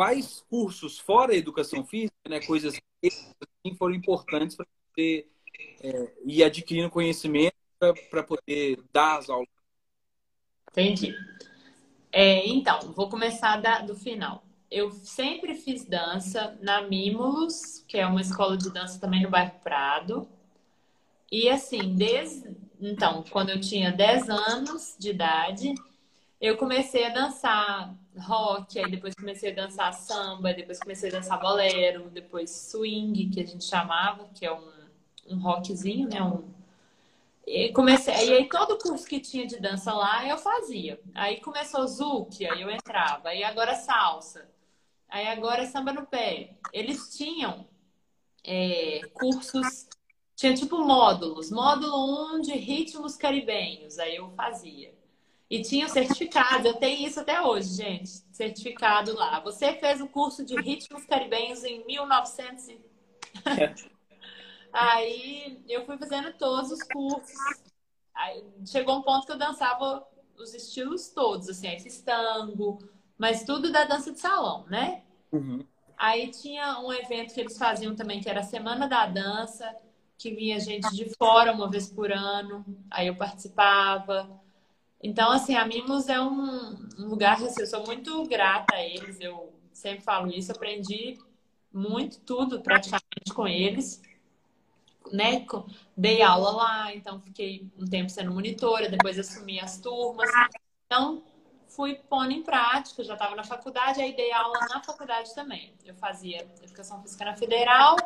quais 0.00 0.42
cursos, 0.48 0.98
fora 0.98 1.34
a 1.34 1.36
educação 1.36 1.84
física, 1.84 2.16
né, 2.26 2.40
coisas 2.40 2.74
que 2.74 3.06
assim, 3.06 3.76
foram 3.76 3.94
importantes 3.94 4.56
para 4.56 4.64
você 4.88 5.26
é, 5.82 6.12
ir 6.24 6.42
adquirindo 6.42 6.88
conhecimento 6.88 7.54
para 8.08 8.22
poder 8.22 8.82
dar 8.90 9.18
as 9.18 9.28
aulas. 9.28 9.46
Entendi. 10.70 11.14
É, 12.10 12.48
então, 12.48 12.80
vou 12.94 13.10
começar 13.10 13.58
da, 13.58 13.80
do 13.80 13.94
final. 13.94 14.42
Eu 14.70 14.90
sempre 14.90 15.54
fiz 15.54 15.84
dança 15.84 16.58
na 16.62 16.80
Mimulus, 16.80 17.84
que 17.86 17.98
é 17.98 18.06
uma 18.06 18.22
escola 18.22 18.56
de 18.56 18.72
dança 18.72 18.98
também 18.98 19.22
no 19.22 19.28
bairro 19.28 19.60
Prado. 19.62 20.26
E 21.30 21.50
assim, 21.50 21.94
desde 21.94 22.56
então, 22.80 23.22
quando 23.30 23.50
eu 23.50 23.60
tinha 23.60 23.92
10 23.92 24.30
anos 24.30 24.96
de 24.98 25.10
idade, 25.10 25.74
eu 26.40 26.56
comecei 26.56 27.04
a 27.04 27.10
dançar 27.10 27.94
rock, 28.18 28.78
aí 28.78 28.90
depois 28.90 29.14
comecei 29.14 29.52
a 29.52 29.54
dançar 29.54 29.92
samba, 29.94 30.52
depois 30.52 30.78
comecei 30.78 31.10
a 31.10 31.12
dançar 31.12 31.40
bolero, 31.40 32.10
depois 32.10 32.50
swing, 32.50 33.28
que 33.28 33.40
a 33.40 33.46
gente 33.46 33.64
chamava, 33.64 34.28
que 34.34 34.44
é 34.44 34.52
um, 34.52 34.72
um 35.28 35.38
rockzinho, 35.38 36.08
né? 36.08 36.22
Um... 36.22 36.48
E 37.46 37.72
comecei, 37.72 38.14
e 38.14 38.32
aí 38.34 38.48
todo 38.48 38.78
curso 38.78 39.06
que 39.06 39.20
tinha 39.20 39.46
de 39.46 39.58
dança 39.58 39.92
lá 39.92 40.26
eu 40.26 40.38
fazia. 40.38 41.00
Aí 41.14 41.40
começou 41.40 41.86
Zouk, 41.86 42.46
aí 42.46 42.62
eu 42.62 42.70
entrava, 42.70 43.30
aí 43.30 43.42
agora 43.42 43.74
salsa, 43.74 44.48
aí 45.08 45.26
agora 45.28 45.66
samba 45.66 45.92
no 45.92 46.06
pé. 46.06 46.54
Eles 46.72 47.16
tinham 47.16 47.66
é, 48.44 49.00
cursos, 49.14 49.88
tinha 50.36 50.54
tipo 50.54 50.78
módulos, 50.84 51.50
módulo 51.50 52.34
1 52.34 52.36
um 52.36 52.40
de 52.40 52.52
ritmos 52.52 53.16
caribenhos, 53.16 53.98
aí 53.98 54.16
eu 54.16 54.30
fazia. 54.30 54.99
E 55.50 55.62
tinha 55.62 55.86
o 55.86 55.88
certificado, 55.88 56.68
eu 56.68 56.74
tenho 56.74 57.08
isso 57.08 57.18
até 57.18 57.42
hoje, 57.42 57.74
gente. 57.74 58.08
Certificado 58.30 59.12
lá. 59.14 59.40
Você 59.40 59.74
fez 59.74 60.00
o 60.00 60.06
curso 60.06 60.44
de 60.44 60.54
ritmos 60.54 61.04
caribenhos 61.04 61.64
em 61.64 61.84
1900. 61.84 62.68
E... 62.68 62.80
Aí 64.72 65.60
eu 65.68 65.84
fui 65.84 65.98
fazendo 65.98 66.32
todos 66.34 66.70
os 66.70 66.82
cursos. 66.84 67.36
Aí 68.14 68.44
chegou 68.64 68.98
um 68.98 69.02
ponto 69.02 69.26
que 69.26 69.32
eu 69.32 69.38
dançava 69.38 70.06
os 70.38 70.54
estilos 70.54 71.08
todos, 71.08 71.48
assim, 71.48 71.66
aí 71.66 71.80
fiz 71.80 72.00
tango, 72.00 72.78
mas 73.18 73.44
tudo 73.44 73.70
da 73.70 73.84
dança 73.84 74.12
de 74.12 74.20
salão, 74.20 74.64
né? 74.68 75.02
Uhum. 75.32 75.66
Aí 75.98 76.30
tinha 76.30 76.78
um 76.80 76.92
evento 76.92 77.34
que 77.34 77.40
eles 77.40 77.58
faziam 77.58 77.94
também, 77.94 78.20
que 78.20 78.28
era 78.28 78.40
a 78.40 78.44
Semana 78.44 78.88
da 78.88 79.04
Dança, 79.06 79.74
que 80.16 80.34
vinha 80.34 80.58
gente 80.58 80.88
de 80.94 81.14
fora 81.16 81.52
uma 81.52 81.68
vez 81.68 81.88
por 81.88 82.10
ano, 82.10 82.64
aí 82.90 83.08
eu 83.08 83.16
participava. 83.16 84.40
Então, 85.02 85.30
assim, 85.30 85.54
a 85.54 85.64
Mimos 85.64 86.08
é 86.08 86.20
um, 86.20 86.76
lugar, 86.98 87.42
assim, 87.42 87.62
eu 87.62 87.66
sou 87.66 87.86
muito 87.86 88.22
grata 88.24 88.74
a 88.74 88.82
eles, 88.82 89.18
eu 89.20 89.52
sempre 89.72 90.04
falo 90.04 90.30
isso, 90.30 90.52
aprendi 90.52 91.18
muito, 91.72 92.20
tudo 92.20 92.60
praticamente 92.60 93.32
com 93.34 93.48
eles, 93.48 94.02
né? 95.10 95.46
Dei 95.96 96.22
aula 96.22 96.50
lá, 96.50 96.94
então 96.94 97.20
fiquei 97.20 97.66
um 97.78 97.86
tempo 97.86 98.10
sendo 98.10 98.32
monitora, 98.32 98.90
depois 98.90 99.18
assumi 99.18 99.58
as 99.58 99.78
turmas. 99.78 100.28
Então, 100.86 101.22
fui 101.68 101.94
pondo 101.94 102.32
em 102.32 102.42
prática, 102.42 103.02
já 103.02 103.14
estava 103.14 103.34
na 103.34 103.44
faculdade, 103.44 104.02
aí 104.02 104.14
dei 104.14 104.32
aula 104.32 104.58
na 104.68 104.82
faculdade 104.82 105.34
também. 105.34 105.72
Eu 105.84 105.94
fazia 105.94 106.42
educação 106.62 107.00
física 107.00 107.24
na 107.24 107.36
federal, 107.36 107.96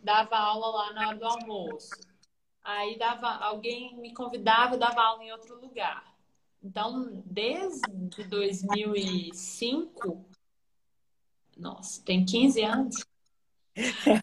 dava 0.00 0.36
aula 0.36 0.66
lá 0.68 0.92
na 0.94 1.08
hora 1.08 1.16
do 1.16 1.26
almoço. 1.26 2.00
Aí 2.64 2.98
dava, 2.98 3.28
alguém 3.28 3.96
me 3.96 4.12
convidava, 4.12 4.74
eu 4.74 4.78
dava 4.78 5.00
aula 5.00 5.22
em 5.22 5.32
outro 5.32 5.60
lugar. 5.60 6.09
Então, 6.62 7.22
desde 7.24 8.24
2005, 8.28 10.24
nossa, 11.56 12.02
tem 12.04 12.24
15 12.24 12.62
anos. 12.62 12.96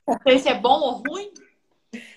Não 0.08 0.19
sei 0.23 0.39
se 0.39 0.50
é 0.50 0.60
bom 0.60 0.80
ou 0.80 1.04
ruim. 1.08 1.32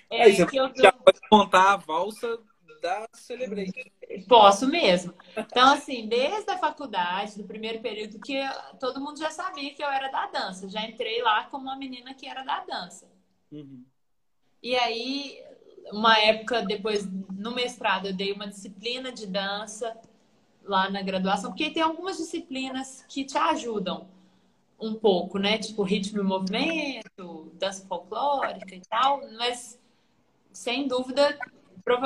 É, 0.09 0.29
é 0.29 0.45
que 0.45 0.57
eu 0.57 0.71
já 0.75 0.91
pode 0.91 1.19
contar 1.29 1.73
a 1.73 1.77
valsa 1.77 2.39
da 2.81 3.07
Celebrate. 3.13 3.91
Posso 4.27 4.67
mesmo. 4.67 5.13
Então, 5.37 5.73
assim, 5.73 6.07
desde 6.07 6.49
a 6.51 6.57
faculdade, 6.57 7.37
do 7.37 7.43
primeiro 7.45 7.79
período, 7.79 8.19
que 8.19 8.41
todo 8.79 8.99
mundo 8.99 9.17
já 9.19 9.31
sabia 9.31 9.73
que 9.73 9.83
eu 9.83 9.89
era 9.89 10.09
da 10.09 10.27
dança. 10.27 10.67
Já 10.67 10.85
entrei 10.85 11.21
lá 11.21 11.45
como 11.45 11.63
uma 11.65 11.77
menina 11.77 12.13
que 12.13 12.27
era 12.27 12.43
da 12.43 12.63
dança. 12.65 13.09
Uhum. 13.51 13.85
E 14.61 14.75
aí, 14.75 15.43
uma 15.91 16.17
época 16.19 16.61
depois, 16.63 17.07
no 17.31 17.53
mestrado, 17.53 18.07
eu 18.07 18.13
dei 18.13 18.33
uma 18.33 18.47
disciplina 18.47 19.11
de 19.11 19.25
dança 19.25 19.97
lá 20.71 20.89
na 20.89 21.01
graduação, 21.01 21.51
porque 21.51 21.69
tem 21.69 21.83
algumas 21.83 22.17
disciplinas 22.17 23.05
que 23.09 23.23
te 23.25 23.37
ajudam. 23.37 24.07
um 24.79 24.95
pouco, 24.95 25.37
né? 25.39 25.57
Tipo, 25.59 25.83
ritmo 25.83 26.21
e 26.21 26.23
movimento, 26.23 27.51
dança 27.55 27.85
folclórica 27.87 28.75
e 28.75 28.81
tal, 28.89 29.21
mas 29.37 29.79
sem 30.51 30.87
dúvida, 30.87 31.37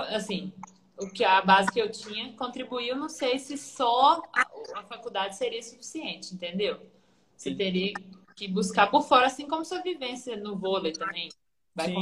assim, 0.10 0.54
o 1.00 1.08
que 1.10 1.24
a 1.24 1.42
base 1.42 1.72
que 1.72 1.80
eu 1.82 1.92
tinha 1.92 2.34
contribuiu, 2.34 2.96
não 2.96 3.10
sei 3.10 3.40
se 3.40 3.58
só 3.58 4.22
a, 4.34 4.46
a 4.80 4.84
faculdade 4.84 5.36
seria 5.38 5.62
suficiente, 5.64 6.34
entendeu? 6.34 6.82
Você 7.38 7.52
Sim. 7.52 7.58
teria 7.58 7.94
que 8.36 8.48
buscar 8.48 8.88
por 8.92 9.04
fora, 9.04 9.28
assim 9.28 9.48
como 9.48 9.64
sua 9.66 9.82
vivência 9.82 10.36
no 10.38 10.58
vôlei 10.58 10.92
também. 10.94 11.30
Vai 11.74 11.94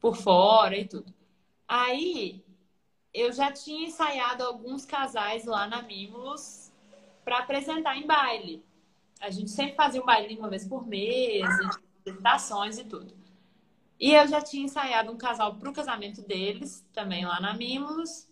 por 0.00 0.16
fora 0.16 0.76
e 0.76 0.86
tudo. 0.88 1.12
Aí 1.68 2.42
eu 3.12 3.32
já 3.32 3.52
tinha 3.52 3.88
ensaiado 3.88 4.44
alguns 4.44 4.84
casais 4.84 5.44
lá 5.44 5.66
na 5.66 5.82
Mimulus 5.82 6.70
para 7.24 7.38
apresentar 7.38 7.96
em 7.96 8.06
baile. 8.06 8.64
A 9.20 9.30
gente 9.30 9.50
sempre 9.50 9.74
fazia 9.74 10.00
um 10.00 10.06
baile 10.06 10.38
uma 10.38 10.48
vez 10.48 10.66
por 10.66 10.86
mês, 10.86 11.46
apresentações 12.00 12.78
e 12.78 12.84
tudo. 12.84 13.14
E 13.98 14.14
eu 14.14 14.26
já 14.26 14.40
tinha 14.40 14.64
ensaiado 14.64 15.12
um 15.12 15.18
casal 15.18 15.56
para 15.56 15.68
o 15.68 15.74
casamento 15.74 16.22
deles, 16.22 16.86
também 16.92 17.26
lá 17.26 17.38
na 17.38 17.52
Mimos. 17.52 18.26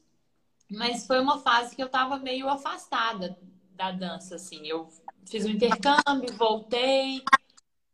Mas 0.71 1.07
foi 1.07 1.21
uma 1.21 1.39
fase 1.39 1.77
que 1.77 1.83
eu 1.83 1.87
estava 1.87 2.19
meio 2.19 2.49
afastada 2.49 3.39
da 3.73 3.91
dança, 3.91 4.37
assim. 4.37 4.67
Eu 4.67 4.89
fiz 5.27 5.45
um 5.45 5.51
intercâmbio, 5.51 6.35
voltei. 6.37 7.23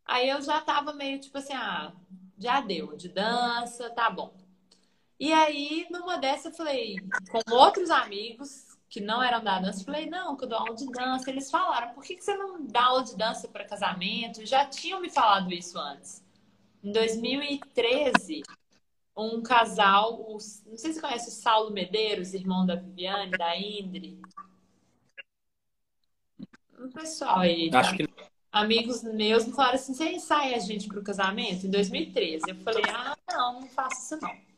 Aí 0.05 0.29
eu 0.29 0.41
já 0.41 0.59
estava 0.59 0.93
meio 0.93 1.19
tipo 1.19 1.37
assim, 1.37 1.53
ah, 1.53 1.91
já 2.37 2.61
deu 2.61 2.95
de 2.95 3.09
dança, 3.09 3.89
tá 3.89 4.09
bom. 4.09 4.44
E 5.19 5.31
aí, 5.31 5.87
numa 5.89 6.17
dessa, 6.17 6.49
eu 6.49 6.53
falei, 6.53 6.97
com 7.31 7.41
outros 7.53 7.89
amigos 7.89 8.65
que 8.89 8.99
não 8.99 9.23
eram 9.23 9.43
da 9.43 9.59
dança, 9.59 9.81
eu 9.81 9.85
falei, 9.85 10.09
não, 10.09 10.35
que 10.35 10.43
eu 10.43 10.49
dou 10.49 10.59
aula 10.59 10.75
de 10.75 10.85
dança. 10.87 11.29
Eles 11.29 11.49
falaram, 11.49 11.93
por 11.93 12.03
que, 12.03 12.15
que 12.15 12.23
você 12.23 12.35
não 12.35 12.65
dá 12.65 12.85
aula 12.85 13.03
de 13.03 13.15
dança 13.15 13.47
para 13.47 13.65
casamento? 13.65 14.45
Já 14.45 14.65
tinham 14.65 15.01
me 15.01 15.09
falado 15.09 15.51
isso 15.53 15.77
antes. 15.79 16.23
Em 16.83 16.91
2013, 16.91 18.43
um 19.17 19.41
casal, 19.41 20.27
não 20.29 20.39
sei 20.39 20.75
se 20.75 20.93
você 20.93 21.01
conhece 21.01 21.29
o 21.29 21.31
Saulo 21.31 21.71
Medeiros, 21.71 22.33
irmão 22.33 22.65
da 22.65 22.75
Viviane, 22.75 23.31
da 23.31 23.57
Indri. 23.57 24.19
Um 26.77 26.89
pessoal 26.89 27.39
aí. 27.39 27.69
Tá? 27.69 27.79
Acho 27.79 27.95
que... 27.95 28.07
Amigos 28.51 29.03
meus 29.03 29.45
me 29.45 29.53
falaram 29.53 29.75
assim: 29.75 29.93
você 29.93 30.11
ensaia 30.11 30.55
a 30.55 30.59
gente 30.59 30.87
para 30.87 30.99
o 30.99 31.03
casamento? 31.03 31.65
Em 31.65 31.69
2013. 31.69 32.43
Eu 32.47 32.55
falei: 32.57 32.83
ah, 32.89 33.17
não, 33.29 33.61
não 33.61 33.67
faço 33.67 34.01
isso 34.01 34.21
não. 34.21 34.54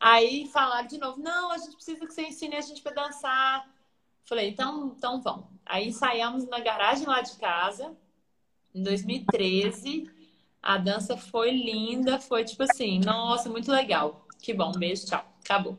Aí 0.00 0.46
falaram 0.48 0.86
de 0.86 0.98
novo: 0.98 1.20
não, 1.20 1.50
a 1.50 1.58
gente 1.58 1.74
precisa 1.74 2.06
que 2.06 2.12
você 2.12 2.22
ensine 2.22 2.56
a 2.56 2.60
gente 2.60 2.82
para 2.82 3.06
dançar. 3.06 3.68
Falei: 4.24 4.48
então, 4.48 4.94
então 4.96 5.20
vamos. 5.20 5.46
Aí 5.64 5.88
ensaiamos 5.88 6.46
na 6.48 6.60
garagem 6.60 7.06
lá 7.06 7.20
de 7.20 7.36
casa, 7.36 7.96
em 8.74 8.82
2013. 8.82 10.10
A 10.62 10.76
dança 10.76 11.16
foi 11.16 11.50
linda, 11.50 12.18
foi 12.18 12.44
tipo 12.44 12.64
assim, 12.64 13.00
nossa, 13.00 13.48
muito 13.48 13.70
legal. 13.70 14.26
Que 14.40 14.52
bom, 14.52 14.72
beijo, 14.72 15.06
tchau. 15.06 15.24
Acabou. 15.44 15.78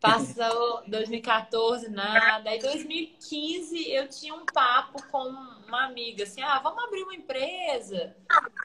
Passou 0.00 0.82
2014, 0.88 1.88
nada. 1.90 2.50
Aí 2.50 2.58
2015 2.58 3.90
eu 3.90 4.08
tinha 4.08 4.34
um 4.34 4.44
papo 4.46 5.02
com 5.10 5.28
uma 5.66 5.84
amiga, 5.84 6.24
assim, 6.24 6.42
ah, 6.42 6.58
vamos 6.58 6.82
abrir 6.84 7.02
uma 7.02 7.14
empresa. 7.14 8.16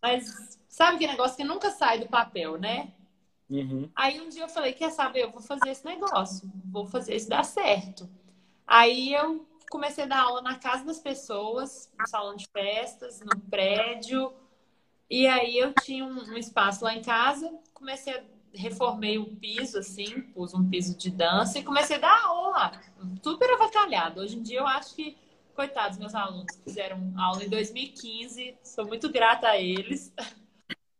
Mas 0.01 0.57
sabe 0.67 0.97
que 0.97 1.07
negócio 1.07 1.35
que 1.35 1.43
nunca 1.43 1.71
sai 1.71 1.99
do 1.99 2.07
papel, 2.07 2.57
né? 2.57 2.93
Uhum. 3.49 3.89
Aí 3.95 4.21
um 4.21 4.29
dia 4.29 4.43
eu 4.43 4.49
falei, 4.49 4.73
quer 4.73 4.91
saber, 4.91 5.23
eu 5.23 5.31
vou 5.31 5.41
fazer 5.41 5.69
esse 5.69 5.83
negócio, 5.85 6.51
vou 6.65 6.85
fazer 6.85 7.15
isso 7.15 7.29
dar 7.29 7.43
certo. 7.43 8.09
Aí 8.67 9.13
eu 9.13 9.47
comecei 9.69 10.03
a 10.03 10.07
dar 10.07 10.21
aula 10.21 10.41
na 10.41 10.55
casa 10.55 10.85
das 10.85 10.99
pessoas, 10.99 11.91
no 11.99 12.07
salão 12.07 12.35
de 12.35 12.47
festas, 12.47 13.21
no 13.21 13.39
prédio, 13.49 14.33
e 15.09 15.25
aí 15.25 15.57
eu 15.57 15.73
tinha 15.73 16.05
um, 16.05 16.33
um 16.33 16.37
espaço 16.37 16.83
lá 16.83 16.93
em 16.93 17.01
casa, 17.01 17.51
comecei 17.73 18.13
a 18.13 18.23
reformei 18.53 19.17
o 19.17 19.25
piso, 19.35 19.77
assim, 19.77 20.21
pus 20.33 20.53
um 20.53 20.69
piso 20.69 20.97
de 20.97 21.09
dança 21.09 21.59
e 21.59 21.63
comecei 21.63 21.97
a 21.97 21.99
dar 21.99 22.25
aula, 22.25 22.71
super 23.23 23.49
avacalhado. 23.51 24.21
Hoje 24.21 24.37
em 24.37 24.41
dia 24.41 24.59
eu 24.59 24.67
acho 24.67 24.95
que, 24.95 25.17
coitados, 25.53 25.97
meus 25.97 26.15
alunos 26.15 26.55
fizeram 26.63 27.13
aula 27.17 27.43
em 27.43 27.49
2015, 27.49 28.57
sou 28.63 28.85
muito 28.85 29.09
grata 29.09 29.47
a 29.47 29.57
eles, 29.57 30.13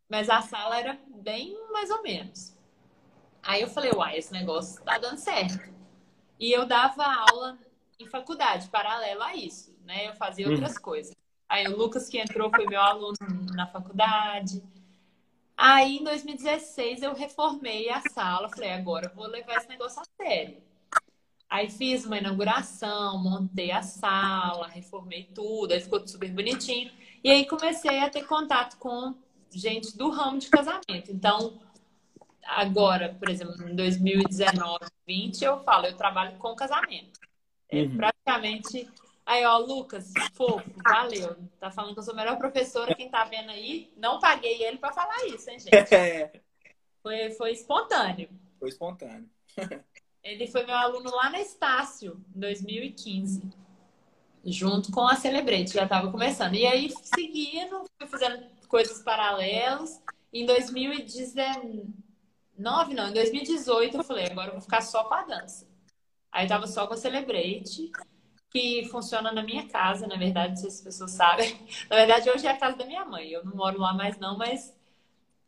mas 0.10 0.30
a 0.30 0.42
sala 0.42 0.80
era 0.80 1.00
bem 1.08 1.56
mais 1.72 1.90
ou 1.92 2.02
menos. 2.02 2.58
Aí 3.44 3.62
eu 3.62 3.68
falei, 3.68 3.92
uai, 3.92 4.18
esse 4.18 4.34
negócio 4.34 4.84
tá 4.84 4.98
dando 4.98 5.18
certo. 5.18 5.72
E 6.40 6.52
eu 6.52 6.66
dava 6.66 7.06
aula 7.06 7.58
em 8.00 8.08
faculdade, 8.08 8.70
paralela 8.70 9.28
a 9.28 9.36
isso, 9.36 9.76
né? 9.86 10.08
Eu 10.08 10.16
fazia 10.16 10.46
uhum. 10.46 10.54
outras 10.54 10.78
coisas. 10.78 11.16
Aí 11.48 11.68
o 11.68 11.78
Lucas, 11.78 12.10
que 12.10 12.20
entrou, 12.20 12.50
foi 12.50 12.66
meu 12.66 12.82
aluno 12.82 13.16
na 13.54 13.68
faculdade. 13.68 14.64
Aí, 15.58 15.98
em 15.98 16.04
2016, 16.04 17.02
eu 17.02 17.14
reformei 17.14 17.90
a 17.90 18.02
sala. 18.10 18.50
Falei, 18.50 18.72
agora 18.72 19.08
eu 19.08 19.16
vou 19.16 19.28
levar 19.28 19.58
esse 19.58 19.68
negócio 19.68 20.02
a 20.02 20.06
sério. 20.24 20.58
Aí 21.50 21.70
fiz 21.70 22.06
uma 22.06 22.20
inauguração, 22.20 23.18
montei 23.18 23.72
a 23.72 23.82
sala, 23.82 24.68
reformei 24.68 25.24
tudo, 25.34 25.74
aí 25.74 25.82
ficou 25.82 26.08
super 26.08 26.32
bonitinho. 26.32 26.92
E 27.24 27.30
aí 27.32 27.46
comecei 27.46 28.00
a 28.00 28.10
ter 28.10 28.26
contato 28.28 28.78
com 28.78 29.16
gente 29.52 29.98
do 29.98 30.10
ramo 30.10 30.40
de 30.40 30.50
casamento. 30.50 31.12
Então, 31.12 31.60
agora, 32.44 33.16
por 33.18 33.30
exemplo, 33.30 33.68
em 33.68 33.76
2019, 33.76 34.86
20, 35.08 35.44
eu 35.44 35.64
falo, 35.64 35.86
eu 35.86 35.96
trabalho 35.96 36.38
com 36.38 36.56
casamento. 36.56 37.20
É 37.70 37.84
uhum. 37.84 37.98
praticamente 37.98 38.90
Aí, 39.30 39.46
ó, 39.46 39.60
Lucas, 39.60 40.12
fofo, 40.34 40.68
valeu. 40.84 41.36
Tá 41.60 41.70
falando 41.70 41.94
que 41.94 42.00
eu 42.00 42.04
sou 42.04 42.16
a 42.16 42.18
melhor 42.18 42.40
professora, 42.40 42.96
quem 42.96 43.12
tá 43.12 43.26
vendo 43.26 43.52
aí. 43.52 43.94
Não 43.96 44.18
paguei 44.18 44.64
ele 44.64 44.80
para 44.80 44.92
falar 44.92 45.24
isso, 45.28 45.48
hein, 45.52 45.60
gente? 45.60 45.70
Foi, 47.04 47.32
foi 47.32 47.52
espontâneo. 47.52 48.28
Foi 48.60 48.68
espontâneo. 48.68 49.30
ele 50.22 50.48
foi 50.48 50.66
meu 50.66 50.76
aluno 50.76 51.10
lá 51.16 51.30
na 51.30 51.40
Estácio, 51.40 52.22
em 52.36 52.40
2015. 52.40 53.42
Junto 54.46 54.92
com 54.92 55.08
a 55.08 55.16
Celebrate, 55.16 55.74
já 55.74 55.88
tava 55.88 56.12
começando. 56.12 56.56
E 56.56 56.66
aí, 56.66 56.92
seguindo, 57.04 57.84
fui 57.98 58.08
fazendo 58.08 58.46
coisas 58.68 59.02
paralelas. 59.02 60.02
Em 60.32 60.46
2019, 60.46 62.94
não, 62.94 63.10
em 63.10 63.14
2018, 63.14 63.98
eu 63.98 64.04
falei, 64.04 64.28
agora 64.28 64.50
eu 64.50 64.54
vou 64.54 64.62
ficar 64.62 64.82
só 64.82 65.04
com 65.04 65.14
a 65.14 65.24
dança. 65.24 65.68
Aí 66.32 66.48
tava 66.48 66.68
só 66.68 66.88
com 66.88 66.94
a 66.94 66.98
Celebrate 66.98 67.92
que 68.52 68.88
funciona 68.90 69.32
na 69.32 69.44
minha 69.44 69.68
casa, 69.68 70.08
na 70.08 70.16
verdade, 70.16 70.50
não 70.50 70.58
sei 70.58 70.70
se 70.70 70.78
as 70.78 70.84
pessoas 70.84 71.12
sabem. 71.12 71.56
Na 71.90 71.98
verdade, 71.98 72.30
hoje 72.30 72.48
é 72.48 72.52
a 72.52 72.58
casa 72.58 72.78
da 72.78 72.86
minha 72.86 73.06
mãe. 73.06 73.30
Eu 73.30 73.46
não 73.46 73.56
moro 73.56 73.80
lá 73.80 73.94
mais 73.94 74.18
não, 74.18 74.38
mas 74.38 74.76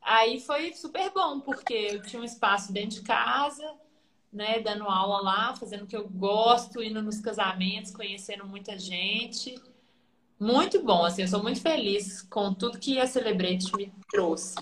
aí 0.01 0.39
foi 0.39 0.73
super 0.73 1.11
bom, 1.11 1.39
porque 1.39 1.73
eu 1.73 2.01
tinha 2.03 2.21
um 2.21 2.25
espaço 2.25 2.71
dentro 2.71 2.97
de 2.97 3.01
casa, 3.01 3.67
né, 4.31 4.59
dando 4.59 4.85
aula 4.85 5.21
lá, 5.21 5.55
fazendo 5.55 5.83
o 5.83 5.87
que 5.87 5.95
eu 5.95 6.07
gosto, 6.07 6.81
indo 6.81 7.01
nos 7.01 7.19
casamentos, 7.19 7.91
conhecendo 7.91 8.45
muita 8.45 8.77
gente. 8.79 9.61
Muito 10.39 10.81
bom, 10.81 11.05
assim, 11.05 11.21
eu 11.21 11.27
sou 11.27 11.43
muito 11.43 11.61
feliz 11.61 12.21
com 12.23 12.53
tudo 12.53 12.79
que 12.79 12.99
a 12.99 13.05
Celebrate 13.05 13.75
me 13.75 13.91
trouxe. 14.09 14.55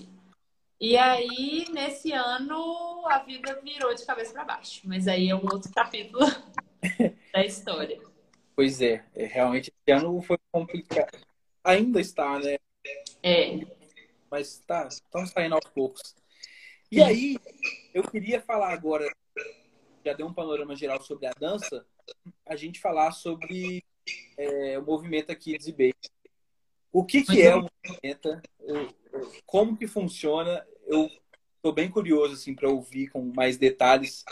E 0.80 0.96
aí, 0.96 1.66
nesse 1.72 2.12
ano, 2.12 3.06
a 3.06 3.18
vida 3.18 3.60
virou 3.62 3.94
de 3.94 4.04
cabeça 4.04 4.32
para 4.32 4.44
baixo. 4.44 4.80
Mas 4.84 5.06
aí 5.06 5.28
é 5.28 5.34
um 5.34 5.44
outro 5.44 5.70
capítulo 5.72 6.24
da 7.32 7.44
história. 7.44 8.00
Pois 8.56 8.80
é, 8.80 9.04
é, 9.14 9.26
realmente 9.26 9.70
esse 9.70 9.96
ano 9.96 10.20
foi 10.22 10.38
complicado. 10.50 11.18
Ainda 11.62 12.00
está, 12.00 12.38
né? 12.38 12.58
É. 13.22 13.60
Mas 14.30 14.58
tá, 14.66 14.86
estamos 14.86 15.30
saindo 15.30 15.54
aos 15.54 15.66
poucos. 15.66 16.14
E 16.90 17.02
aí, 17.02 17.38
eu 17.92 18.02
queria 18.02 18.40
falar 18.40 18.72
agora, 18.72 19.06
já 20.04 20.12
deu 20.12 20.26
um 20.26 20.34
panorama 20.34 20.74
geral 20.76 21.02
sobre 21.02 21.26
a 21.26 21.32
dança, 21.38 21.84
a 22.46 22.56
gente 22.56 22.80
falar 22.80 23.12
sobre 23.12 23.84
é, 24.36 24.78
o 24.78 24.84
movimento 24.84 25.30
aqui 25.30 25.56
de 25.58 25.72
Debate. 25.72 26.10
O 26.92 27.04
que, 27.04 27.22
que 27.22 27.42
é 27.42 27.54
o 27.54 27.66
movimento? 27.84 28.42
Como 29.46 29.76
que 29.76 29.86
funciona? 29.86 30.66
Eu 30.86 31.08
estou 31.56 31.72
bem 31.72 31.90
curioso 31.90 32.34
assim 32.34 32.54
para 32.54 32.68
ouvir 32.68 33.08
com 33.08 33.32
mais 33.34 33.56
detalhes 33.56 34.24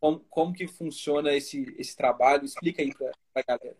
como, 0.00 0.20
como 0.30 0.52
que 0.52 0.68
funciona 0.68 1.32
esse, 1.34 1.74
esse 1.78 1.96
trabalho. 1.96 2.44
Explica 2.44 2.82
aí 2.82 2.94
para 2.94 3.10
para 3.34 3.42
a 3.42 3.58
galera? 3.58 3.76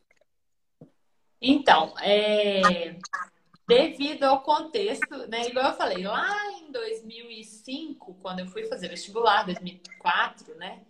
Então, 1.40 1.95
é, 2.01 2.97
devido 3.68 4.24
ao 4.24 4.42
contexto, 4.42 5.28
né, 5.28 5.49
igual 5.49 5.70
eu 5.70 5.76
falei, 5.76 6.03
lá 6.03 6.53
em 6.53 6.72
2005, 6.72 8.14
quando 8.14 8.40
eu 8.40 8.47
fui 8.47 8.64
fazer 8.66 8.88
vestibular, 8.88 9.45
2004, 9.45 10.55
né, 10.57 10.82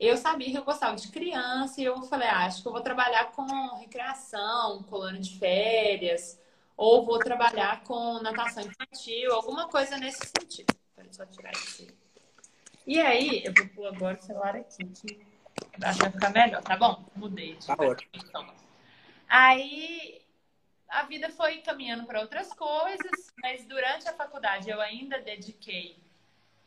eu 0.00 0.16
sabia 0.16 0.50
que 0.50 0.58
eu 0.58 0.64
gostava 0.64 0.96
de 0.96 1.08
criança 1.08 1.80
e 1.80 1.84
eu 1.84 2.02
falei, 2.02 2.28
ah, 2.28 2.46
acho 2.46 2.62
que 2.62 2.68
eu 2.68 2.72
vou 2.72 2.80
trabalhar 2.80 3.30
com 3.32 3.44
recreação, 3.76 4.82
colônia 4.84 5.20
de 5.20 5.38
férias, 5.38 6.40
ou 6.76 7.04
vou 7.04 7.18
trabalhar 7.18 7.84
com 7.84 8.20
natação 8.22 8.64
infantil, 8.64 9.34
alguma 9.34 9.68
coisa 9.68 9.98
nesse 9.98 10.32
sentido. 10.38 10.74
Peraí, 10.96 11.12
só 11.12 11.26
tirar 11.26 11.52
isso. 11.52 11.86
E 12.86 12.98
aí, 12.98 13.44
eu 13.44 13.52
vou 13.54 13.68
pôr 13.68 13.86
agora 13.94 14.18
o 14.18 14.22
celular 14.22 14.56
aqui, 14.56 14.84
que 14.86 15.30
Acho 15.82 15.98
que 15.98 16.04
vai 16.04 16.12
ficar 16.12 16.30
melhor, 16.30 16.62
tá 16.62 16.76
bom? 16.76 17.04
Mudei. 17.14 17.56
Tá 17.66 17.76
ótimo. 17.78 18.10
Aí, 19.28 20.20
a 20.88 21.04
vida 21.04 21.30
foi 21.30 21.58
caminhando 21.58 22.04
para 22.04 22.20
outras 22.20 22.52
coisas, 22.52 23.32
mas 23.42 23.64
durante 23.66 24.08
a 24.08 24.12
faculdade 24.12 24.68
eu 24.68 24.80
ainda 24.80 25.20
dediquei 25.20 25.96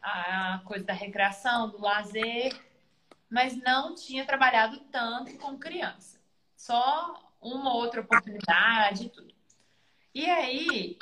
a 0.02 0.62
coisa 0.66 0.86
da 0.86 0.94
recreação, 0.94 1.70
do 1.70 1.82
lazer, 1.82 2.54
mas 3.34 3.58
não 3.58 3.96
tinha 3.96 4.28
trabalhado 4.28 4.80
tanto 4.92 5.36
com 5.40 5.58
criança. 5.58 6.22
Só 6.56 7.34
uma 7.42 7.74
outra 7.74 8.02
oportunidade 8.02 9.06
e 9.06 9.10
tudo. 9.10 9.34
E 10.14 10.30
aí, 10.30 11.00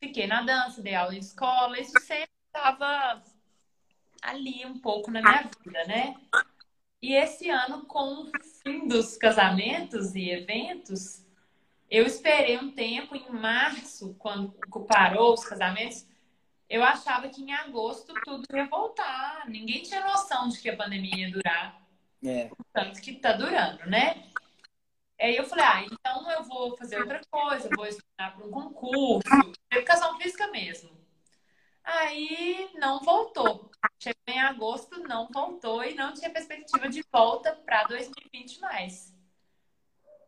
fiquei 0.00 0.26
na 0.26 0.42
dança, 0.42 0.82
dei 0.82 0.96
aula 0.96 1.14
em 1.14 1.20
escola, 1.20 1.78
isso 1.78 1.92
sempre 2.00 2.32
estava 2.48 3.22
ali 4.20 4.66
um 4.66 4.76
pouco 4.80 5.08
na 5.12 5.22
minha 5.22 5.48
vida, 5.64 5.84
né? 5.84 6.16
E 7.00 7.14
esse 7.14 7.48
ano, 7.48 7.86
com 7.86 8.24
o 8.24 8.32
fim 8.64 8.88
dos 8.88 9.16
casamentos 9.16 10.16
e 10.16 10.30
eventos, 10.30 11.24
eu 11.88 12.04
esperei 12.04 12.58
um 12.58 12.72
tempo, 12.72 13.14
em 13.14 13.30
março, 13.30 14.16
quando 14.18 14.52
parou 14.88 15.32
os 15.32 15.44
casamentos, 15.44 16.04
eu 16.68 16.84
achava 16.84 17.28
que 17.28 17.42
em 17.42 17.52
agosto 17.52 18.12
tudo 18.24 18.44
ia 18.54 18.66
voltar. 18.66 19.48
Ninguém 19.48 19.82
tinha 19.82 20.04
noção 20.04 20.48
de 20.48 20.60
que 20.60 20.68
a 20.68 20.76
pandemia 20.76 21.16
ia 21.16 21.32
durar. 21.32 21.82
É. 22.24 22.50
Tanto 22.72 23.00
que 23.00 23.14
tá 23.14 23.32
durando, 23.32 23.86
né? 23.86 24.24
Aí 25.20 25.36
eu 25.36 25.44
falei, 25.44 25.64
ah, 25.64 25.84
então 25.84 26.30
eu 26.30 26.44
vou 26.44 26.76
fazer 26.76 27.00
outra 27.00 27.20
coisa, 27.30 27.68
vou 27.74 27.86
estudar 27.86 28.36
para 28.36 28.46
um 28.46 28.50
concurso, 28.50 29.28
educação 29.72 30.16
física 30.18 30.46
mesmo. 30.48 30.90
Aí 31.82 32.70
não 32.74 33.00
voltou. 33.00 33.70
Chegou 33.98 34.22
em 34.28 34.38
agosto, 34.38 35.02
não 35.02 35.28
voltou 35.32 35.82
e 35.82 35.94
não 35.94 36.12
tinha 36.12 36.30
perspectiva 36.30 36.88
de 36.88 37.02
volta 37.10 37.52
para 37.52 37.84
2020 37.84 38.60
mais. 38.60 39.12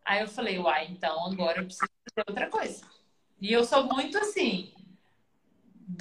Aí 0.05 0.23
eu 0.23 0.29
falei, 0.29 0.59
uai, 0.59 0.87
então 0.87 1.25
agora 1.27 1.61
eu 1.61 1.67
preciso 1.67 1.91
fazer 2.09 2.25
outra 2.29 2.49
coisa. 2.49 2.85
E 3.41 3.53
eu 3.53 3.63
sou 3.63 3.85
muito 3.85 4.19
assim, 4.19 4.73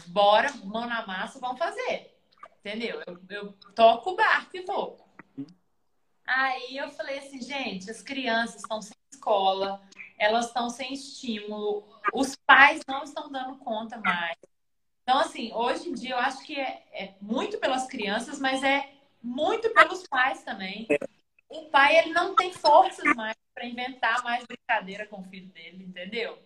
bora, 0.07 0.51
mão 0.63 0.87
na 0.87 1.05
massa, 1.05 1.39
vamos 1.39 1.59
fazer. 1.59 2.15
Entendeu? 2.59 3.01
Eu, 3.07 3.19
eu 3.29 3.53
toco 3.75 4.11
o 4.11 4.15
barco 4.15 4.55
e 4.55 4.61
vou. 4.61 4.97
Aí 6.25 6.77
eu 6.77 6.89
falei 6.91 7.19
assim, 7.19 7.41
gente, 7.41 7.89
as 7.89 8.01
crianças 8.01 8.61
estão 8.61 8.81
sem 8.81 8.95
escola, 9.11 9.81
elas 10.17 10.47
estão 10.47 10.69
sem 10.69 10.93
estímulo, 10.93 11.87
os 12.13 12.35
pais 12.35 12.81
não 12.87 13.03
estão 13.03 13.31
dando 13.31 13.57
conta 13.57 13.97
mais. 13.97 14.37
Então, 15.01 15.17
assim, 15.17 15.51
hoje 15.53 15.89
em 15.89 15.93
dia 15.93 16.11
eu 16.11 16.19
acho 16.19 16.43
que 16.43 16.59
é, 16.59 16.83
é 16.93 17.15
muito 17.19 17.57
pelas 17.57 17.87
crianças, 17.87 18.39
mas 18.39 18.61
é 18.61 18.93
muito 19.23 19.71
pelos 19.71 20.05
pais 20.07 20.43
também. 20.43 20.87
O 21.49 21.65
pai, 21.65 21.97
ele 21.97 22.13
não 22.13 22.35
tem 22.35 22.53
forças 22.53 23.15
mais 23.15 23.35
para 23.55 23.65
inventar 23.65 24.23
mais 24.23 24.45
brincadeira 24.45 25.07
com 25.07 25.21
o 25.21 25.23
filho 25.23 25.47
dele, 25.47 25.83
entendeu? 25.83 26.37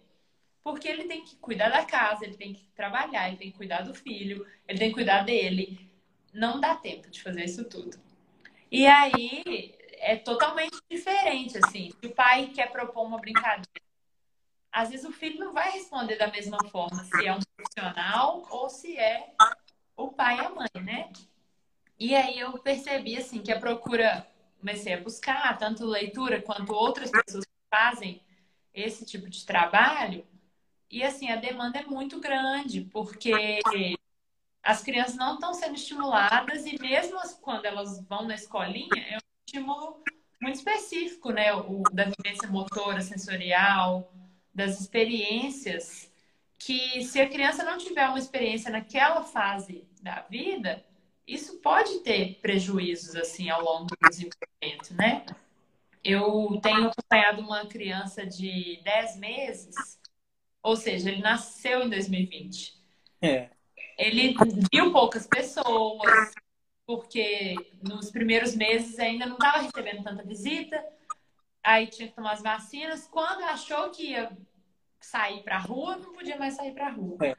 Porque 0.63 0.87
ele 0.87 1.05
tem 1.05 1.23
que 1.23 1.35
cuidar 1.35 1.69
da 1.69 1.83
casa, 1.85 2.23
ele 2.25 2.37
tem 2.37 2.53
que 2.53 2.65
trabalhar, 2.75 3.27
ele 3.27 3.37
tem 3.37 3.51
que 3.51 3.57
cuidar 3.57 3.81
do 3.81 3.93
filho, 3.93 4.47
ele 4.67 4.79
tem 4.79 4.89
que 4.89 4.95
cuidar 4.95 5.23
dele. 5.23 5.91
Não 6.33 6.59
dá 6.59 6.75
tempo 6.75 7.09
de 7.09 7.21
fazer 7.21 7.43
isso 7.43 7.65
tudo. 7.65 7.99
E 8.71 8.87
aí 8.87 9.75
é 9.99 10.15
totalmente 10.15 10.77
diferente, 10.89 11.57
assim. 11.57 11.91
Se 11.99 12.07
o 12.07 12.15
pai 12.15 12.47
quer 12.47 12.71
propor 12.71 13.05
uma 13.05 13.19
brincadeira, 13.19 13.67
às 14.71 14.89
vezes 14.89 15.05
o 15.05 15.11
filho 15.11 15.39
não 15.39 15.53
vai 15.53 15.71
responder 15.71 16.15
da 16.15 16.27
mesma 16.27 16.57
forma 16.69 17.03
se 17.03 17.27
é 17.27 17.33
um 17.33 17.39
profissional 17.55 18.47
ou 18.49 18.69
se 18.69 18.97
é 18.97 19.33
o 19.95 20.07
pai 20.11 20.37
e 20.37 20.39
a 20.39 20.49
mãe, 20.49 20.83
né? 20.83 21.11
E 21.99 22.15
aí 22.15 22.39
eu 22.39 22.57
percebi, 22.57 23.15
assim, 23.15 23.41
que 23.41 23.51
a 23.51 23.59
procura, 23.59 24.27
comecei 24.59 24.93
a 24.93 25.01
buscar 25.01 25.57
tanto 25.57 25.85
leitura 25.85 26.41
quanto 26.41 26.73
outras 26.73 27.11
pessoas 27.11 27.45
que 27.45 27.51
fazem 27.69 28.21
esse 28.73 29.05
tipo 29.05 29.29
de 29.29 29.45
trabalho. 29.45 30.25
E, 30.89 31.03
assim, 31.03 31.29
a 31.29 31.35
demanda 31.35 31.79
é 31.79 31.85
muito 31.85 32.19
grande, 32.19 32.81
porque 32.81 33.59
as 34.63 34.81
crianças 34.81 35.15
não 35.15 35.35
estão 35.35 35.53
sendo 35.53 35.75
estimuladas 35.75 36.65
e 36.65 36.79
mesmo 36.79 37.19
quando 37.41 37.65
elas 37.65 38.01
vão 38.07 38.27
na 38.27 38.35
escolinha, 38.35 39.03
é 39.09 39.17
um 39.17 39.19
estímulo 39.45 40.03
muito 40.41 40.55
específico, 40.55 41.31
né? 41.31 41.53
O 41.53 41.83
da 41.91 42.05
vivência 42.05 42.47
motora, 42.47 43.01
sensorial, 43.01 44.11
das 44.53 44.79
experiências 44.79 46.11
que 46.57 47.03
se 47.03 47.19
a 47.19 47.27
criança 47.27 47.63
não 47.63 47.77
tiver 47.77 48.07
uma 48.07 48.19
experiência 48.19 48.71
naquela 48.71 49.21
fase 49.23 49.85
da 50.01 50.21
vida, 50.29 50.83
isso 51.27 51.57
pode 51.57 51.99
ter 51.99 52.39
prejuízos 52.41 53.15
assim 53.15 53.49
ao 53.49 53.61
longo 53.61 53.87
do 53.87 54.09
desenvolvimento, 54.09 54.93
né? 54.93 55.25
Eu 56.03 56.59
tenho 56.61 56.87
acompanhado 56.87 57.41
uma 57.41 57.65
criança 57.65 58.25
de 58.25 58.79
10 58.83 59.17
meses, 59.17 59.99
ou 60.63 60.75
seja, 60.75 61.11
ele 61.11 61.21
nasceu 61.21 61.83
em 61.83 61.89
2020. 61.89 62.81
É 63.21 63.49
ele 63.97 64.35
viu 64.71 64.91
poucas 64.91 65.27
pessoas, 65.27 66.33
porque 66.85 67.55
nos 67.81 68.11
primeiros 68.11 68.55
meses 68.55 68.99
ainda 68.99 69.25
não 69.25 69.35
estava 69.35 69.59
recebendo 69.59 70.03
tanta 70.03 70.23
visita, 70.23 70.83
aí 71.63 71.87
tinha 71.87 72.07
que 72.07 72.15
tomar 72.15 72.33
as 72.33 72.41
vacinas. 72.41 73.07
Quando 73.07 73.43
achou 73.43 73.89
que 73.91 74.11
ia 74.11 74.35
sair 74.99 75.43
para 75.43 75.55
a 75.55 75.59
rua, 75.59 75.97
não 75.97 76.13
podia 76.13 76.37
mais 76.37 76.55
sair 76.55 76.73
para 76.73 76.87
a 76.87 76.91
rua. 76.91 77.17
É. 77.25 77.35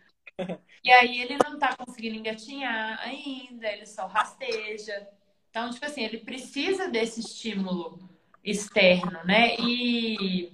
E 0.83 0.91
aí 0.91 1.21
ele 1.21 1.39
não 1.45 1.55
está 1.55 1.77
conseguindo 1.77 2.17
engatinhar 2.17 2.99
ainda, 3.01 3.69
ele 3.69 3.87
só 3.87 4.07
rasteja. 4.07 5.09
Então, 5.51 5.71
tipo 5.71 5.85
assim, 5.87 6.03
ele 6.03 6.19
precisa 6.19 6.89
desse 6.89 7.21
estímulo 7.21 8.11
externo, 8.43 9.25
né? 9.25 9.57
E 9.61 10.53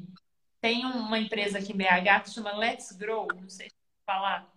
tem 0.60 0.84
uma 0.84 1.18
empresa 1.18 1.58
aqui 1.58 1.72
em 1.72 1.76
BH 1.76 2.24
que 2.24 2.30
chama 2.30 2.52
Let's 2.52 2.92
Grow, 2.92 3.26
não 3.34 3.48
sei 3.48 3.68
se 3.68 3.74
falar 4.06 4.50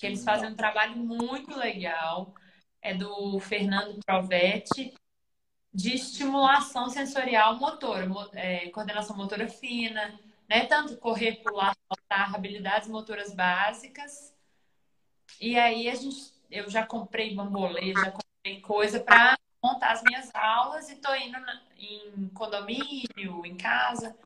que 0.00 0.06
eles 0.06 0.24
fazem 0.24 0.48
um 0.48 0.56
trabalho 0.56 0.96
muito 0.96 1.54
legal. 1.56 2.34
É 2.80 2.94
do 2.94 3.38
Fernando 3.38 4.00
Provetti, 4.02 4.94
de 5.72 5.94
estimulação 5.94 6.88
sensorial 6.88 7.56
motora, 7.58 8.08
é, 8.32 8.70
coordenação 8.70 9.14
motora 9.14 9.46
fina, 9.46 10.18
né? 10.48 10.64
Tanto 10.64 10.96
correr, 10.96 11.42
pular, 11.42 11.76
saltar, 11.86 12.34
habilidades 12.34 12.88
motoras 12.88 13.34
básicas. 13.34 14.34
E 15.38 15.58
aí 15.58 15.90
a 15.90 15.94
gente, 15.94 16.32
eu 16.50 16.70
já 16.70 16.86
comprei 16.86 17.34
bambolê, 17.34 17.92
já 17.92 18.10
comprei 18.10 18.62
coisa 18.62 18.98
para 18.98 19.38
montar 19.62 19.92
as 19.92 20.02
minhas 20.02 20.34
aulas 20.34 20.88
e 20.88 20.96
tô 20.96 21.14
indo 21.14 21.38
na, 21.38 21.60
em 21.78 22.30
condomínio, 22.30 23.44
em 23.44 23.56
casa, 23.58 24.16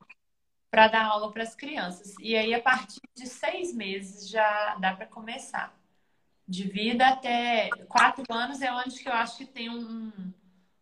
para 0.75 0.89
dar 0.89 1.05
aula 1.05 1.31
para 1.31 1.45
as 1.45 1.55
crianças. 1.55 2.16
E 2.18 2.35
aí, 2.35 2.53
a 2.53 2.61
partir 2.61 3.01
de 3.14 3.29
seis 3.29 3.72
meses, 3.72 4.29
já 4.29 4.75
dá 4.81 4.93
para 4.93 5.07
começar. 5.07 5.72
De 6.49 6.64
vida 6.64 7.07
até 7.07 7.70
quatro 7.89 8.25
anos 8.29 8.61
é 8.61 8.72
onde 8.72 9.01
que 9.01 9.09
eu 9.09 9.12
acho 9.12 9.37
que 9.37 9.47
tem 9.47 9.70
um, 9.70 10.11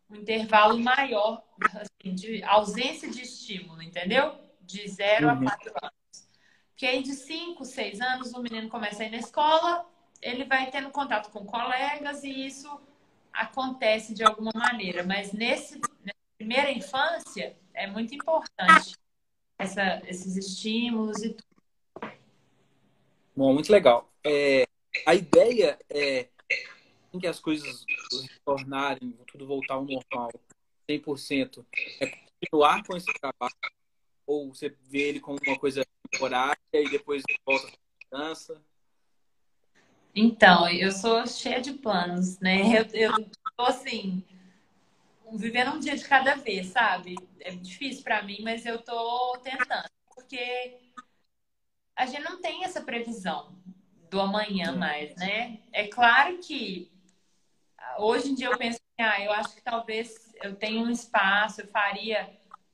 um 0.08 0.16
intervalo 0.16 0.78
maior 0.78 1.44
assim, 1.74 2.14
de 2.14 2.42
ausência 2.42 3.10
de 3.10 3.20
estímulo, 3.20 3.82
entendeu? 3.82 4.34
De 4.62 4.88
zero 4.88 5.26
uhum. 5.26 5.32
a 5.32 5.42
quatro 5.42 5.74
anos. 5.82 6.28
Porque 6.70 6.86
aí, 6.86 7.02
de 7.02 7.12
cinco, 7.12 7.66
seis 7.66 8.00
anos, 8.00 8.32
o 8.32 8.40
menino 8.40 8.70
começa 8.70 9.02
a 9.02 9.06
ir 9.06 9.10
na 9.10 9.18
escola, 9.18 9.86
ele 10.22 10.46
vai 10.46 10.70
tendo 10.70 10.88
contato 10.88 11.30
com 11.30 11.44
colegas 11.44 12.24
e 12.24 12.46
isso 12.46 12.80
acontece 13.30 14.14
de 14.14 14.24
alguma 14.24 14.52
maneira. 14.54 15.04
Mas 15.04 15.34
nesse, 15.34 15.78
nessa 16.00 16.18
primeira 16.38 16.70
infância, 16.72 17.54
é 17.74 17.86
muito 17.86 18.14
importante 18.14 19.01
essa, 19.62 20.02
esses 20.06 20.36
estímulos 20.36 21.22
e 21.22 21.30
tudo. 21.30 22.12
Bom, 23.34 23.54
muito 23.54 23.72
legal. 23.72 24.12
É, 24.24 24.66
a 25.06 25.14
ideia 25.14 25.78
é 25.88 26.28
que 27.18 27.26
as 27.26 27.40
coisas 27.40 27.84
retornarem, 28.30 29.16
tudo 29.26 29.46
voltar 29.46 29.74
ao 29.74 29.84
normal, 29.84 30.30
100%, 30.90 31.64
é 32.00 32.06
continuar 32.06 32.82
com 32.84 32.96
esse 32.96 33.12
trabalho 33.14 33.54
ou 34.26 34.52
você 34.54 34.74
vê 34.88 35.08
ele 35.08 35.20
como 35.20 35.38
uma 35.46 35.58
coisa 35.58 35.84
temporária 36.10 36.58
e 36.72 36.88
depois 36.90 37.22
volta 37.44 37.70
para 38.10 38.20
a 38.20 38.28
dança? 38.28 38.62
Então, 40.14 40.68
eu 40.68 40.92
sou 40.92 41.26
cheia 41.26 41.60
de 41.60 41.72
planos, 41.72 42.38
né? 42.38 42.80
Eu, 42.80 42.86
eu 42.92 43.12
tô 43.56 43.64
assim, 43.64 44.22
vivendo 45.36 45.72
um 45.72 45.78
dia 45.78 45.96
de 45.96 46.04
cada 46.04 46.34
vez, 46.34 46.68
sabe? 46.68 47.16
É 47.40 47.50
difícil 47.50 48.02
para 48.02 48.22
mim, 48.22 48.38
mas 48.42 48.64
eu 48.66 48.82
tô 48.82 49.38
tentando, 49.42 49.88
porque 50.14 50.78
a 51.96 52.06
gente 52.06 52.22
não 52.22 52.40
tem 52.40 52.64
essa 52.64 52.80
previsão 52.82 53.56
do 54.10 54.20
amanhã 54.20 54.72
mais, 54.72 55.14
né? 55.16 55.60
É 55.72 55.86
claro 55.88 56.38
que 56.38 56.90
hoje 57.98 58.30
em 58.30 58.34
dia 58.34 58.48
eu 58.48 58.58
penso 58.58 58.78
que 58.78 59.02
ah, 59.02 59.22
eu 59.24 59.32
acho 59.32 59.54
que 59.54 59.62
talvez 59.62 60.34
eu 60.42 60.54
tenha 60.54 60.82
um 60.82 60.90
espaço, 60.90 61.62
eu 61.62 61.68
faria 61.68 62.30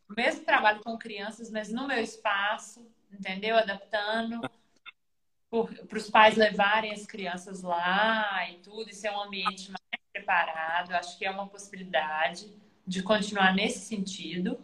o 0.08 0.14
mesmo 0.14 0.44
trabalho 0.44 0.82
com 0.82 0.98
crianças, 0.98 1.50
mas 1.50 1.70
no 1.70 1.86
meu 1.86 2.00
espaço, 2.00 2.90
entendeu? 3.12 3.56
Adaptando 3.56 4.40
para 5.50 5.98
os 5.98 6.10
pais 6.10 6.36
levarem 6.36 6.92
as 6.92 7.06
crianças 7.06 7.62
lá 7.62 8.50
e 8.50 8.58
tudo, 8.58 8.90
e 8.90 8.94
ser 8.94 9.10
um 9.10 9.20
ambiente 9.22 9.70
mais 9.70 9.87
preparado, 10.18 10.92
acho 10.92 11.16
que 11.16 11.24
é 11.24 11.30
uma 11.30 11.46
possibilidade 11.46 12.52
de 12.86 13.02
continuar 13.02 13.54
nesse 13.54 13.80
sentido. 13.80 14.58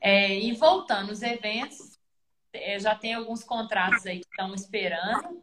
É, 0.00 0.38
e 0.38 0.52
voltando 0.52 1.10
aos 1.10 1.22
eventos, 1.22 1.98
eu 2.52 2.80
já 2.80 2.94
tenho 2.94 3.18
alguns 3.18 3.44
contratos 3.44 4.06
aí 4.06 4.20
que 4.20 4.28
estão 4.28 4.54
esperando 4.54 5.42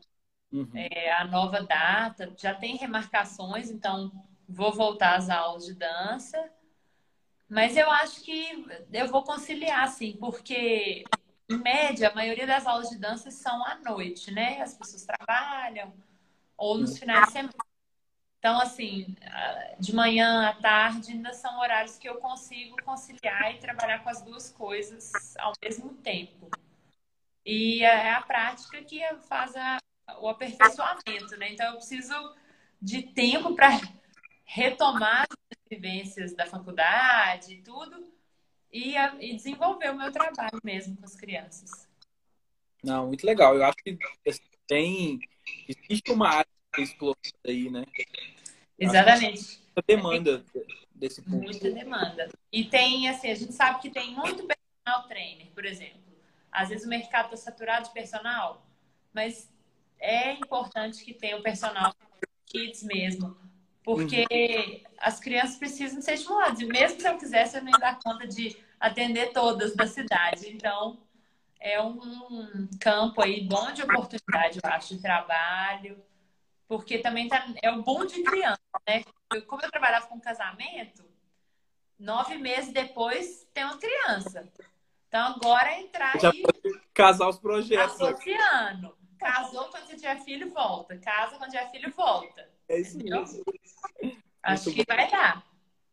uhum. 0.51 0.69
é, 0.73 1.13
a 1.13 1.25
nova 1.25 1.61
data, 1.61 2.33
já 2.37 2.53
tem 2.53 2.75
remarcações, 2.75 3.69
então 3.69 4.11
vou 4.47 4.73
voltar 4.73 5.15
às 5.15 5.29
aulas 5.29 5.65
de 5.65 5.75
dança. 5.75 6.51
Mas 7.49 7.77
eu 7.77 7.89
acho 7.89 8.21
que 8.23 8.65
eu 8.91 9.07
vou 9.07 9.23
conciliar, 9.23 9.87
sim, 9.87 10.17
porque, 10.19 11.05
em 11.49 11.57
média, 11.57 12.09
a 12.09 12.15
maioria 12.15 12.45
das 12.45 12.65
aulas 12.65 12.89
de 12.89 12.97
dança 12.97 13.31
são 13.31 13.63
à 13.65 13.75
noite, 13.75 14.31
né? 14.31 14.61
As 14.61 14.73
pessoas 14.73 15.05
trabalham, 15.05 15.93
ou 16.57 16.77
nos 16.77 16.97
finais 16.97 17.27
de 17.27 17.31
semana. 17.31 17.66
Então, 18.39 18.59
assim, 18.61 19.15
de 19.79 19.93
manhã 19.95 20.47
à 20.49 20.53
tarde 20.53 21.11
ainda 21.11 21.33
são 21.33 21.59
horários 21.59 21.97
que 21.97 22.07
eu 22.07 22.15
consigo 22.15 22.75
conciliar 22.83 23.53
e 23.53 23.59
trabalhar 23.59 24.03
com 24.03 24.09
as 24.09 24.21
duas 24.21 24.51
coisas 24.51 25.35
ao 25.37 25.53
mesmo 25.61 25.93
tempo. 25.95 26.49
E 27.45 27.83
é 27.83 28.11
a 28.11 28.21
prática 28.21 28.83
que 28.83 29.01
faz 29.27 29.55
a, 29.55 29.77
o 30.19 30.29
aperfeiçoamento, 30.29 31.35
né? 31.37 31.51
Então, 31.51 31.65
eu 31.67 31.77
preciso 31.77 32.13
de 32.81 33.01
tempo 33.01 33.55
para 33.55 33.69
retomar 34.45 35.23
as 35.23 35.57
vivências 35.69 36.33
da 36.33 36.45
faculdade 36.45 37.53
e 37.53 37.61
tudo 37.61 38.07
e, 38.71 38.95
e 39.19 39.35
desenvolver 39.35 39.91
o 39.91 39.97
meu 39.97 40.11
trabalho 40.11 40.59
mesmo 40.63 40.95
com 40.95 41.05
as 41.05 41.15
crianças. 41.15 41.87
Não, 42.83 43.07
muito 43.07 43.25
legal. 43.25 43.55
Eu 43.55 43.65
acho 43.65 43.77
que 43.77 43.97
tem 44.67 45.19
existe 45.67 46.11
uma 46.11 46.29
área 46.29 46.56
explorada 46.81 47.19
aí, 47.45 47.69
né? 47.69 47.83
Exatamente. 48.79 49.59
Muita 49.75 49.83
demanda 49.87 50.45
desse 50.93 51.21
ponto. 51.21 51.43
Muita 51.43 51.71
demanda. 51.71 52.29
E 52.51 52.65
tem, 52.65 53.07
assim, 53.09 53.29
a 53.29 53.35
gente 53.35 53.53
sabe 53.53 53.79
que 53.81 53.89
tem 53.89 54.13
muito 54.13 54.45
personal 54.45 55.07
trainer, 55.07 55.47
por 55.53 55.65
exemplo. 55.65 56.01
Às 56.51 56.69
vezes 56.69 56.85
o 56.85 56.89
mercado 56.89 57.33
está 57.33 57.37
saturado 57.37 57.87
de 57.87 57.93
personal, 57.93 58.65
mas 59.13 59.51
é 59.99 60.33
importante 60.33 61.03
que 61.03 61.13
tenha 61.13 61.37
o 61.37 61.43
personal 61.43 61.93
kids 62.45 62.83
mesmo. 62.83 63.37
Porque 63.83 64.25
uhum. 64.29 64.91
as 64.99 65.19
crianças 65.19 65.55
precisam 65.55 66.01
ser 66.01 66.15
estimuladas. 66.15 66.59
E 66.59 66.65
mesmo 66.65 66.99
se 66.99 67.07
eu 67.07 67.17
quisesse, 67.17 67.57
eu 67.57 67.63
não 67.63 67.71
ia 67.71 67.77
dar 67.77 67.99
conta 67.99 68.27
de 68.27 68.57
atender 68.79 69.31
todas 69.31 69.75
da 69.75 69.87
cidade. 69.87 70.49
Então, 70.49 70.99
é 71.59 71.81
um 71.81 72.67
campo 72.79 73.21
aí 73.21 73.41
bom 73.41 73.71
de 73.71 73.81
oportunidade, 73.83 74.59
eu 74.61 74.69
acho, 74.69 74.95
de 74.95 75.01
trabalho 75.01 75.97
porque 76.67 76.99
também 76.99 77.27
tá, 77.27 77.47
é 77.61 77.71
o 77.71 77.81
bom 77.81 78.05
de 78.05 78.21
criança, 78.23 78.59
né? 78.87 79.03
Como 79.47 79.61
eu 79.61 79.71
trabalhava 79.71 80.07
com 80.07 80.19
casamento, 80.19 81.03
nove 81.97 82.37
meses 82.37 82.73
depois 82.73 83.47
tem 83.53 83.63
uma 83.63 83.77
criança. 83.77 84.51
Então 85.07 85.35
agora 85.35 85.71
é 85.71 85.81
entrar 85.81 86.19
Já 86.19 86.29
aí. 86.29 86.43
Casar 86.93 87.29
os 87.29 87.39
projetos. 87.39 87.95
Associando. 88.01 88.97
Casou 89.17 89.65
quando 89.69 89.87
você 89.87 89.95
tiver 89.95 90.19
filho, 90.23 90.51
volta. 90.51 90.97
Casa 90.97 91.37
quando 91.37 91.51
tiver 91.51 91.71
filho, 91.71 91.91
volta. 91.91 92.49
É 92.67 92.79
isso 92.79 92.97
entendeu? 92.97 93.21
mesmo. 93.21 93.43
Acho 94.43 94.65
Muito 94.65 94.75
que 94.75 94.85
bom. 94.85 94.95
vai 94.95 95.09
dar. 95.09 95.43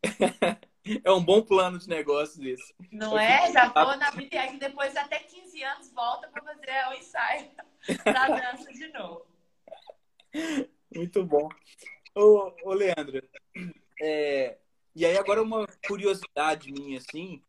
É 1.02 1.10
um 1.10 1.24
bom 1.24 1.40
plano 1.40 1.78
de 1.78 1.88
negócio 1.88 2.46
isso. 2.46 2.74
Não 2.92 3.18
é? 3.18 3.50
Já 3.50 3.68
vou 3.68 3.96
na 3.96 4.10
vida 4.10 4.44
e 4.52 4.58
depois 4.58 4.94
até 4.94 5.18
15 5.18 5.62
anos 5.62 5.90
volta 5.94 6.28
para 6.28 6.42
fazer 6.42 6.70
o 6.90 6.92
ensaio 6.92 7.50
da 8.04 8.26
dança 8.28 8.70
de 8.70 8.88
novo. 8.88 9.26
Muito 10.94 11.24
bom. 11.24 11.48
Ô, 12.14 12.52
ô 12.64 12.72
Leandro, 12.72 13.22
é, 14.00 14.56
e 14.94 15.04
aí 15.04 15.16
agora 15.16 15.42
uma 15.42 15.66
curiosidade 15.86 16.72
minha, 16.72 16.98
assim, 16.98 17.42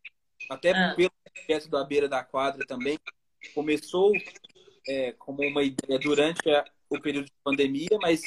até 0.50 0.72
ah. 0.72 0.94
pelo 0.96 1.12
projeto 1.34 1.70
da 1.70 1.84
beira 1.84 2.10
da 2.10 2.24
quadra 2.24 2.66
também, 2.66 2.98
começou 3.54 4.12
é, 4.88 5.12
como 5.14 5.44
uma 5.44 5.64
ideia 5.64 6.00
durante 6.00 6.50
a, 6.50 6.66
o 6.90 7.00
período 7.00 7.26
de 7.26 7.34
pandemia, 7.44 7.98
mas 8.02 8.22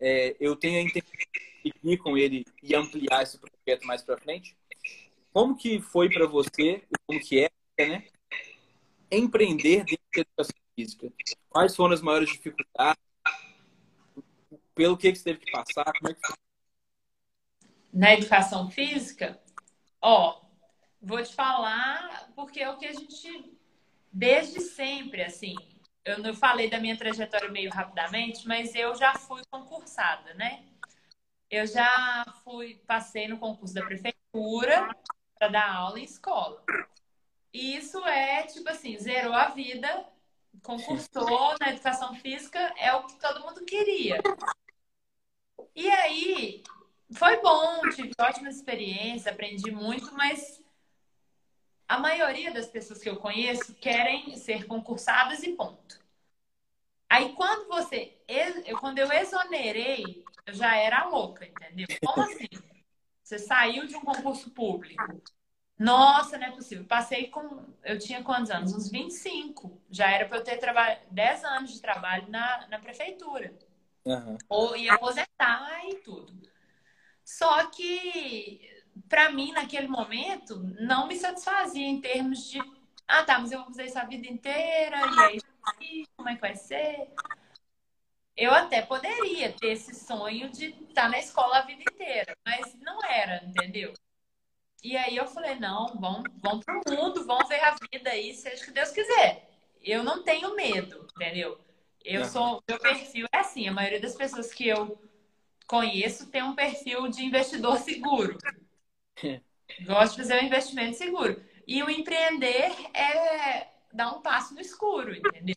é, 0.00 0.36
eu 0.38 0.56
tenho 0.56 0.78
a 0.78 0.82
intenção 0.82 1.12
de 1.12 1.72
seguir 1.72 1.98
com 1.98 2.16
ele 2.16 2.44
e 2.62 2.74
ampliar 2.74 3.22
esse 3.22 3.38
projeto 3.38 3.86
mais 3.86 4.02
para 4.02 4.18
frente. 4.18 4.56
Como 5.32 5.56
que 5.56 5.80
foi 5.80 6.10
para 6.10 6.26
você, 6.26 6.82
como 7.06 7.20
que 7.20 7.40
é, 7.40 7.86
né, 7.86 8.06
empreender 9.10 9.84
dentro 9.84 10.04
da 10.14 10.20
educação 10.20 10.56
física? 10.76 11.12
Quais 11.48 11.74
foram 11.74 11.94
as 11.94 12.02
maiores 12.02 12.30
dificuldades? 12.30 13.02
Pelo 14.74 14.96
que, 14.96 15.12
que 15.12 15.18
você 15.18 15.24
teve 15.24 15.40
que 15.40 15.52
passar? 15.52 15.92
Como 15.98 16.10
é 16.10 16.14
que? 16.14 16.20
Na 17.92 18.12
educação 18.14 18.70
física, 18.70 19.40
ó, 20.00 20.40
vou 21.00 21.22
te 21.22 21.32
falar 21.34 22.32
porque 22.34 22.60
é 22.60 22.70
o 22.70 22.76
que 22.76 22.86
a 22.86 22.92
gente 22.92 23.56
desde 24.12 24.60
sempre, 24.60 25.22
assim. 25.22 25.54
Eu 26.04 26.18
não 26.18 26.34
falei 26.34 26.68
da 26.68 26.78
minha 26.78 26.96
trajetória 26.96 27.50
meio 27.50 27.70
rapidamente, 27.70 28.46
mas 28.46 28.74
eu 28.74 28.94
já 28.94 29.14
fui 29.14 29.42
concursada, 29.50 30.34
né? 30.34 30.64
Eu 31.50 31.66
já 31.66 32.24
fui, 32.42 32.82
passei 32.86 33.28
no 33.28 33.38
concurso 33.38 33.74
da 33.74 33.84
prefeitura 33.84 34.88
para 35.38 35.48
dar 35.48 35.72
aula 35.72 35.98
em 35.98 36.04
escola. 36.04 36.62
E 37.52 37.76
isso 37.76 38.04
é, 38.04 38.42
tipo 38.42 38.68
assim, 38.68 38.98
zerou 38.98 39.32
a 39.32 39.48
vida, 39.48 40.04
concursou 40.62 41.54
na 41.60 41.70
educação 41.70 42.14
física, 42.16 42.58
é 42.76 42.92
o 42.94 43.04
que 43.04 43.18
todo 43.18 43.40
mundo 43.40 43.64
queria. 43.64 44.20
E 45.74 45.88
aí, 45.88 46.62
foi 47.12 47.40
bom, 47.40 47.80
tive 47.90 48.12
ótimas 48.18 48.56
experiências, 48.56 49.26
aprendi 49.26 49.70
muito, 49.70 50.14
mas 50.14 50.62
a 51.88 51.98
maioria 51.98 52.52
das 52.52 52.66
pessoas 52.66 53.00
que 53.00 53.08
eu 53.08 53.16
conheço 53.16 53.74
querem 53.74 54.36
ser 54.36 54.66
concursadas 54.66 55.42
e 55.42 55.52
ponto. 55.52 56.02
Aí 57.08 57.32
quando 57.34 57.68
você, 57.68 58.16
quando 58.80 58.98
eu 58.98 59.12
exonerei, 59.12 60.24
eu 60.46 60.54
já 60.54 60.76
era 60.76 61.04
louca, 61.04 61.46
entendeu? 61.46 61.86
Como 62.02 62.22
assim? 62.24 62.48
Você 63.22 63.38
saiu 63.38 63.86
de 63.86 63.96
um 63.96 64.00
concurso 64.00 64.50
público. 64.50 65.02
Nossa, 65.78 66.38
não 66.38 66.46
é 66.46 66.50
possível. 66.50 66.84
Passei 66.84 67.28
com. 67.28 67.64
Eu 67.82 67.98
tinha 67.98 68.22
quantos 68.22 68.50
anos? 68.50 68.74
Uns 68.74 68.90
25. 68.90 69.80
Já 69.90 70.10
era 70.10 70.26
para 70.28 70.38
eu 70.38 70.44
ter 70.44 70.58
trabalho, 70.58 71.00
10 71.10 71.44
anos 71.44 71.72
de 71.72 71.80
trabalho 71.80 72.28
na, 72.30 72.66
na 72.68 72.78
prefeitura. 72.78 73.52
Uhum. 74.04 74.36
Ou 74.48 74.76
ia 74.76 74.94
aposentar 74.94 75.88
e 75.88 75.96
tudo. 75.96 76.32
Só 77.24 77.66
que, 77.70 78.60
para 79.08 79.30
mim, 79.30 79.52
naquele 79.52 79.88
momento, 79.88 80.58
não 80.80 81.06
me 81.06 81.16
satisfazia 81.16 81.86
em 81.86 82.00
termos 82.00 82.50
de. 82.50 82.60
Ah, 83.08 83.24
tá, 83.24 83.38
mas 83.38 83.52
eu 83.52 83.58
vou 83.60 83.68
fazer 83.68 83.86
isso 83.86 83.98
a 83.98 84.04
vida 84.04 84.26
inteira, 84.28 84.96
e 84.98 85.20
aí, 85.20 86.06
como 86.16 86.28
é 86.28 86.34
que 86.34 86.40
vai 86.40 86.54
ser? 86.54 87.12
Eu 88.36 88.52
até 88.52 88.82
poderia 88.82 89.52
ter 89.52 89.68
esse 89.68 89.94
sonho 89.94 90.50
de 90.50 90.66
estar 90.88 91.08
na 91.08 91.18
escola 91.18 91.58
a 91.58 91.62
vida 91.62 91.82
inteira, 91.82 92.36
mas 92.44 92.74
não 92.80 93.02
era, 93.04 93.44
entendeu? 93.44 93.94
E 94.82 94.96
aí 94.96 95.16
eu 95.16 95.26
falei, 95.26 95.54
não, 95.54 95.86
vamos, 95.98 96.24
vamos 96.42 96.64
pro 96.64 96.94
mundo, 96.94 97.24
vamos 97.24 97.48
ver 97.48 97.60
a 97.60 97.76
vida 97.90 98.10
aí, 98.10 98.34
seja 98.34 98.62
o 98.62 98.66
que 98.66 98.72
Deus 98.72 98.90
quiser. 98.90 99.48
Eu 99.80 100.02
não 100.02 100.22
tenho 100.22 100.54
medo, 100.56 101.06
entendeu? 101.14 101.63
Eu 102.04 102.26
sou, 102.26 102.62
meu 102.68 102.78
perfil 102.78 103.26
é 103.32 103.38
assim, 103.38 103.66
a 103.66 103.72
maioria 103.72 103.98
das 103.98 104.14
pessoas 104.14 104.52
que 104.52 104.68
eu 104.68 105.00
conheço 105.66 106.30
tem 106.30 106.42
um 106.42 106.54
perfil 106.54 107.08
de 107.08 107.24
investidor 107.24 107.78
seguro. 107.78 108.36
Gosto 109.86 110.16
de 110.16 110.18
fazer 110.18 110.42
um 110.42 110.46
investimento 110.46 110.98
seguro. 110.98 111.42
E 111.66 111.82
o 111.82 111.88
empreender 111.88 112.70
é 112.94 113.68
dar 113.90 114.12
um 114.12 114.20
passo 114.20 114.52
no 114.52 114.60
escuro, 114.60 115.16
entendeu? 115.16 115.56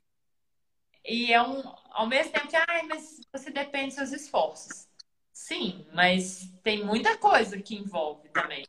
E 1.04 1.34
é 1.34 1.42
um, 1.42 1.62
ao 1.90 2.08
mesmo 2.08 2.32
tempo 2.32 2.48
que, 2.48 2.56
ai, 2.56 2.84
mas 2.84 3.20
você 3.32 3.52
depende 3.52 3.88
dos 3.88 3.96
seus 3.96 4.12
esforços. 4.14 4.88
Sim, 5.34 5.86
mas 5.94 6.50
tem 6.64 6.84
muita 6.84 7.18
coisa 7.18 7.62
que 7.62 7.76
envolve 7.76 8.30
também. 8.30 8.66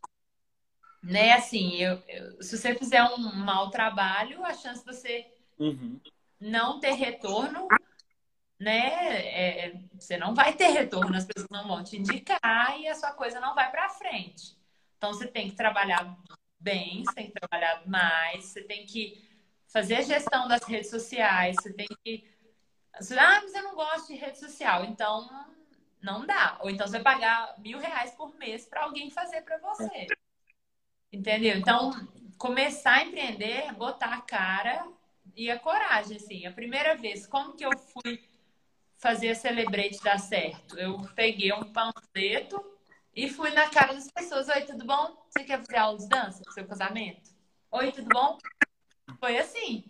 Né, 1.00 1.32
assim, 1.32 1.76
eu, 1.76 2.02
eu 2.08 2.42
se 2.42 2.58
você 2.58 2.74
fizer 2.74 3.02
um 3.04 3.32
mau 3.36 3.70
trabalho, 3.70 4.44
a 4.44 4.52
chance 4.52 4.84
de 4.84 4.92
você 4.92 5.32
uhum 5.58 6.00
não 6.40 6.80
ter 6.80 6.92
retorno, 6.92 7.68
né? 8.58 8.88
É, 9.22 9.66
é, 9.66 9.80
você 9.94 10.16
não 10.16 10.34
vai 10.34 10.52
ter 10.54 10.68
retorno, 10.68 11.16
as 11.16 11.24
pessoas 11.24 11.48
não 11.50 11.66
vão 11.66 11.82
te 11.82 11.96
indicar 11.96 12.78
e 12.80 12.88
a 12.88 12.94
sua 12.94 13.12
coisa 13.12 13.40
não 13.40 13.54
vai 13.54 13.70
para 13.70 13.88
frente. 13.90 14.56
Então 14.96 15.12
você 15.12 15.26
tem 15.26 15.48
que 15.48 15.56
trabalhar 15.56 16.16
bem, 16.58 17.04
você 17.04 17.14
tem 17.14 17.26
que 17.26 17.32
trabalhar 17.32 17.86
mais, 17.86 18.46
você 18.46 18.62
tem 18.62 18.84
que 18.84 19.24
fazer 19.68 19.96
a 19.96 20.02
gestão 20.02 20.48
das 20.48 20.62
redes 20.64 20.90
sociais, 20.90 21.56
você 21.60 21.72
tem 21.72 21.86
que. 22.04 22.28
Ah, 22.94 23.40
mas 23.42 23.54
eu 23.54 23.62
não 23.62 23.74
gosto 23.74 24.08
de 24.08 24.14
rede 24.14 24.38
social, 24.38 24.84
então 24.84 25.28
não 26.02 26.26
dá. 26.26 26.58
Ou 26.60 26.70
então 26.70 26.86
você 26.86 26.98
vai 26.98 27.14
pagar 27.14 27.54
mil 27.58 27.78
reais 27.78 28.12
por 28.12 28.34
mês 28.36 28.66
para 28.66 28.82
alguém 28.82 29.10
fazer 29.10 29.42
para 29.42 29.58
você. 29.58 30.06
Entendeu? 31.12 31.56
Então, 31.56 31.92
começar 32.36 32.94
a 32.94 33.02
empreender, 33.04 33.72
botar 33.74 34.14
a 34.14 34.20
cara 34.20 34.86
e 35.38 35.52
a 35.52 35.58
coragem, 35.58 36.16
assim. 36.16 36.44
A 36.46 36.52
primeira 36.52 36.96
vez, 36.96 37.24
como 37.24 37.54
que 37.54 37.64
eu 37.64 37.70
fui 37.78 38.28
fazer 38.96 39.30
a 39.30 39.34
Celebrate 39.36 40.02
dar 40.02 40.18
certo? 40.18 40.76
Eu 40.76 40.98
peguei 41.14 41.52
um 41.52 41.72
panfleto 41.72 42.60
e 43.14 43.30
fui 43.30 43.50
na 43.52 43.70
cara 43.70 43.94
das 43.94 44.10
pessoas. 44.10 44.48
Oi, 44.48 44.62
tudo 44.62 44.84
bom? 44.84 45.16
Você 45.30 45.44
quer 45.44 45.58
fazer 45.58 45.76
aula 45.76 45.96
de 45.96 46.08
dança 46.08 46.42
pro 46.42 46.52
seu 46.52 46.66
casamento? 46.66 47.30
Oi, 47.70 47.92
tudo 47.92 48.08
bom? 48.08 48.36
Foi 49.20 49.38
assim. 49.38 49.84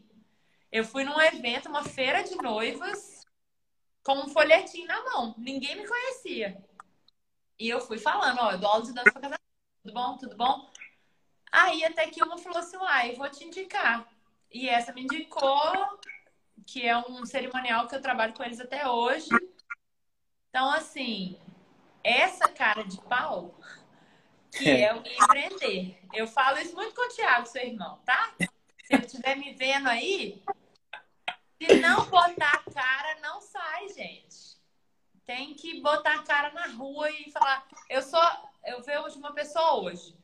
Eu 0.70 0.84
fui 0.84 1.02
num 1.02 1.18
evento, 1.18 1.70
uma 1.70 1.82
feira 1.82 2.22
de 2.22 2.34
noivas, 2.36 3.22
com 4.04 4.18
um 4.18 4.28
folhetim 4.28 4.84
na 4.84 5.02
mão. 5.02 5.34
Ninguém 5.38 5.76
me 5.76 5.88
conhecia. 5.88 6.62
E 7.58 7.70
eu 7.70 7.80
fui 7.80 7.98
falando, 7.98 8.38
ó, 8.38 8.52
eu 8.52 8.58
dou 8.58 8.68
aula 8.68 8.84
de 8.84 8.92
dança 8.92 9.12
pra 9.12 9.22
casamento. 9.22 9.42
Tudo 9.82 9.94
bom? 9.94 10.18
Tudo 10.18 10.36
bom? 10.36 10.70
Aí 11.50 11.82
até 11.86 12.06
que 12.08 12.22
uma 12.22 12.36
falou 12.36 12.58
assim, 12.58 12.76
uai, 12.76 13.14
vou 13.14 13.30
te 13.30 13.44
indicar. 13.44 14.06
E 14.52 14.68
essa 14.68 14.92
me 14.92 15.02
indicou, 15.02 16.00
que 16.66 16.86
é 16.86 16.96
um 16.96 17.24
cerimonial 17.24 17.86
que 17.86 17.94
eu 17.94 18.02
trabalho 18.02 18.34
com 18.34 18.42
eles 18.42 18.60
até 18.60 18.88
hoje. 18.88 19.28
Então, 20.48 20.70
assim, 20.70 21.38
essa 22.02 22.48
cara 22.48 22.82
de 22.82 23.00
pau 23.02 23.54
que 24.50 24.68
é, 24.68 24.82
é 24.82 24.94
o 24.94 24.98
empreender. 24.98 25.98
Eu 26.12 26.26
falo 26.26 26.58
isso 26.58 26.74
muito 26.74 26.94
com 26.94 27.06
o 27.06 27.14
Thiago, 27.14 27.46
seu 27.46 27.62
irmão, 27.62 27.98
tá? 28.04 28.34
Se 28.38 28.94
ele 28.94 29.06
estiver 29.06 29.36
me 29.36 29.52
vendo 29.52 29.88
aí, 29.88 30.42
se 31.60 31.76
não 31.76 32.06
botar 32.06 32.62
a 32.66 32.70
cara, 32.70 33.20
não 33.20 33.40
sai, 33.40 33.88
gente. 33.90 34.56
Tem 35.26 35.54
que 35.54 35.80
botar 35.80 36.14
a 36.14 36.22
cara 36.22 36.50
na 36.52 36.68
rua 36.68 37.10
e 37.10 37.30
falar, 37.30 37.66
eu 37.90 38.00
sou, 38.00 38.20
eu 38.64 38.82
vejo 38.82 39.18
uma 39.18 39.32
pessoa 39.32 39.82
hoje. 39.82 40.16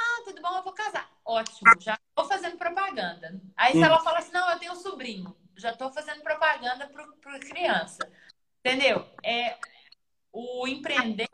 Ah, 0.00 0.22
tudo 0.24 0.40
bom, 0.40 0.56
eu 0.56 0.62
vou 0.62 0.72
casar. 0.72 1.10
Ótimo, 1.24 1.70
já 1.78 1.98
estou 2.08 2.24
fazendo 2.24 2.56
propaganda. 2.56 3.38
Aí 3.54 3.72
se 3.72 3.82
ela 3.82 4.00
fala 4.00 4.18
assim, 4.18 4.32
não, 4.32 4.50
eu 4.50 4.58
tenho 4.58 4.72
um 4.72 4.76
sobrinho, 4.76 5.36
já 5.56 5.72
estou 5.72 5.92
fazendo 5.92 6.22
propaganda 6.22 6.88
para 6.88 7.38
criança. 7.38 8.10
Entendeu? 8.58 9.06
É, 9.22 9.58
o 10.32 10.66
empreender 10.66 11.28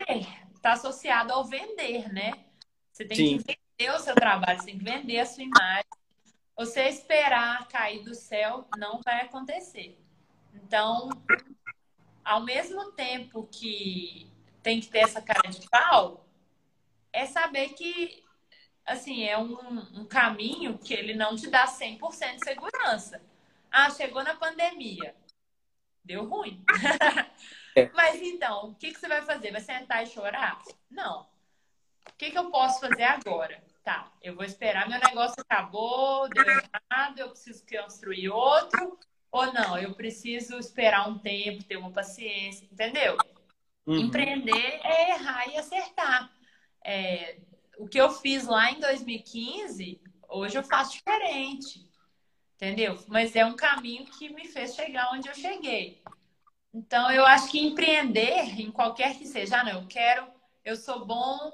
está 0.53 0.73
associado 0.73 1.31
ao 1.31 1.45
vender, 1.45 2.11
né? 2.11 2.45
Você 2.91 3.05
tem 3.05 3.17
Sim. 3.17 3.37
que 3.37 3.57
vender 3.79 3.95
o 3.95 3.99
seu 3.99 4.15
trabalho, 4.15 4.59
você 4.59 4.65
tem 4.65 4.77
que 4.77 4.83
vender 4.83 5.19
a 5.19 5.25
sua 5.25 5.43
imagem. 5.43 5.85
Você 6.57 6.87
esperar 6.87 7.67
cair 7.67 8.03
do 8.03 8.15
céu 8.15 8.67
não 8.77 8.99
vai 9.01 9.21
acontecer. 9.21 9.97
Então, 10.53 11.09
ao 12.25 12.43
mesmo 12.43 12.91
tempo 12.91 13.47
que 13.51 14.29
tem 14.61 14.81
que 14.81 14.87
ter 14.87 14.99
essa 14.99 15.21
cara 15.21 15.49
de 15.49 15.69
pau, 15.69 16.25
é 17.13 17.25
saber 17.25 17.69
que 17.69 18.26
assim, 18.87 19.25
é 19.25 19.37
um, 19.37 19.79
um 19.99 20.05
caminho 20.05 20.77
que 20.77 20.93
ele 20.93 21.13
não 21.13 21.35
te 21.35 21.49
dá 21.49 21.67
100% 21.67 22.35
de 22.35 22.45
segurança. 22.45 23.21
Ah, 23.69 23.89
chegou 23.91 24.23
na 24.23 24.35
pandemia. 24.35 25.13
Deu 26.03 26.25
ruim. 26.25 26.63
É. 27.75 27.89
Mas 27.93 28.21
então, 28.21 28.69
o 28.69 28.75
que, 28.75 28.91
que 28.91 28.99
você 28.99 29.07
vai 29.07 29.21
fazer? 29.21 29.51
Vai 29.51 29.61
sentar 29.61 30.01
e 30.03 30.07
chorar? 30.07 30.61
Não. 30.89 31.27
O 32.09 32.13
que, 32.17 32.31
que 32.31 32.37
eu 32.37 32.49
posso 32.49 32.79
fazer 32.79 33.03
agora? 33.03 33.61
Tá, 33.83 34.11
eu 34.21 34.35
vou 34.35 34.43
esperar, 34.43 34.89
meu 34.89 34.99
negócio 34.99 35.35
acabou, 35.39 36.27
deu 36.29 36.43
errado, 36.43 37.19
eu 37.19 37.29
preciso 37.29 37.63
construir 37.65 38.29
outro. 38.29 38.97
Ou 39.31 39.53
não, 39.53 39.77
eu 39.77 39.93
preciso 39.93 40.57
esperar 40.57 41.07
um 41.07 41.19
tempo, 41.19 41.63
ter 41.63 41.77
uma 41.77 41.91
paciência, 41.91 42.67
entendeu? 42.71 43.17
Uhum. 43.85 43.97
Empreender 43.97 44.79
é 44.83 45.11
errar 45.11 45.47
e 45.47 45.57
acertar. 45.57 46.31
É, 46.83 47.37
o 47.77 47.87
que 47.87 47.99
eu 47.99 48.09
fiz 48.09 48.45
lá 48.45 48.71
em 48.71 48.79
2015, 48.79 50.01
hoje 50.27 50.57
eu 50.57 50.63
faço 50.63 50.93
diferente. 50.93 51.87
Entendeu? 52.55 52.97
Mas 53.07 53.35
é 53.35 53.45
um 53.45 53.55
caminho 53.55 54.05
que 54.05 54.29
me 54.29 54.47
fez 54.47 54.73
chegar 54.73 55.11
onde 55.13 55.29
eu 55.29 55.35
cheguei. 55.35 56.01
Então, 56.73 57.11
eu 57.11 57.25
acho 57.25 57.51
que 57.51 57.59
empreender, 57.59 58.59
em 58.59 58.71
qualquer 58.71 59.17
que 59.17 59.25
seja, 59.25 59.61
ah, 59.61 59.63
não, 59.63 59.81
eu 59.81 59.87
quero, 59.87 60.27
eu 60.65 60.75
sou 60.75 61.05
bom 61.05 61.51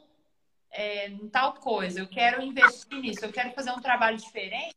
é, 0.72 1.08
em 1.10 1.30
tal 1.30 1.56
coisa, 1.56 2.00
eu 2.00 2.08
quero 2.08 2.42
investir 2.42 3.00
nisso, 3.00 3.24
eu 3.24 3.32
quero 3.32 3.52
fazer 3.52 3.72
um 3.72 3.82
trabalho 3.82 4.18
diferente, 4.18 4.76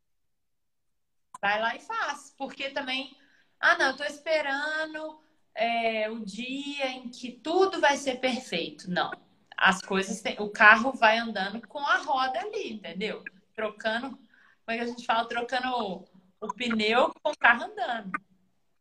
vai 1.40 1.60
lá 1.60 1.74
e 1.76 1.80
faz. 1.80 2.34
Porque 2.36 2.70
também, 2.70 3.16
ah, 3.60 3.78
não, 3.78 3.86
eu 3.86 3.92
estou 3.92 4.06
esperando 4.06 5.20
é, 5.54 6.10
o 6.10 6.24
dia 6.24 6.88
em 6.90 7.08
que 7.08 7.30
tudo 7.32 7.80
vai 7.80 7.96
ser 7.96 8.16
perfeito. 8.16 8.90
Não. 8.90 9.10
As 9.56 9.80
coisas, 9.80 10.20
tem, 10.20 10.36
o 10.38 10.50
carro 10.50 10.92
vai 10.92 11.18
andando 11.18 11.66
com 11.66 11.78
a 11.78 11.96
roda 11.98 12.38
ali, 12.40 12.74
entendeu? 12.74 13.24
Trocando, 13.54 14.10
como 14.10 14.20
é 14.68 14.76
que 14.76 14.82
a 14.82 14.86
gente 14.86 15.06
fala? 15.06 15.28
Trocando 15.28 15.68
o, 15.68 16.04
o 16.40 16.54
pneu 16.54 17.12
com 17.22 17.30
o 17.30 17.38
carro 17.38 17.64
andando. 17.64 18.12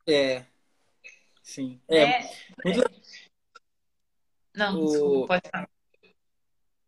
É, 0.07 0.45
Sim. 1.45 1.79
É, 1.87 1.97
é... 1.97 2.31
Muito... 2.65 2.81
Não, 4.55 4.81
o... 4.81 4.85
desculpa, 4.87 5.27
pode 5.27 5.49
falar. 5.49 5.69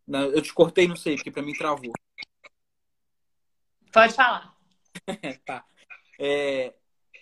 Não, 0.06 0.20
eu 0.32 0.42
te 0.42 0.52
cortei, 0.52 0.88
não 0.88 0.96
sei, 0.96 1.14
porque 1.14 1.30
para 1.30 1.42
mim 1.42 1.52
travou. 1.52 1.92
Pode 3.92 4.14
falar. 4.14 4.56
tá. 5.46 5.64
É, 6.18 6.74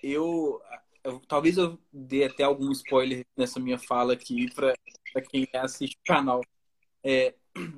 eu, 0.03 0.63
eu, 1.05 1.21
talvez 1.29 1.59
eu 1.59 1.79
dê 1.93 2.25
até 2.25 2.43
algum 2.43 2.73
spoiler 2.73 3.27
nessa 3.37 3.61
minha 3.61 3.79
fala 3.79 4.15
aqui 4.15 4.51
para 4.55 4.75
quem 5.31 5.47
assiste 5.57 5.97
o 5.97 6.07
canal. 6.07 6.41
É, 7.07 7.33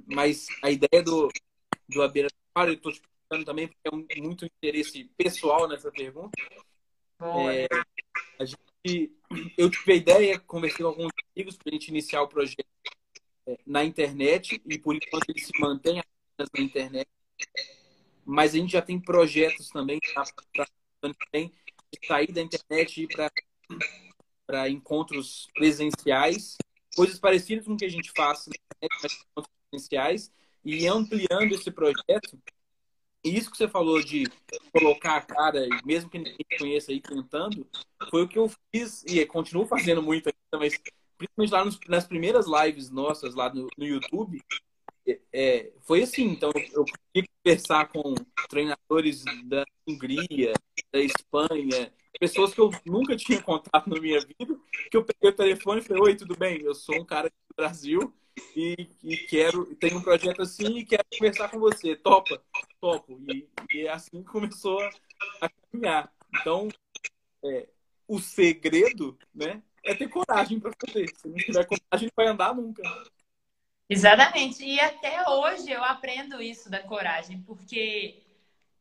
mas 0.07 0.47
a 0.63 0.71
ideia 0.71 1.03
do, 1.03 1.29
do 1.87 2.03
Abeira, 2.03 2.29
claro, 2.55 2.71
eu 2.71 2.75
estou 2.77 2.91
te 2.91 3.03
perguntando 3.03 3.45
também 3.45 3.69
porque 3.69 3.81
é 3.85 3.95
um, 3.95 4.25
muito 4.25 4.47
interesse 4.47 5.05
pessoal 5.19 5.69
nessa 5.69 5.91
pergunta. 5.93 6.33
É, 7.21 7.67
a 8.41 8.45
gente 8.47 9.13
eu 9.59 9.69
tive 9.69 9.93
a 9.93 9.97
ideia, 9.97 10.39
conversei 10.39 10.79
com 10.79 10.89
alguns 10.89 11.13
amigos 11.37 11.57
para 11.57 11.71
a 11.71 11.73
gente 11.73 11.89
iniciar 11.89 12.23
o 12.23 12.29
projeto 12.29 12.65
é, 13.47 13.59
na 13.67 13.85
internet 13.85 14.63
e 14.65 14.79
por 14.79 14.97
enquanto 14.97 15.29
ele 15.29 15.41
se 15.41 15.53
mantém 15.61 16.01
apenas 16.01 16.51
na 16.57 16.63
internet. 16.63 17.09
Mas 18.25 18.55
a 18.55 18.59
gente 18.59 18.73
já 18.73 18.83
tem 18.83 18.99
projetos 18.99 19.69
também 19.69 19.99
tá, 20.15 20.25
também 21.01 21.53
de 21.93 22.07
sair 22.07 22.33
da 22.33 22.41
internet 22.41 22.99
e 22.99 23.05
ir 23.05 23.09
para 24.47 24.69
encontros 24.71 25.49
presenciais, 25.55 26.57
coisas 26.99 27.19
parecidas 27.21 27.65
com 27.65 27.75
o 27.75 27.77
que 27.77 27.85
a 27.85 27.91
gente 27.91 28.11
faz 28.11 28.49
na 28.49 28.55
internet, 28.57 29.01
mas 29.03 29.13
encontros 29.13 29.55
presenciais 29.71 30.33
e 30.65 30.87
ampliando 30.89 31.53
esse 31.53 31.71
projeto 31.71 32.37
e 33.25 33.37
isso 33.37 33.51
que 33.51 33.57
você 33.57 33.69
falou 33.69 34.03
de 34.03 34.25
colocar 34.73 35.17
a 35.17 35.21
cara, 35.21 35.67
mesmo 35.85 36.11
que 36.11 36.19
ninguém 36.19 36.47
conheça 36.59 36.91
aí 36.91 37.01
cantando, 37.01 37.67
foi 38.11 38.23
o 38.23 38.29
que 38.29 38.39
eu 38.39 38.51
fiz 38.75 39.05
e 39.05 39.25
continuo 39.27 39.67
fazendo 39.67 40.03
muito 40.03 40.29
ainda, 40.29 40.65
mas 40.65 40.81
principalmente 41.17 41.53
lá 41.53 41.65
nos, 41.65 41.79
nas 41.89 42.07
primeiras 42.07 42.47
lives 42.47 42.91
nossas 42.91 43.35
lá 43.35 43.53
no, 43.53 43.69
no 43.77 43.87
YouTube, 43.87 44.41
é, 45.07 45.21
é 45.33 45.73
foi 45.83 46.03
assim. 46.03 46.25
Então 46.25 46.51
eu 46.73 46.85
consegui 46.85 47.29
conversar 47.45 47.89
com 47.89 48.15
treinadores 48.49 49.25
da 49.45 49.65
Hungria, 49.87 50.53
da 50.93 51.01
Espanha, 51.01 51.93
pessoas 52.19 52.53
que 52.53 52.61
eu 52.61 52.71
nunca 52.85 53.17
tinha 53.17 53.41
contato 53.41 53.89
na 53.89 54.01
minha 54.01 54.21
vida, 54.21 54.59
que 54.91 54.97
eu 54.97 55.05
peguei 55.05 55.31
o 55.31 55.37
telefone 55.37 55.81
e 55.81 55.85
falei, 55.85 56.03
oi, 56.03 56.17
tudo 56.17 56.37
bem? 56.37 56.61
Eu 56.61 56.75
sou 56.75 56.97
um 56.97 57.05
cara 57.05 57.29
do 57.29 57.55
Brasil 57.57 58.13
e, 58.57 58.89
e 59.03 59.17
quero, 59.17 59.75
tenho 59.77 59.99
um 59.99 60.03
projeto 60.03 60.43
assim 60.43 60.79
e 60.79 60.85
quero 60.85 61.05
conversar 61.17 61.49
com 61.49 61.59
você. 61.59 61.97
Topa? 61.97 62.43
Topo. 62.81 63.21
E, 63.29 63.49
e 63.73 63.87
é 63.87 63.91
assim 63.91 64.23
que 64.23 64.31
começou 64.31 64.81
a 65.41 65.49
caminhar. 65.49 66.13
Então, 66.41 66.69
é, 67.45 67.69
o 68.07 68.19
segredo, 68.19 69.19
né, 69.35 69.63
é 69.85 69.95
ter 69.95 70.09
coragem 70.09 70.59
para 70.59 70.73
fazer. 70.73 71.09
Se 71.17 71.29
não 71.29 71.37
tiver 71.37 71.67
coragem, 71.67 72.09
não 72.09 72.25
vai 72.25 72.27
andar 72.27 72.55
nunca. 72.55 72.83
Exatamente. 73.89 74.65
E 74.65 74.79
até 74.81 75.29
hoje 75.29 75.71
eu 75.71 75.83
aprendo 75.83 76.43
isso 76.43 76.71
da 76.71 76.83
coragem, 76.83 77.41
porque, 77.43 78.23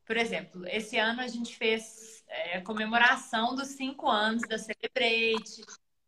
por 0.07 0.15
exemplo, 0.15 0.65
esse 0.67 0.97
ano 0.97 1.19
a 1.19 1.27
gente 1.27 1.53
fez 1.57 2.23
é, 2.29 2.61
comemoração 2.61 3.53
dos 3.53 3.67
cinco 3.67 4.07
anos 4.09 4.41
da 4.47 4.57
Celebrate. 4.57 5.65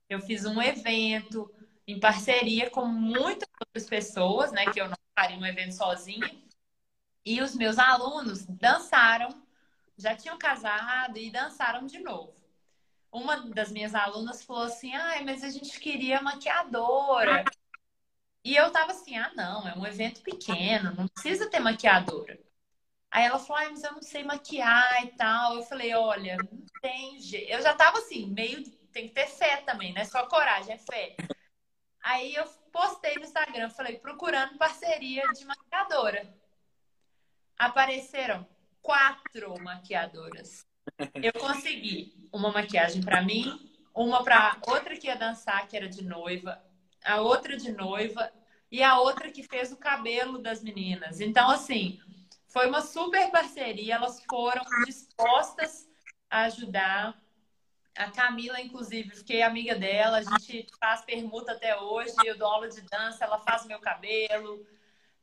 Eu 0.08 0.22
fiz 0.22 0.46
um 0.46 0.62
evento 0.62 1.54
em 1.86 2.00
parceria 2.00 2.70
com 2.70 2.86
muitas 2.86 3.50
outras 3.60 3.90
pessoas, 3.90 4.54
né? 4.54 4.66
Que 4.68 4.80
eu 4.80 4.88
não 4.88 4.98
faria 5.14 5.38
um 5.38 5.46
evento 5.46 5.74
sozinha. 5.74 6.32
E 7.26 7.42
os 7.42 7.54
meus 7.54 7.78
alunos 7.78 8.46
dançaram, 8.46 9.44
já 9.98 10.16
tinham 10.16 10.38
casado 10.38 11.18
e 11.18 11.30
dançaram 11.30 11.86
de 11.86 12.00
novo. 12.00 12.34
Uma 13.12 13.50
das 13.50 13.70
minhas 13.70 13.94
alunas 13.94 14.46
falou 14.46 14.64
assim: 14.64 14.96
ai, 14.96 15.26
mas 15.26 15.44
a 15.44 15.50
gente 15.50 15.78
queria 15.78 16.22
maquiadora. 16.22 17.44
E 18.46 18.56
eu 18.56 18.72
tava 18.72 18.94
assim: 18.94 19.18
ah, 19.18 19.34
não, 19.36 19.68
é 19.68 19.78
um 19.78 19.86
evento 19.86 20.22
pequeno, 20.22 20.96
não 20.96 21.08
precisa 21.10 21.50
ter 21.50 21.60
maquiadora. 21.60 22.40
Aí 23.12 23.26
ela 23.26 23.40
falou: 23.40 23.62
ai, 23.64 23.70
mas 23.70 23.84
eu 23.84 23.92
não 23.94 24.02
sei 24.02 24.24
maquiar 24.24 25.04
e 25.06 25.08
tal. 25.16 25.56
Eu 25.56 25.64
falei: 25.64 25.94
olha, 25.94 26.38
não 26.38 26.66
tem 26.82 27.20
jeito. 27.20 27.52
Eu 27.52 27.62
já 27.62 27.74
tava 27.74 28.00
assim, 28.00 28.28
meio. 28.28 28.64
Tem 28.92 29.08
que 29.08 29.14
ter 29.14 29.28
fé 29.28 29.58
também, 29.58 29.94
não 29.94 30.02
é 30.02 30.06
só 30.06 30.26
coragem, 30.26 30.74
é 30.74 30.78
fé. 30.78 31.16
Aí 32.02 32.34
eu 32.34 32.44
postei 32.72 33.16
no 33.16 33.24
Instagram, 33.24 33.70
falei, 33.70 34.00
procurando 34.00 34.58
parceria 34.58 35.24
de 35.34 35.46
maquiadora. 35.46 36.34
Apareceram 37.58 38.48
quatro 38.82 39.62
maquiadoras. 39.62 40.66
Eu 41.14 41.34
consegui 41.34 42.28
uma 42.32 42.52
maquiagem 42.52 43.04
para 43.04 43.22
mim, 43.22 43.72
uma 43.94 44.24
para 44.24 44.58
outra 44.68 44.98
que 44.98 45.08
ia 45.08 45.16
dançar, 45.16 45.68
que 45.68 45.78
era 45.78 45.88
de 45.88 46.04
noiva, 46.04 46.62
a 47.04 47.22
outra 47.22 47.56
de 47.58 47.72
noiva 47.72 48.32
e 48.72 48.82
a 48.82 49.00
outra 49.00 49.32
que 49.32 49.44
fez 49.44 49.72
o 49.72 49.78
cabelo 49.78 50.40
das 50.40 50.64
meninas. 50.64 51.20
Então, 51.20 51.50
assim, 51.50 52.00
foi 52.50 52.68
uma 52.68 52.82
super 52.82 53.32
parceria. 53.32 53.96
Elas 53.96 54.22
foram 54.30 54.64
dispostas 54.86 55.88
ajudar. 56.30 57.20
A 57.96 58.12
Camila, 58.12 58.62
inclusive, 58.62 59.16
fiquei 59.16 59.42
amiga 59.42 59.76
dela, 59.76 60.18
a 60.18 60.22
gente 60.22 60.68
faz 60.80 61.02
permuta 61.02 61.52
até 61.52 61.78
hoje, 61.78 62.14
eu 62.24 62.38
dou 62.38 62.48
aula 62.48 62.70
de 62.70 62.82
dança, 62.82 63.26
ela 63.26 63.40
faz 63.40 63.66
meu 63.66 63.80
cabelo. 63.80 64.66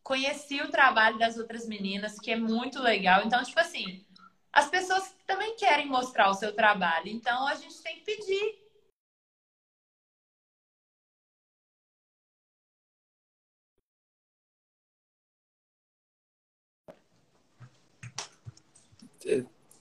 Conheci 0.02 0.60
o 0.60 0.70
trabalho 0.70 1.18
das 1.18 1.38
outras 1.38 1.66
meninas, 1.66 2.18
que 2.18 2.30
é 2.30 2.36
muito 2.36 2.80
legal. 2.80 3.22
Então, 3.24 3.42
tipo 3.42 3.58
assim, 3.58 4.04
as 4.52 4.68
pessoas 4.68 5.14
também 5.26 5.56
querem 5.56 5.86
mostrar 5.86 6.28
o 6.28 6.34
seu 6.34 6.54
trabalho, 6.54 7.08
então 7.08 7.46
a 7.46 7.54
gente 7.54 7.82
tem 7.82 7.96
que 7.96 8.04
pedir 8.04 8.65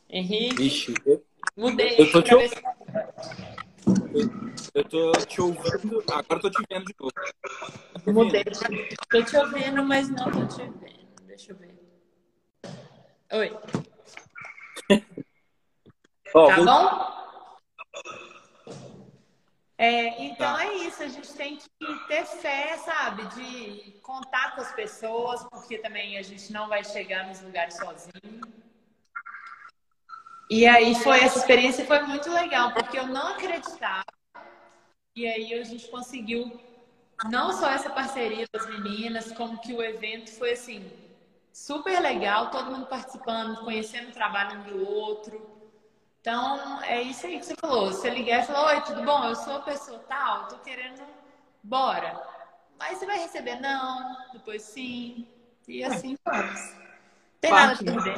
Henrique. 0.09 0.63
Ixi, 0.63 0.93
eu... 1.05 1.23
Mudei. 1.55 1.95
Eu 1.99 2.11
tô 2.11 2.21
te 2.21 2.33
ouvindo. 2.35 2.61
Eu 4.73 4.83
tô 4.83 5.11
te 5.11 5.41
ouvindo. 5.41 6.03
Agora 6.11 6.41
tô 6.41 6.49
te 6.49 6.63
vendo 6.69 6.85
de 6.85 6.95
novo. 6.99 7.11
Tá 7.13 8.11
Mudei. 8.11 8.43
Tô 9.09 9.23
te 9.23 9.37
ouvindo, 9.37 9.83
mas 9.83 10.09
não 10.09 10.31
tô 10.31 10.45
te 10.47 10.63
vendo. 10.63 11.05
Deixa 11.25 11.51
eu 11.51 11.55
ver. 11.57 11.75
Oi. 13.33 13.57
oh, 16.33 16.47
tá 16.47 16.55
vou... 16.55 16.65
bom? 16.65 17.15
É, 19.77 20.23
então 20.23 20.55
tá. 20.55 20.65
é 20.65 20.73
isso, 20.75 21.03
a 21.03 21.07
gente 21.07 21.33
tem 21.33 21.57
que 21.57 21.67
ter 22.07 22.25
fé, 22.25 22.77
sabe? 22.77 23.25
De 23.35 23.99
contar 24.01 24.55
com 24.55 24.61
as 24.61 24.71
pessoas, 24.73 25.43
porque 25.49 25.77
também 25.77 26.17
a 26.17 26.21
gente 26.21 26.51
não 26.53 26.69
vai 26.69 26.83
chegar 26.83 27.27
nos 27.27 27.41
lugares 27.41 27.75
sozinho. 27.75 28.64
E 30.49 30.65
aí 30.67 30.93
foi 30.95 31.19
essa 31.19 31.39
experiência 31.39 31.85
foi 31.85 32.01
muito 32.03 32.31
legal, 32.31 32.71
porque 32.73 32.97
eu 32.97 33.07
não 33.07 33.29
acreditava. 33.29 34.05
E 35.15 35.25
aí 35.27 35.53
a 35.53 35.63
gente 35.63 35.87
conseguiu 35.87 36.59
não 37.29 37.51
só 37.53 37.69
essa 37.69 37.89
parceria 37.89 38.45
das 38.53 38.67
meninas, 38.67 39.31
como 39.31 39.59
que 39.59 39.73
o 39.73 39.81
evento 39.81 40.31
foi 40.31 40.51
assim 40.51 40.91
super 41.51 41.99
legal, 42.01 42.51
todo 42.51 42.69
mundo 42.69 42.85
participando, 42.87 43.63
conhecendo 43.63 44.09
o 44.09 44.13
trabalho 44.13 44.59
um 44.59 44.63
do 44.63 44.87
outro. 44.87 45.41
Então, 46.19 46.81
é 46.83 47.01
isso 47.01 47.25
aí 47.25 47.39
que 47.39 47.45
você 47.45 47.55
falou. 47.59 47.87
Você 47.87 48.09
ligar 48.09 48.43
e 48.43 48.45
falar, 48.45 48.75
oi, 48.75 48.81
tudo 48.81 49.03
bom? 49.03 49.23
Eu 49.23 49.35
sou 49.35 49.55
a 49.55 49.61
pessoa 49.61 49.99
tal, 49.99 50.47
tô 50.47 50.57
querendo, 50.57 51.01
bora. 51.63 52.21
Mas 52.77 52.97
você 52.97 53.05
vai 53.05 53.19
receber 53.19 53.59
não, 53.61 54.17
depois 54.33 54.63
sim, 54.63 55.27
e 55.67 55.83
assim 55.83 56.17
vamos. 56.25 56.75
Tem 57.39 57.51
nada 57.51 57.73
a 57.73 57.77
perder. 57.77 58.17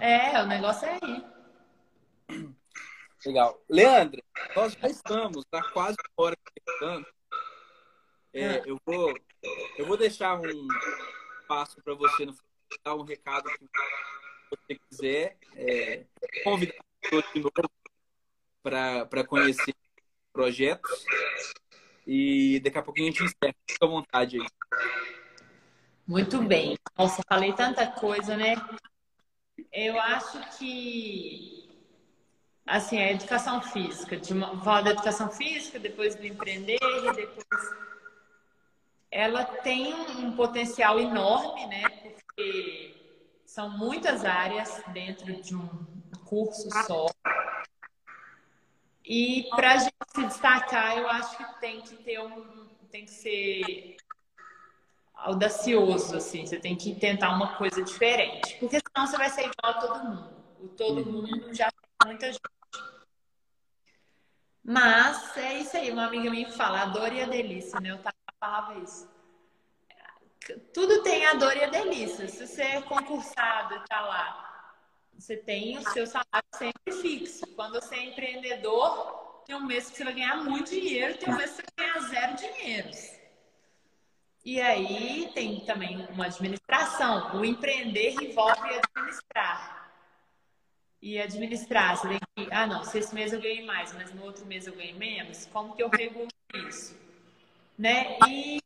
É, 0.00 0.42
o 0.42 0.46
negócio 0.46 0.88
é 0.88 0.98
aí. 1.00 1.33
Legal. 3.24 3.62
Leandra, 3.68 4.22
nós 4.54 4.74
já 4.74 4.88
estamos, 4.88 5.44
tá 5.50 5.62
quase 5.70 5.96
uma 5.98 6.26
hora 6.26 6.36
conversando. 6.36 7.06
É, 8.32 8.46
ah. 8.46 8.62
eu, 8.66 8.78
vou, 8.84 9.14
eu 9.78 9.86
vou 9.86 9.96
deixar 9.96 10.38
um 10.40 10.68
passo 11.46 11.80
para 11.82 11.94
você 11.94 12.26
no 12.26 12.34
dar 12.82 12.94
um 12.94 13.02
recado 13.02 13.48
que 13.50 13.68
você 14.50 14.78
quiser. 14.90 15.38
É, 15.54 16.04
convidar 16.42 16.84
de 17.32 17.40
novo 17.40 17.52
para 18.62 19.24
conhecer 19.26 19.74
projetos. 20.32 21.04
E 22.06 22.60
daqui 22.60 22.78
a 22.78 22.82
pouquinho 22.82 23.08
a 23.08 23.10
gente 23.10 23.24
encerra. 23.24 23.54
Fica 23.68 23.86
à 23.86 23.88
vontade 23.88 24.38
aí. 24.40 24.46
Muito 26.06 26.42
bem. 26.42 26.76
Nossa, 26.98 27.22
falei 27.26 27.52
tanta 27.54 27.86
coisa, 27.86 28.36
né? 28.36 28.54
Eu 29.72 29.98
acho 29.98 30.58
que 30.58 31.63
assim, 32.66 32.98
a 32.98 33.12
educação 33.12 33.60
física, 33.60 34.16
de 34.16 34.32
uma, 34.32 34.62
falar 34.62 34.82
da 34.82 34.90
educação 34.90 35.30
física, 35.30 35.78
depois 35.78 36.14
do 36.14 36.26
empreender, 36.26 36.78
depois 37.14 37.84
ela 39.10 39.44
tem 39.44 39.94
um 39.94 40.34
potencial 40.34 40.98
enorme, 40.98 41.66
né? 41.66 41.82
Porque 42.02 42.94
são 43.46 43.70
muitas 43.70 44.24
áreas 44.24 44.82
dentro 44.88 45.40
de 45.40 45.54
um 45.54 45.68
curso 46.24 46.68
só. 46.86 47.06
E 49.04 49.46
para 49.50 49.72
a 49.72 49.76
gente 49.76 49.94
se 50.14 50.24
destacar, 50.24 50.98
eu 50.98 51.08
acho 51.08 51.36
que 51.36 51.60
tem 51.60 51.80
que 51.82 51.94
ter 51.96 52.20
um, 52.20 52.68
tem 52.90 53.04
que 53.04 53.12
ser 53.12 53.96
audacioso, 55.14 56.16
assim. 56.16 56.44
Você 56.44 56.58
tem 56.58 56.74
que 56.74 56.94
tentar 56.94 57.30
uma 57.30 57.56
coisa 57.56 57.82
diferente, 57.82 58.56
porque 58.58 58.80
senão 58.80 59.06
você 59.06 59.16
vai 59.16 59.28
ser 59.28 59.42
igual 59.42 59.54
a 59.62 59.74
todo 59.74 60.04
mundo. 60.04 60.34
O 60.60 60.68
todo 60.68 61.02
uhum. 61.02 61.22
mundo 61.22 61.54
já 61.54 61.70
muita 62.06 62.32
gente 62.32 62.40
mas 64.64 65.36
é 65.36 65.58
isso 65.58 65.76
aí, 65.76 65.92
uma 65.92 66.06
amiga 66.06 66.30
minha 66.30 66.50
fala, 66.50 66.80
a 66.80 66.86
dor 66.86 67.12
e 67.12 67.20
a 67.20 67.26
delícia, 67.26 67.78
né? 67.80 67.90
Eu 67.90 68.00
falava 68.40 68.78
isso. 68.78 69.06
Tudo 70.72 71.02
tem 71.02 71.26
a 71.26 71.34
dor 71.34 71.54
e 71.54 71.64
a 71.64 71.68
delícia. 71.68 72.26
Se 72.28 72.46
você 72.46 72.62
é 72.62 72.82
concursado 72.82 73.82
tá 73.86 74.00
lá, 74.00 74.74
você 75.18 75.36
tem 75.36 75.76
o 75.76 75.90
seu 75.90 76.06
salário 76.06 76.48
sempre 76.54 76.92
fixo. 76.94 77.46
Quando 77.54 77.74
você 77.74 77.94
é 77.94 78.04
empreendedor, 78.06 79.42
tem 79.46 79.54
um 79.54 79.66
mês 79.66 79.90
que 79.90 79.98
você 79.98 80.04
vai 80.04 80.14
ganhar 80.14 80.36
muito 80.38 80.70
dinheiro, 80.70 81.18
tem 81.18 81.32
um 81.32 81.36
mês 81.36 81.50
que 81.50 81.56
você 81.56 81.62
vai 81.76 81.86
ganhar 81.86 82.08
zero 82.08 82.36
dinheiro. 82.36 82.90
E 84.46 84.60
aí 84.62 85.30
tem 85.34 85.60
também 85.66 86.06
uma 86.06 86.24
administração. 86.24 87.36
O 87.38 87.44
empreender 87.44 88.14
envolve 88.14 88.80
administrar 88.94 89.73
e 91.04 91.20
administrar. 91.20 91.98
Você 91.98 92.08
tem 92.08 92.18
que, 92.34 92.48
ah, 92.50 92.66
não, 92.66 92.82
se 92.82 92.98
esse 92.98 93.14
mês 93.14 93.30
eu 93.34 93.40
ganhei 93.40 93.62
mais, 93.66 93.92
mas 93.92 94.12
no 94.14 94.24
outro 94.24 94.46
mês 94.46 94.66
eu 94.66 94.74
ganhei 94.74 94.94
menos, 94.94 95.46
como 95.52 95.76
que 95.76 95.82
eu 95.82 95.90
regulo 95.90 96.28
isso? 96.66 96.96
Né? 97.78 98.18
E 98.26 98.58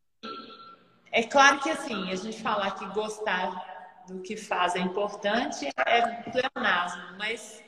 é 1.10 1.24
claro 1.24 1.58
que, 1.58 1.68
assim, 1.68 2.12
a 2.12 2.14
gente 2.14 2.40
falar 2.40 2.70
que 2.78 2.86
gostar 2.90 4.04
do 4.06 4.20
que 4.20 4.36
faz 4.36 4.76
é 4.76 4.78
importante 4.78 5.68
é 5.84 6.00
pleonasmo, 6.30 7.18
mas 7.18 7.62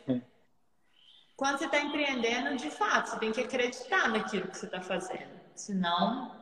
quando 1.36 1.58
você 1.58 1.64
está 1.64 1.80
empreendendo, 1.80 2.56
de 2.56 2.70
fato, 2.70 3.10
você 3.10 3.18
tem 3.18 3.32
que 3.32 3.40
acreditar 3.40 4.08
naquilo 4.08 4.46
que 4.46 4.56
você 4.56 4.66
está 4.66 4.80
fazendo. 4.80 5.40
Senão, 5.54 6.36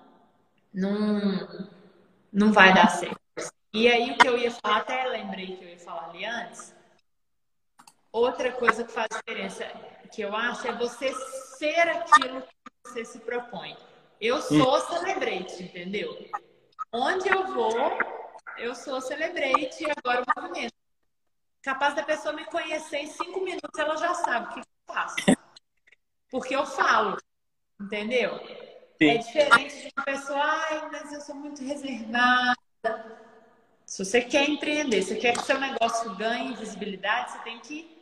não, 0.75 1.49
não 2.31 2.53
vai 2.53 2.75
dar 2.75 2.89
certo. 2.89 3.17
E 3.73 3.89
aí, 3.89 4.11
o 4.11 4.19
que 4.19 4.29
eu 4.29 4.37
ia 4.37 4.51
falar, 4.51 4.79
até 4.79 5.05
lembrei 5.05 5.57
que 5.57 5.65
eu 5.65 5.69
ia 5.71 5.79
falar 5.79 6.11
ali 6.11 6.25
antes, 6.25 6.75
Outra 8.19 8.51
coisa 8.51 8.83
que 8.83 8.91
faz 8.91 9.07
diferença, 9.13 9.65
que 10.13 10.23
eu 10.23 10.35
acho, 10.35 10.67
é 10.67 10.73
você 10.73 11.15
ser 11.57 11.89
aquilo 11.89 12.43
que 12.43 12.49
você 12.85 13.05
se 13.05 13.21
propõe. 13.21 13.77
Eu 14.21 14.43
sou 14.43 14.77
hum. 14.77 14.81
celebrate, 14.81 15.63
entendeu? 15.63 16.29
Onde 16.93 17.29
eu 17.29 17.47
vou, 17.47 17.79
eu 18.57 18.75
sou 18.75 19.01
celebrate 19.01 19.85
e 19.85 19.91
agora 19.97 20.25
o 20.25 20.41
movimento. 20.41 20.75
Capaz 21.63 21.95
da 21.95 22.03
pessoa 22.03 22.35
me 22.35 22.45
conhecer 22.47 22.97
em 22.97 23.07
cinco 23.07 23.41
minutos, 23.41 23.79
ela 23.79 23.97
já 23.97 24.13
sabe 24.15 24.47
o 24.47 24.55
que 24.55 24.61
eu 24.61 24.65
faço. 24.93 25.17
Porque 26.29 26.57
eu 26.57 26.67
falo, 26.67 27.19
entendeu? 27.81 28.37
Sim. 29.01 29.11
É 29.11 29.19
diferente 29.19 29.81
de 29.81 29.93
uma 29.97 30.05
pessoa, 30.05 30.43
ai, 30.43 30.89
mas 30.91 31.13
eu 31.13 31.21
sou 31.21 31.37
muito 31.37 31.63
reservada. 31.63 32.57
Se 33.87 34.05
você 34.05 34.23
quer 34.23 34.49
empreender, 34.49 35.03
se 35.03 35.15
você 35.15 35.21
quer 35.21 35.37
que 35.37 35.43
seu 35.45 35.61
negócio 35.61 36.17
ganhe 36.17 36.57
visibilidade, 36.57 37.31
você 37.31 37.39
tem 37.39 37.61
que 37.61 37.98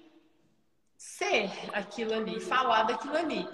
ser 1.07 1.51
aquilo 1.73 2.13
ali, 2.15 2.41
falar 2.41 2.83
daquilo 2.83 3.17
ali. 3.17 3.47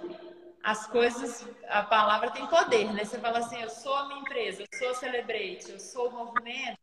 As 0.65 0.87
coisas, 0.87 1.47
a 1.69 1.83
palavra 1.83 2.31
tem 2.31 2.47
poder, 2.47 2.93
né? 2.93 3.05
Você 3.05 3.19
fala 3.19 3.39
assim, 3.39 3.61
eu 3.61 3.69
sou 3.69 3.95
a 3.95 4.09
minha 4.09 4.21
empresa, 4.21 4.63
eu 4.63 4.79
sou 4.79 4.91
a 4.91 4.95
Celebrate, 4.95 5.71
eu 5.71 5.79
sou 5.79 6.09
o 6.09 6.13
movimento. 6.13 6.79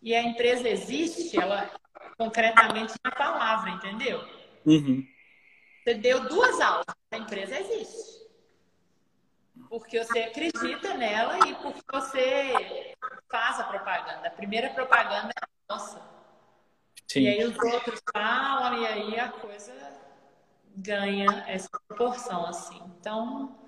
E 0.00 0.14
a 0.14 0.22
empresa 0.22 0.68
existe, 0.68 1.38
ela 1.38 1.68
concretamente 2.16 2.94
na 3.04 3.10
palavra, 3.10 3.70
entendeu? 3.70 4.20
Uhum. 4.64 5.04
Você 5.82 5.94
deu 5.94 6.28
duas 6.28 6.60
aulas, 6.60 6.86
a 7.10 7.16
empresa 7.16 7.58
existe. 7.58 8.20
Porque 9.68 10.02
você 10.02 10.20
acredita 10.20 10.94
nela 10.94 11.38
e 11.48 11.54
porque 11.56 11.82
você 11.90 12.94
faz 13.28 13.58
a 13.58 13.64
propaganda. 13.64 14.28
A 14.28 14.30
primeira 14.30 14.70
propaganda 14.70 15.30
é 15.30 15.46
nossa. 15.68 16.19
Sim. 17.10 17.22
E 17.22 17.28
aí 17.28 17.44
os 17.44 17.58
outros 17.58 18.00
falam 18.12 18.80
e 18.80 18.86
aí 18.86 19.18
a 19.18 19.30
coisa 19.30 19.74
ganha 20.76 21.44
essa 21.48 21.68
proporção, 21.88 22.46
assim. 22.46 22.80
Então, 23.00 23.58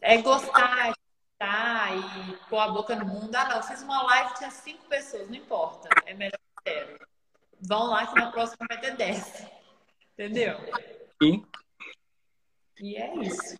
é 0.00 0.22
gostar, 0.22 0.90
é 0.90 0.92
gostar 0.92 1.96
e 1.96 2.36
pôr 2.48 2.60
a 2.60 2.68
boca 2.68 2.94
no 2.94 3.04
mundo. 3.04 3.34
Ah, 3.34 3.48
não, 3.48 3.62
fiz 3.64 3.82
uma 3.82 4.02
live, 4.04 4.34
tinha 4.34 4.50
cinco 4.52 4.84
pessoas, 4.84 5.28
não 5.28 5.34
importa. 5.34 5.88
É 6.06 6.14
melhor 6.14 6.38
zero. 6.62 7.04
Vão 7.60 7.88
lá 7.88 8.06
que 8.06 8.14
na 8.14 8.30
próxima 8.30 8.64
vai 8.68 8.80
ter 8.80 8.96
dez. 8.96 9.44
Entendeu? 10.12 10.56
Sim. 11.20 11.44
E 12.80 12.94
é 12.96 13.16
isso. 13.16 13.56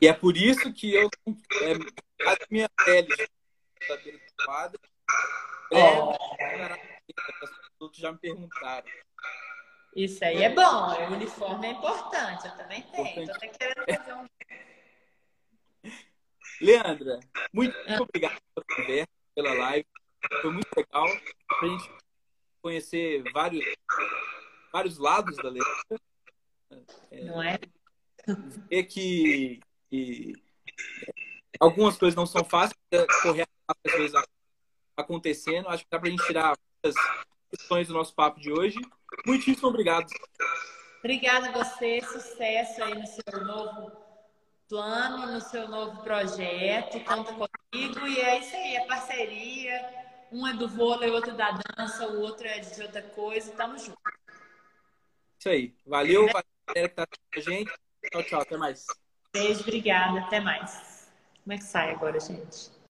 E 0.00 0.06
é 0.06 0.12
por 0.12 0.36
isso 0.36 0.72
que 0.72 0.94
eu 0.94 1.10
é, 1.60 1.72
a 1.72 2.36
minha 2.48 2.68
pele 2.84 3.08
oh. 5.72 6.12
é, 6.38 6.94
outros 7.84 8.00
já 8.00 8.10
me 8.12 8.18
perguntaram. 8.18 8.86
Isso 9.94 10.24
aí 10.24 10.42
é 10.42 10.50
bom, 10.50 10.62
o 10.62 11.12
uniforme 11.12 11.68
é 11.68 11.70
importante, 11.70 12.46
eu 12.46 12.56
também 12.56 12.82
tenho. 12.82 13.26
Tô 13.26 13.32
até 13.32 13.48
querendo 13.48 13.84
fazer 13.96 14.12
um. 14.14 14.26
Leandra, 16.60 17.20
muito, 17.52 17.76
muito 17.86 18.02
obrigado 18.02 18.40
pela 18.54 18.66
conversa, 18.76 19.08
pela 19.34 19.54
live. 19.54 19.86
Foi 20.40 20.52
muito 20.52 20.68
legal 20.76 21.06
pra 21.46 21.68
gente 21.68 21.90
conhecer 22.62 23.22
vários, 23.32 23.64
vários 24.72 24.98
lados 24.98 25.36
da 25.36 25.48
Leandra. 25.50 26.00
É, 27.10 27.24
não 27.24 27.42
é? 27.42 27.58
Ver 28.68 28.84
que, 28.84 29.60
que 29.90 30.32
algumas 31.60 31.96
coisas 31.96 32.16
não 32.16 32.26
são 32.26 32.44
fáceis, 32.44 32.74
correr 33.22 33.46
as 33.68 33.92
vezes 33.92 34.20
acontecendo. 34.96 35.68
Acho 35.68 35.84
que 35.84 35.90
dá 35.90 36.00
pra 36.00 36.10
gente 36.10 36.26
tirar 36.26 36.56
muitas 36.82 37.00
questões 37.56 37.88
do 37.88 37.94
nosso 37.94 38.14
papo 38.14 38.40
de 38.40 38.52
hoje. 38.52 38.78
Muitíssimo 39.26 39.68
obrigado. 39.68 40.06
Obrigada 40.98 41.48
a 41.48 41.52
você, 41.52 42.00
sucesso 42.00 42.82
aí 42.82 42.94
no 42.94 43.06
seu 43.06 43.44
novo 43.44 43.92
plano, 44.68 45.32
no 45.32 45.40
seu 45.40 45.68
novo 45.68 46.02
projeto. 46.02 46.98
Conta 47.04 47.32
comigo 47.32 48.06
e 48.06 48.20
é 48.20 48.38
isso 48.40 48.56
aí, 48.56 48.76
é 48.76 48.86
parceria. 48.86 50.04
Um 50.32 50.46
é 50.46 50.54
do 50.54 50.68
vôlei, 50.68 51.10
o 51.10 51.14
outro 51.14 51.36
da 51.36 51.52
dança, 51.52 52.08
o 52.08 52.20
outro 52.20 52.46
é 52.46 52.58
de 52.58 52.82
outra 52.82 53.02
coisa. 53.02 53.52
Tamo 53.52 53.78
junto. 53.78 53.98
Isso 55.38 55.48
aí. 55.48 55.74
Valeu, 55.86 56.26
valeu 56.26 56.44
galera 56.66 56.88
que 56.88 56.94
tá 56.94 57.06
com 57.06 57.38
a 57.38 57.40
gente. 57.40 57.72
Tchau, 58.10 58.22
tchau. 58.24 58.40
Até 58.40 58.56
mais. 58.56 58.86
Beijo, 59.32 59.60
obrigada. 59.60 60.20
Até 60.20 60.40
mais. 60.40 61.08
Como 61.42 61.52
é 61.52 61.58
que 61.58 61.64
sai 61.64 61.92
agora, 61.92 62.18
gente? 62.18 62.73